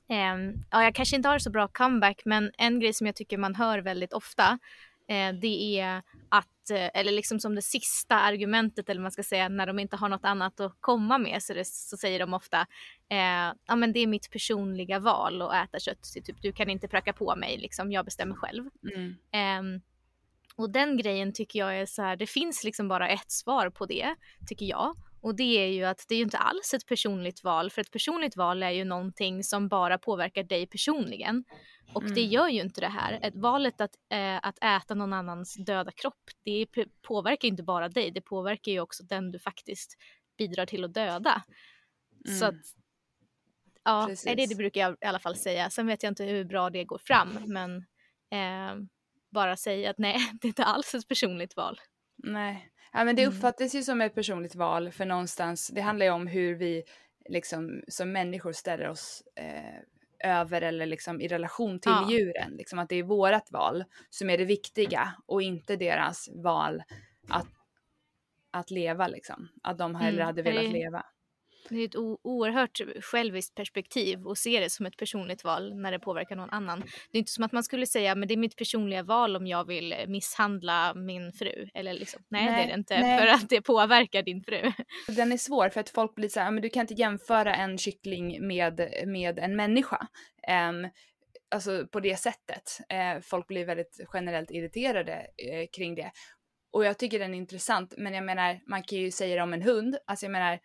Ehm, 0.09 0.53
ja, 0.71 0.83
jag 0.83 0.95
kanske 0.95 1.15
inte 1.15 1.29
har 1.29 1.39
så 1.39 1.49
bra 1.49 1.67
comeback 1.67 2.21
men 2.25 2.51
en 2.57 2.79
grej 2.79 2.93
som 2.93 3.07
jag 3.07 3.15
tycker 3.15 3.37
man 3.37 3.55
hör 3.55 3.79
väldigt 3.79 4.13
ofta 4.13 4.59
eh, 5.07 5.33
det 5.41 5.79
är 5.79 6.01
att, 6.29 6.69
eh, 6.71 6.89
eller 6.93 7.11
liksom 7.11 7.39
som 7.39 7.55
det 7.55 7.61
sista 7.61 8.19
argumentet 8.19 8.89
eller 8.89 9.01
man 9.01 9.11
ska 9.11 9.23
säga 9.23 9.49
när 9.49 9.67
de 9.67 9.79
inte 9.79 9.95
har 9.95 10.09
något 10.09 10.25
annat 10.25 10.59
att 10.59 10.75
komma 10.79 11.17
med 11.17 11.43
så, 11.43 11.53
det, 11.53 11.67
så 11.67 11.97
säger 11.97 12.19
de 12.19 12.33
ofta 12.33 12.61
eh, 13.09 13.53
ja 13.67 13.75
men 13.75 13.93
det 13.93 13.99
är 13.99 14.07
mitt 14.07 14.31
personliga 14.31 14.99
val 14.99 15.41
att 15.41 15.53
äta 15.53 15.79
kött. 15.79 16.05
Så 16.05 16.21
typ, 16.21 16.41
du 16.41 16.51
kan 16.53 16.69
inte 16.69 16.87
pracka 16.87 17.13
på 17.13 17.35
mig 17.35 17.57
liksom, 17.57 17.91
jag 17.91 18.05
bestämmer 18.05 18.35
själv. 18.35 18.69
Mm. 18.95 19.15
Ehm, 19.31 19.81
Och 20.55 20.69
den 20.69 20.97
grejen 20.97 21.33
tycker 21.33 21.59
jag 21.59 21.79
är 21.79 21.85
så 21.85 22.01
här, 22.01 22.15
det 22.15 22.27
finns 22.27 22.63
liksom 22.63 22.87
bara 22.87 23.09
ett 23.09 23.31
svar 23.31 23.69
på 23.69 23.85
det, 23.85 24.15
tycker 24.47 24.65
jag. 24.65 24.95
Och 25.21 25.35
det 25.35 25.57
är 25.57 25.67
ju 25.67 25.83
att 25.83 26.05
det 26.07 26.15
är 26.15 26.17
ju 26.17 26.23
inte 26.23 26.37
alls 26.37 26.73
ett 26.73 26.85
personligt 26.85 27.43
val, 27.43 27.69
för 27.69 27.81
ett 27.81 27.91
personligt 27.91 28.37
val 28.37 28.63
är 28.63 28.69
ju 28.69 28.83
någonting 28.83 29.43
som 29.43 29.67
bara 29.67 29.97
påverkar 29.97 30.43
dig 30.43 30.67
personligen. 30.67 31.43
Och 31.93 32.01
mm. 32.01 32.15
det 32.15 32.21
gör 32.21 32.47
ju 32.47 32.61
inte 32.61 32.81
det 32.81 32.87
här. 32.87 33.19
Ett 33.21 33.35
valet 33.35 33.81
att, 33.81 33.91
äh, 34.11 34.37
att 34.43 34.63
äta 34.63 34.95
någon 34.95 35.13
annans 35.13 35.55
döda 35.55 35.91
kropp, 35.91 36.29
det 36.43 36.65
påverkar 37.01 37.47
inte 37.47 37.63
bara 37.63 37.89
dig, 37.89 38.11
det 38.11 38.21
påverkar 38.21 38.71
ju 38.71 38.79
också 38.79 39.03
den 39.03 39.31
du 39.31 39.39
faktiskt 39.39 39.97
bidrar 40.37 40.65
till 40.65 40.83
att 40.83 40.93
döda. 40.93 41.43
Mm. 42.25 42.39
Så 42.39 42.45
att, 42.45 42.65
ja, 43.83 44.05
Precis. 44.07 44.35
det, 44.35 44.45
det 44.45 44.55
brukar 44.55 44.81
jag 44.81 44.97
i 45.01 45.05
alla 45.05 45.19
fall 45.19 45.35
säga. 45.35 45.69
Sen 45.69 45.87
vet 45.87 46.03
jag 46.03 46.11
inte 46.11 46.23
hur 46.23 46.45
bra 46.45 46.69
det 46.69 46.83
går 46.83 46.97
fram, 46.97 47.37
men 47.45 47.77
eh, 48.31 48.83
bara 49.31 49.57
säga 49.57 49.89
att 49.89 49.97
nej, 49.97 50.17
det 50.41 50.47
är 50.47 50.49
inte 50.49 50.63
alls 50.63 50.95
ett 50.95 51.07
personligt 51.07 51.55
val. 51.55 51.79
Nej, 52.23 52.70
ja, 52.93 53.03
men 53.03 53.15
det 53.15 53.23
mm. 53.23 53.35
uppfattas 53.35 53.75
ju 53.75 53.83
som 53.83 54.01
ett 54.01 54.15
personligt 54.15 54.55
val 54.55 54.91
för 54.91 55.05
någonstans, 55.05 55.67
det 55.67 55.81
handlar 55.81 56.05
ju 56.05 56.11
om 56.11 56.27
hur 56.27 56.55
vi 56.55 56.83
liksom 57.29 57.81
som 57.87 58.11
människor 58.11 58.51
ställer 58.51 58.89
oss 58.89 59.23
eh, 59.35 59.81
över 60.23 60.61
eller 60.61 60.85
liksom 60.85 61.21
i 61.21 61.27
relation 61.27 61.79
till 61.79 61.91
ja. 61.91 62.11
djuren. 62.11 62.51
Liksom 62.51 62.79
att 62.79 62.89
det 62.89 62.95
är 62.95 63.03
vårat 63.03 63.51
val 63.51 63.83
som 64.09 64.29
är 64.29 64.37
det 64.37 64.45
viktiga 64.45 65.13
och 65.25 65.41
inte 65.41 65.75
deras 65.75 66.29
val 66.33 66.83
att, 67.29 67.47
att 68.51 68.71
leva 68.71 69.07
liksom. 69.07 69.47
Att 69.63 69.77
de 69.77 69.95
hellre 69.95 70.21
mm. 70.21 70.25
hade 70.25 70.41
velat 70.41 70.71
leva 70.71 71.05
det 71.75 71.81
är 71.81 71.85
ett 71.85 71.95
oerhört 72.23 72.81
själviskt 73.01 73.55
perspektiv 73.55 74.27
och 74.27 74.37
se 74.37 74.59
det 74.59 74.69
som 74.69 74.85
ett 74.85 74.97
personligt 74.97 75.43
val 75.43 75.75
när 75.75 75.91
det 75.91 75.99
påverkar 75.99 76.35
någon 76.35 76.49
annan. 76.49 76.79
Det 77.11 77.17
är 77.17 77.19
inte 77.19 77.31
som 77.31 77.43
att 77.43 77.51
man 77.51 77.63
skulle 77.63 77.85
säga 77.85 78.15
men 78.15 78.27
det 78.27 78.33
är 78.33 78.37
mitt 78.37 78.55
personliga 78.55 79.03
val 79.03 79.35
om 79.35 79.47
jag 79.47 79.67
vill 79.67 79.95
misshandla 80.07 80.93
min 80.93 81.31
fru. 81.33 81.69
Eller 81.73 81.93
liksom, 81.93 82.23
nej, 82.29 82.45
nej 82.45 82.55
det 82.55 82.61
är 82.61 82.67
det 82.67 82.79
inte 82.79 82.99
nej. 82.99 83.19
för 83.19 83.27
att 83.27 83.49
det 83.49 83.61
påverkar 83.61 84.23
din 84.23 84.43
fru. 84.43 84.71
Den 85.15 85.31
är 85.31 85.37
svår 85.37 85.69
för 85.69 85.79
att 85.79 85.89
folk 85.89 86.15
blir 86.15 86.29
så 86.29 86.39
här, 86.39 86.51
men 86.51 86.61
du 86.61 86.69
kan 86.69 86.81
inte 86.81 86.93
jämföra 86.93 87.55
en 87.55 87.77
kyckling 87.77 88.47
med, 88.47 88.89
med 89.05 89.39
en 89.39 89.55
människa. 89.55 90.07
Um, 90.69 90.89
alltså 91.51 91.87
på 91.87 91.99
det 91.99 92.19
sättet. 92.19 92.79
Uh, 92.93 93.21
folk 93.21 93.47
blir 93.47 93.65
väldigt 93.65 93.99
generellt 94.13 94.51
irriterade 94.51 95.13
uh, 95.13 95.67
kring 95.75 95.95
det. 95.95 96.11
Och 96.73 96.85
jag 96.85 96.97
tycker 96.97 97.19
den 97.19 97.33
är 97.33 97.37
intressant, 97.37 97.93
men 97.97 98.13
jag 98.13 98.23
menar, 98.23 98.59
man 98.67 98.83
kan 98.83 98.97
ju 98.97 99.11
säga 99.11 99.35
det 99.35 99.41
om 99.41 99.53
en 99.53 99.61
hund. 99.61 99.97
Alltså 100.07 100.25
jag 100.25 100.31
menar, 100.31 100.53
Eh, 100.53 100.59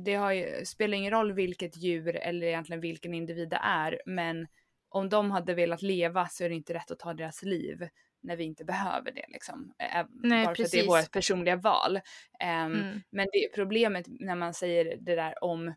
det 0.00 0.14
har 0.14 0.32
ju, 0.32 0.64
spelar 0.64 0.98
ingen 0.98 1.10
roll 1.10 1.32
vilket 1.32 1.76
djur 1.76 2.16
eller 2.16 2.46
egentligen 2.46 2.80
vilken 2.80 3.14
individ 3.14 3.48
det 3.48 3.60
är, 3.62 4.00
men 4.06 4.46
om 4.88 5.08
de 5.08 5.30
hade 5.30 5.54
velat 5.54 5.82
leva 5.82 6.28
så 6.28 6.44
är 6.44 6.48
det 6.48 6.54
inte 6.54 6.74
rätt 6.74 6.90
att 6.90 6.98
ta 6.98 7.14
deras 7.14 7.42
liv 7.42 7.88
när 8.22 8.36
vi 8.36 8.44
inte 8.44 8.64
behöver 8.64 9.12
det 9.12 9.24
liksom. 9.28 9.74
Nej, 10.10 10.44
bara 10.44 10.54
för 10.54 10.64
att 10.64 10.70
det 10.70 10.80
är 10.80 10.86
vårt 10.86 11.12
personliga 11.12 11.56
val. 11.56 11.96
Um, 11.96 12.00
mm. 12.48 13.02
Men 13.10 13.26
det 13.32 13.44
är 13.44 13.54
problemet 13.54 14.06
när 14.08 14.34
man 14.34 14.54
säger 14.54 14.96
det 15.00 15.14
där 15.14 15.44
om 15.44 15.74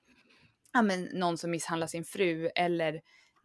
ja, 0.73 0.81
men, 0.81 1.03
någon 1.03 1.37
som 1.37 1.51
misshandlar 1.51 1.87
sin 1.87 2.03
fru 2.03 2.49
eller 2.55 3.01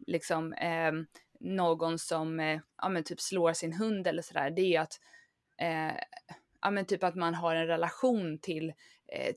liksom 0.07 0.53
um, 0.89 1.07
någon 1.39 1.99
som 1.99 2.39
uh, 2.39 2.59
ja, 2.81 2.89
men, 2.89 3.03
typ 3.03 3.19
slår 3.19 3.53
sin 3.53 3.73
hund 3.73 4.07
eller 4.07 4.21
sådär. 4.21 4.51
Det 4.51 4.75
är 4.75 4.81
att 4.81 4.99
uh, 5.61 5.99
ja, 6.61 6.71
men 6.71 6.85
typ 6.85 7.03
att 7.03 7.15
man 7.15 7.35
har 7.35 7.55
en 7.55 7.67
relation 7.67 8.39
till 8.39 8.69
Eh, 8.69 8.73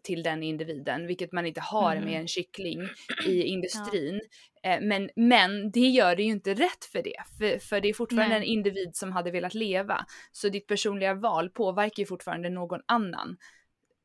till 0.02 0.22
den 0.22 0.42
individen, 0.42 1.06
vilket 1.06 1.32
man 1.32 1.46
inte 1.46 1.60
har 1.60 1.92
mm. 1.92 2.04
med 2.04 2.20
en 2.20 2.28
kyckling 2.28 2.88
i 3.26 3.42
industrin. 3.42 4.20
Ja. 4.62 4.70
Eh, 4.70 4.80
men, 4.80 5.10
men 5.16 5.70
det 5.70 5.88
gör 5.88 6.16
det 6.16 6.22
ju 6.22 6.30
inte 6.30 6.54
rätt 6.54 6.84
för 6.92 7.02
det, 7.02 7.22
för, 7.38 7.58
för 7.58 7.80
det 7.80 7.88
är 7.88 7.94
fortfarande 7.94 8.38
Nej. 8.38 8.38
en 8.38 8.52
individ 8.52 8.96
som 8.96 9.12
hade 9.12 9.30
velat 9.30 9.54
leva. 9.54 10.06
Så 10.32 10.48
ditt 10.48 10.66
personliga 10.66 11.14
val 11.14 11.50
påverkar 11.50 12.02
ju 12.02 12.06
fortfarande 12.06 12.50
någon 12.50 12.80
annan. 12.86 13.36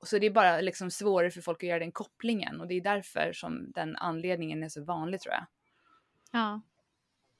Så 0.03 0.19
det 0.19 0.25
är 0.25 0.31
bara 0.31 0.61
liksom 0.61 0.91
svårare 0.91 1.31
för 1.31 1.41
folk 1.41 1.63
att 1.63 1.69
göra 1.69 1.79
den 1.79 1.91
kopplingen 1.91 2.61
och 2.61 2.67
det 2.67 2.73
är 2.73 2.81
därför 2.81 3.33
som 3.33 3.71
den 3.71 3.95
anledningen 3.95 4.63
är 4.63 4.69
så 4.69 4.83
vanlig 4.83 5.21
tror 5.21 5.33
jag. 5.33 5.45
Ja. 6.31 6.61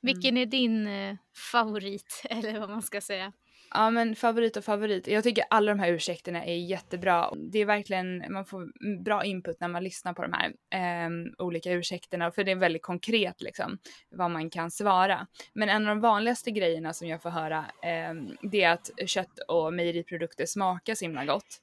Vilken 0.01 0.29
mm. 0.37 0.41
är 0.41 0.45
din 0.45 0.87
eh, 0.87 1.15
favorit, 1.51 2.21
eller 2.29 2.59
vad 2.59 2.69
man 2.69 2.81
ska 2.81 3.01
säga? 3.01 3.33
Ja 3.71 3.89
men 3.89 4.15
favorit 4.15 4.57
och 4.57 4.63
favorit. 4.63 5.07
Jag 5.07 5.23
tycker 5.23 5.43
alla 5.49 5.71
de 5.71 5.79
här 5.79 5.91
ursäkterna 5.91 6.45
är 6.45 6.55
jättebra. 6.55 7.33
Det 7.51 7.59
är 7.59 7.65
verkligen, 7.65 8.33
man 8.33 8.45
får 8.45 8.71
bra 9.03 9.25
input 9.25 9.59
när 9.59 9.67
man 9.67 9.83
lyssnar 9.83 10.13
på 10.13 10.21
de 10.21 10.33
här 10.33 10.53
eh, 10.69 11.09
olika 11.37 11.71
ursäkterna 11.71 12.31
för 12.31 12.43
det 12.43 12.51
är 12.51 12.55
väldigt 12.55 12.81
konkret 12.81 13.41
liksom 13.41 13.77
vad 14.09 14.31
man 14.31 14.49
kan 14.49 14.71
svara. 14.71 15.27
Men 15.53 15.69
en 15.69 15.87
av 15.87 15.95
de 15.95 16.01
vanligaste 16.01 16.51
grejerna 16.51 16.93
som 16.93 17.07
jag 17.07 17.21
får 17.21 17.29
höra 17.29 17.65
eh, 17.83 18.13
det 18.41 18.63
är 18.63 18.71
att 18.71 18.89
kött 19.05 19.39
och 19.47 19.73
mejeriprodukter 19.73 20.45
smakar 20.45 20.95
så 20.95 21.05
himla 21.05 21.25
gott. 21.25 21.61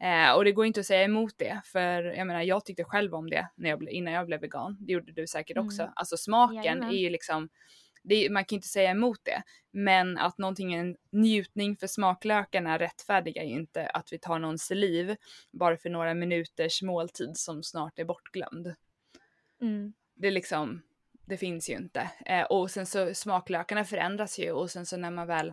Eh, 0.00 0.32
och 0.32 0.44
det 0.44 0.52
går 0.52 0.66
inte 0.66 0.80
att 0.80 0.86
säga 0.86 1.02
emot 1.02 1.34
det, 1.36 1.60
för 1.64 2.02
jag 2.02 2.26
menar 2.26 2.42
jag 2.42 2.64
tyckte 2.64 2.84
själv 2.84 3.14
om 3.14 3.30
det 3.30 3.48
när 3.54 3.70
jag, 3.70 3.90
innan 3.90 4.14
jag 4.14 4.26
blev 4.26 4.40
vegan. 4.40 4.76
Det 4.80 4.92
gjorde 4.92 5.12
du 5.12 5.26
säkert 5.26 5.56
också. 5.56 5.82
Mm. 5.82 5.92
Alltså 5.96 6.16
smaken 6.16 6.56
Jajamän. 6.56 6.90
är 6.90 6.96
ju 6.96 7.10
liksom 7.10 7.48
det, 8.08 8.30
man 8.30 8.44
kan 8.44 8.56
inte 8.56 8.68
säga 8.68 8.90
emot 8.90 9.20
det. 9.22 9.42
Men 9.70 10.18
att 10.18 10.38
någonting 10.38 10.74
är 10.74 10.80
en 10.80 10.96
njutning 11.10 11.76
för 11.76 11.86
smaklökarna 11.86 12.78
rättfärdigar 12.78 13.44
ju 13.44 13.50
inte 13.50 13.86
att 13.86 14.12
vi 14.12 14.18
tar 14.18 14.38
någons 14.38 14.70
liv 14.70 15.16
bara 15.50 15.76
för 15.76 15.90
några 15.90 16.14
minuters 16.14 16.82
måltid 16.82 17.36
som 17.36 17.62
snart 17.62 17.98
är 17.98 18.04
bortglömd. 18.04 18.74
Mm. 19.60 19.92
Det 20.14 20.26
är 20.26 20.32
liksom, 20.32 20.82
det 21.26 21.36
finns 21.36 21.70
ju 21.70 21.74
inte. 21.74 22.10
Eh, 22.26 22.42
och 22.42 22.70
sen 22.70 22.86
så 22.86 23.14
smaklökarna 23.14 23.84
förändras 23.84 24.38
ju 24.38 24.50
och 24.50 24.70
sen 24.70 24.86
så 24.86 24.96
när 24.96 25.10
man 25.10 25.26
väl 25.26 25.52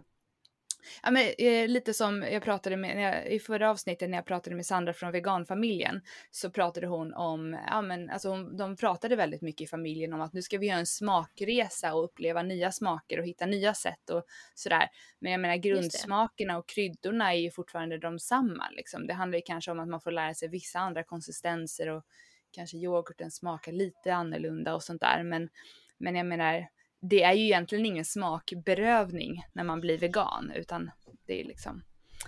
Ja, 1.04 1.12
men, 1.12 1.34
eh, 1.38 1.68
lite 1.68 1.94
som 1.94 2.22
jag 2.22 2.44
pratade 2.44 2.78
med, 2.78 3.02
jag, 3.02 3.32
i 3.32 3.40
förra 3.40 3.70
avsnittet 3.70 4.10
när 4.10 4.18
jag 4.18 4.26
pratade 4.26 4.56
med 4.56 4.66
Sandra 4.66 4.94
från 4.94 5.12
veganfamiljen 5.12 6.02
så 6.32 6.50
pratade 6.50 6.88
hon 6.88 7.14
om, 7.14 7.60
ja 7.68 7.82
men 7.82 8.10
alltså 8.10 8.30
hon, 8.30 8.58
de 8.58 8.76
pratade 8.76 9.16
väldigt 9.16 9.42
mycket 9.42 9.62
i 9.62 9.68
familjen 9.68 10.14
om 10.14 10.22
att 10.22 10.34
nu 10.34 10.42
ska 10.42 10.58
vi 10.58 10.68
göra 10.68 10.80
en 10.80 10.86
smakresa 10.86 11.94
och 11.94 12.04
uppleva 12.04 12.44
nya 12.44 12.72
smaker 12.72 13.20
och 13.20 13.26
hitta 13.26 13.46
nya 13.46 13.74
sätt 13.74 14.10
och 14.10 14.26
sådär. 14.54 14.88
Men 15.20 15.32
jag 15.32 15.42
menar 15.42 15.56
grundsmakerna 15.56 16.58
och 16.58 16.68
kryddorna 16.70 17.34
är 17.34 17.38
ju 17.40 17.52
fortfarande 17.52 17.98
de 17.98 18.20
samma 18.20 18.70
liksom. 18.70 19.08
Det 19.08 19.14
handlar 19.14 19.38
ju 19.38 19.44
kanske 19.46 19.72
om 19.72 19.80
att 19.80 19.90
man 19.90 20.02
får 20.02 20.12
lära 20.12 20.34
sig 20.34 20.48
vissa 20.48 20.80
andra 20.80 21.04
konsistenser 21.04 21.90
och 21.90 22.04
kanske 22.52 22.78
yoghurten 22.78 23.32
smakar 23.32 23.72
lite 23.72 24.14
annorlunda 24.14 24.76
och 24.76 24.84
sånt 24.84 25.02
där 25.02 25.24
men, 25.24 25.50
men 25.98 26.16
jag 26.16 26.26
menar 26.26 26.68
det 27.10 27.24
är 27.24 27.34
ju 27.34 27.44
egentligen 27.44 27.86
ingen 27.86 28.06
smakberövning 28.06 29.46
när 29.54 29.64
man 29.64 29.82
blir 29.82 29.98
vegan 29.98 30.52
utan 30.56 30.92
det 31.26 31.42
är 31.42 31.44
liksom 31.44 31.84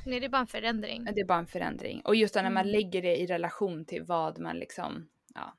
Nej 0.06 0.20
det 0.20 0.26
är 0.26 0.30
bara 0.30 0.42
en 0.42 0.48
förändring. 0.48 1.08
Det 1.16 1.22
är 1.22 1.26
bara 1.26 1.40
en 1.40 1.48
förändring. 1.48 2.02
Och 2.02 2.16
just 2.16 2.36
när 2.36 2.42
mm. 2.42 2.54
man 2.54 2.72
lägger 2.72 3.02
det 3.02 3.18
i 3.18 3.26
relation 3.26 3.86
till 3.86 4.04
vad 4.04 4.40
man 4.40 4.60
liksom, 4.60 5.08
ja. 5.34 5.54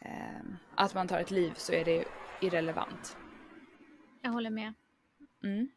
Eh, 0.00 0.40
att 0.74 0.94
man 0.94 1.08
tar 1.08 1.20
ett 1.20 1.30
liv 1.30 1.52
så 1.56 1.72
är 1.72 1.84
det 1.84 2.04
irrelevant. 2.40 3.16
Jag 4.22 4.30
håller 4.30 4.50
med. 4.50 4.74
Mm. 5.44 5.68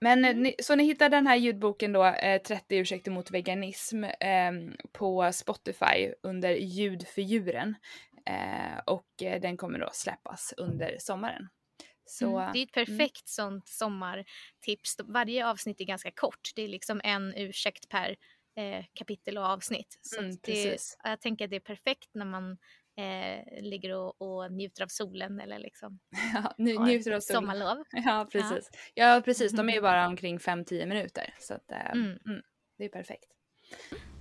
Men 0.00 0.24
mm. 0.24 0.42
ni, 0.42 0.54
så 0.58 0.74
ni 0.74 0.84
hittar 0.84 1.08
den 1.08 1.26
här 1.26 1.36
ljudboken 1.36 1.92
då, 1.92 2.04
eh, 2.04 2.42
30 2.42 2.76
ursäkter 2.76 3.10
mot 3.10 3.30
veganism, 3.30 4.04
eh, 4.04 4.52
på 4.92 5.32
Spotify 5.32 6.12
under 6.22 6.50
ljud 6.50 7.06
för 7.06 7.22
djuren. 7.22 7.74
Eh, 8.26 8.78
och 8.86 9.22
eh, 9.22 9.40
den 9.40 9.56
kommer 9.56 9.78
då 9.78 9.90
släppas 9.92 10.54
under 10.56 10.96
sommaren. 10.98 11.48
Så, 12.04 12.38
mm, 12.38 12.52
det 12.52 12.58
är 12.58 12.62
ett 12.62 12.76
mm. 12.76 12.86
perfekt 12.86 13.28
sånt 13.28 13.68
sommartips. 13.68 14.96
Varje 15.04 15.46
avsnitt 15.46 15.80
är 15.80 15.84
ganska 15.84 16.10
kort. 16.10 16.50
Det 16.54 16.62
är 16.62 16.68
liksom 16.68 17.00
en 17.04 17.34
ursäkt 17.36 17.88
per 17.88 18.16
eh, 18.56 18.84
kapitel 18.92 19.38
och 19.38 19.44
avsnitt. 19.44 19.98
Så 20.02 20.20
mm, 20.20 20.36
det, 20.42 20.78
jag 21.04 21.20
tänker 21.20 21.44
att 21.44 21.50
det 21.50 21.56
är 21.56 21.60
perfekt 21.60 22.10
när 22.14 22.24
man 22.24 22.58
eh, 22.96 23.62
ligger 23.62 23.94
och, 23.94 24.22
och, 24.22 24.52
njuter 24.52 24.82
av 24.82 24.88
solen 24.88 25.40
eller 25.40 25.58
liksom 25.58 25.98
ja, 26.34 26.54
njuter 26.58 27.12
av 27.12 27.20
solen. 27.20 27.20
sommarlov. 27.20 27.84
Ja 28.04 28.28
precis. 28.32 28.70
Ja. 28.94 29.14
ja 29.14 29.20
precis, 29.24 29.52
de 29.52 29.68
är 29.68 29.72
ju 29.72 29.80
bara 29.90 30.06
omkring 30.06 30.38
5-10 30.38 30.86
minuter. 30.86 31.34
Så 31.38 31.54
att, 31.54 31.70
eh, 31.70 31.90
mm. 31.90 32.18
mm. 32.26 32.42
det 32.78 32.84
är 32.84 32.88
perfekt. 32.88 33.30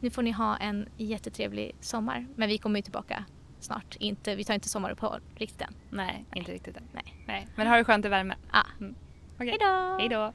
Nu 0.01 0.09
får 0.09 0.21
ni 0.21 0.31
ha 0.31 0.57
en 0.57 0.89
jättetrevlig 0.97 1.75
sommar. 1.81 2.27
Men 2.35 2.49
vi 2.49 2.57
kommer 2.57 2.79
ju 2.79 2.83
tillbaka 2.83 3.25
snart. 3.63 3.95
Inte, 3.99 4.35
vi 4.35 4.43
tar 4.43 4.53
inte 4.53 4.69
sommaruppehåll 4.69 5.21
riktigt 5.35 5.61
än. 5.61 5.73
Nej, 5.89 6.25
Nej. 6.29 6.39
inte 6.39 6.51
riktigt 6.51 6.77
än. 6.77 6.87
Nej. 6.91 7.23
Nej. 7.27 7.47
Men 7.55 7.67
ha 7.67 7.77
det 7.77 7.83
skönt 7.83 8.05
i 8.05 8.09
värmen. 8.09 8.37
Ja. 8.51 8.65
Mm. 8.79 8.95
Okay. 9.35 9.57
Hej 9.99 10.09
då! 10.09 10.33